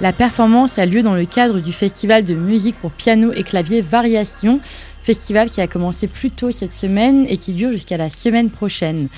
La 0.00 0.12
performance 0.12 0.78
a 0.78 0.86
lieu 0.86 1.02
dans 1.02 1.14
le 1.16 1.24
cadre 1.24 1.58
du 1.58 1.72
festival 1.72 2.22
de 2.22 2.34
musique 2.34 2.76
pour 2.76 2.92
piano 2.92 3.32
et 3.32 3.42
clavier 3.42 3.80
Variation, 3.80 4.60
festival 5.02 5.50
qui 5.50 5.60
a 5.60 5.66
commencé 5.66 6.06
plus 6.06 6.30
tôt 6.30 6.52
cette 6.52 6.74
semaine 6.74 7.26
et 7.28 7.38
qui 7.38 7.54
dure 7.54 7.72
jusqu'à 7.72 7.96
la 7.96 8.08
semaine 8.08 8.50
prochaine. 8.50 9.08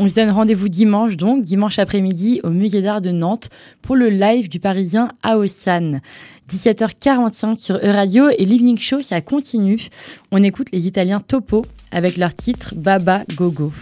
On 0.00 0.06
se 0.06 0.12
donne 0.12 0.30
rendez-vous 0.30 0.68
dimanche 0.68 1.16
donc, 1.16 1.44
dimanche 1.44 1.80
après-midi 1.80 2.40
au 2.44 2.50
musée 2.50 2.82
d'art 2.82 3.00
de 3.00 3.10
Nantes 3.10 3.50
pour 3.82 3.96
le 3.96 4.08
live 4.08 4.48
du 4.48 4.60
parisien 4.60 5.08
Aosan. 5.24 6.00
17h45 6.48 7.58
sur 7.58 7.74
E-Radio 7.76 8.28
et 8.30 8.44
l'Evening 8.44 8.78
Show 8.78 9.02
ça 9.02 9.20
continue. 9.20 9.88
On 10.30 10.40
écoute 10.44 10.68
les 10.72 10.86
Italiens 10.86 11.18
Topo 11.18 11.66
avec 11.90 12.16
leur 12.16 12.32
titre 12.32 12.74
Baba 12.76 13.24
Gogo. 13.34 13.72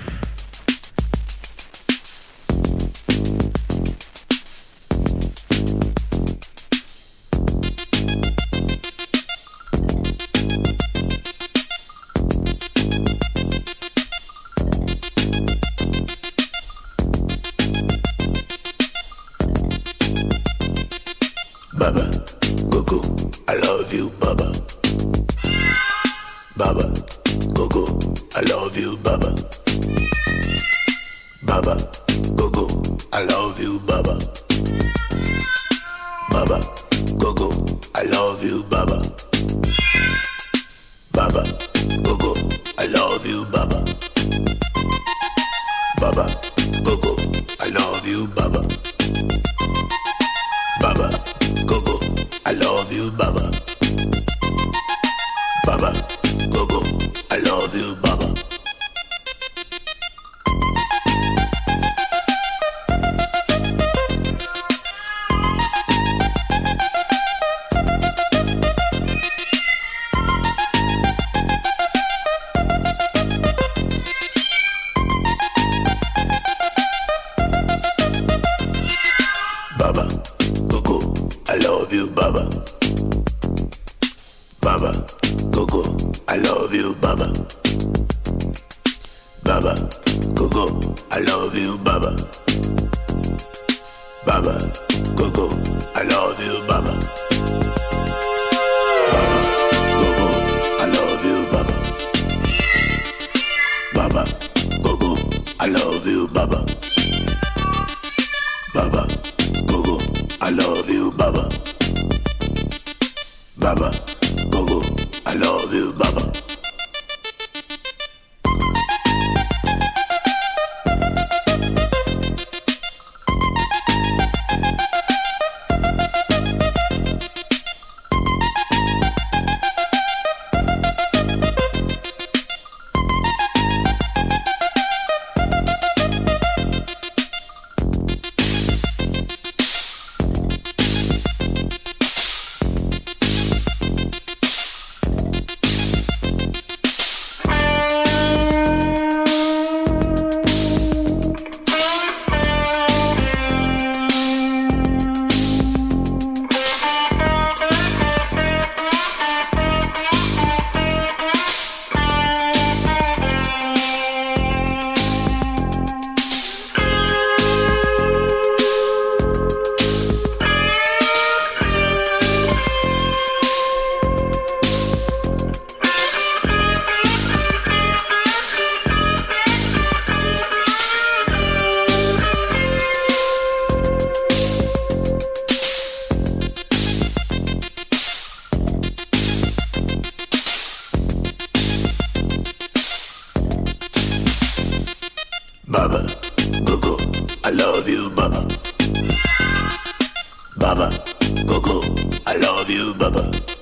Love 202.67 202.75
you, 202.75 202.95
Baba. 202.95 203.56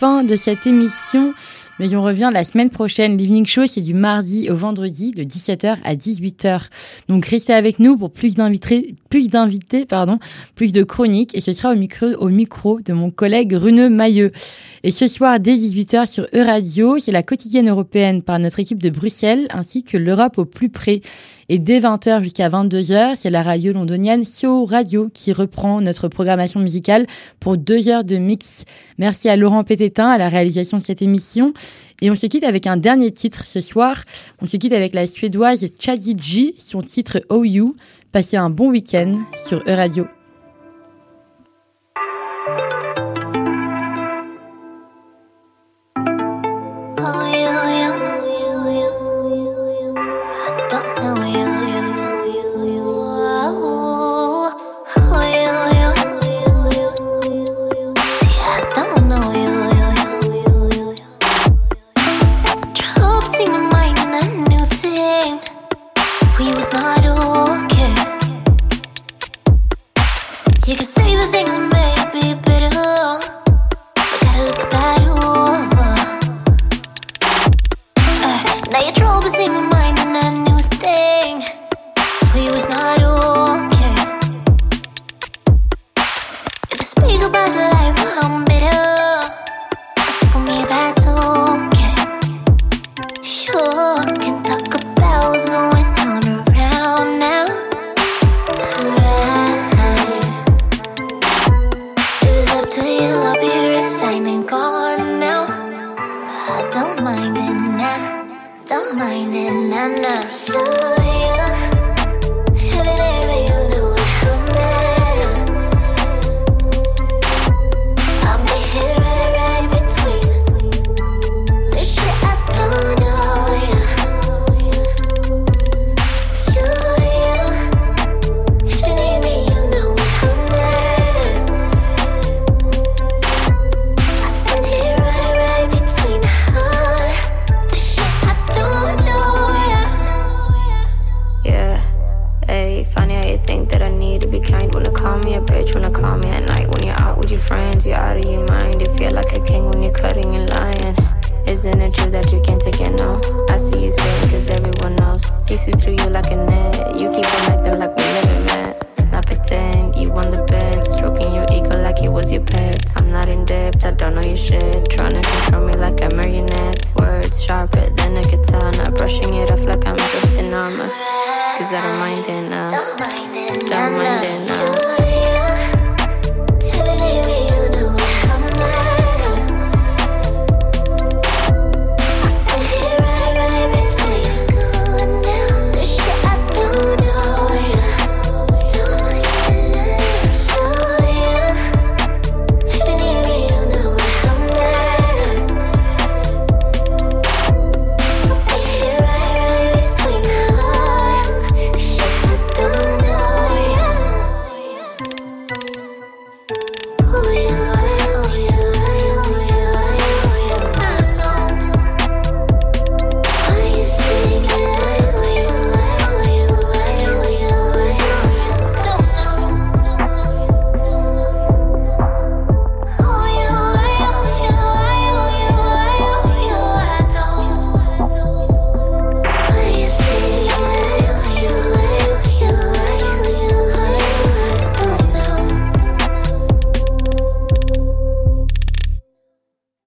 fin 0.00 0.24
de 0.24 0.34
cette 0.34 0.66
émission, 0.66 1.34
mais 1.78 1.94
on 1.94 2.02
revient 2.02 2.30
la 2.32 2.46
semaine 2.46 2.70
prochaine. 2.70 3.18
L'Evening 3.18 3.44
Show, 3.44 3.66
c'est 3.66 3.82
du 3.82 3.92
mardi 3.92 4.48
au 4.48 4.56
vendredi, 4.56 5.10
de 5.10 5.24
17h 5.24 5.76
à 5.84 5.94
18h. 5.94 6.68
Donc 7.08 7.26
restez 7.26 7.52
avec 7.52 7.78
nous 7.78 7.98
pour 7.98 8.10
plus 8.10 8.34
d'invités, 8.34 8.94
plus 9.10 9.28
d'invités, 9.28 9.84
pardon, 9.84 10.18
plus 10.54 10.72
de 10.72 10.84
chroniques, 10.84 11.34
et 11.34 11.42
ce 11.42 11.52
sera 11.52 11.72
au 11.72 11.76
micro, 11.76 12.06
au 12.18 12.30
micro 12.30 12.80
de 12.80 12.94
mon 12.94 13.10
collègue 13.10 13.52
Runeux 13.52 13.90
Mailleux. 13.90 14.32
Et 14.82 14.90
ce 14.90 15.08
soir, 15.08 15.38
dès 15.40 15.56
18h 15.56 16.06
sur 16.06 16.26
Euradio, 16.32 16.98
c'est 16.98 17.12
la 17.12 17.22
quotidienne 17.22 17.68
européenne 17.68 18.22
par 18.22 18.38
notre 18.38 18.60
équipe 18.60 18.82
de 18.82 18.88
Bruxelles, 18.88 19.46
ainsi 19.50 19.82
que 19.82 19.98
l'Europe 19.98 20.38
au 20.38 20.46
plus 20.46 20.70
près. 20.70 21.02
Et 21.50 21.58
dès 21.58 21.80
20h 21.80 22.22
jusqu'à 22.22 22.48
22h, 22.48 23.16
c'est 23.16 23.28
la 23.28 23.42
radio 23.42 23.74
londonienne 23.74 24.24
So 24.24 24.64
Radio 24.64 25.10
qui 25.12 25.34
reprend 25.34 25.82
notre 25.82 26.08
programmation 26.08 26.60
musicale 26.60 27.06
pour 27.40 27.58
deux 27.58 27.90
heures 27.90 28.04
de 28.04 28.16
mix. 28.16 28.64
Merci 28.96 29.28
à 29.28 29.36
Laurent 29.36 29.64
Pététin 29.64 30.08
à 30.08 30.16
la 30.16 30.30
réalisation 30.30 30.78
de 30.78 30.82
cette 30.82 31.02
émission. 31.02 31.52
Et 32.00 32.10
on 32.10 32.14
se 32.14 32.26
quitte 32.26 32.44
avec 32.44 32.66
un 32.66 32.78
dernier 32.78 33.12
titre 33.12 33.46
ce 33.46 33.60
soir. 33.60 34.02
On 34.40 34.46
se 34.46 34.56
quitte 34.56 34.72
avec 34.72 34.94
la 34.94 35.06
suédoise 35.06 35.66
Chadiji, 35.78 36.54
son 36.56 36.80
titre 36.80 37.22
oh 37.28 37.44
OU. 37.44 37.76
Passez 38.12 38.38
un 38.38 38.48
bon 38.48 38.70
week-end 38.70 39.18
sur 39.36 39.58
E-Radio. 39.68 40.06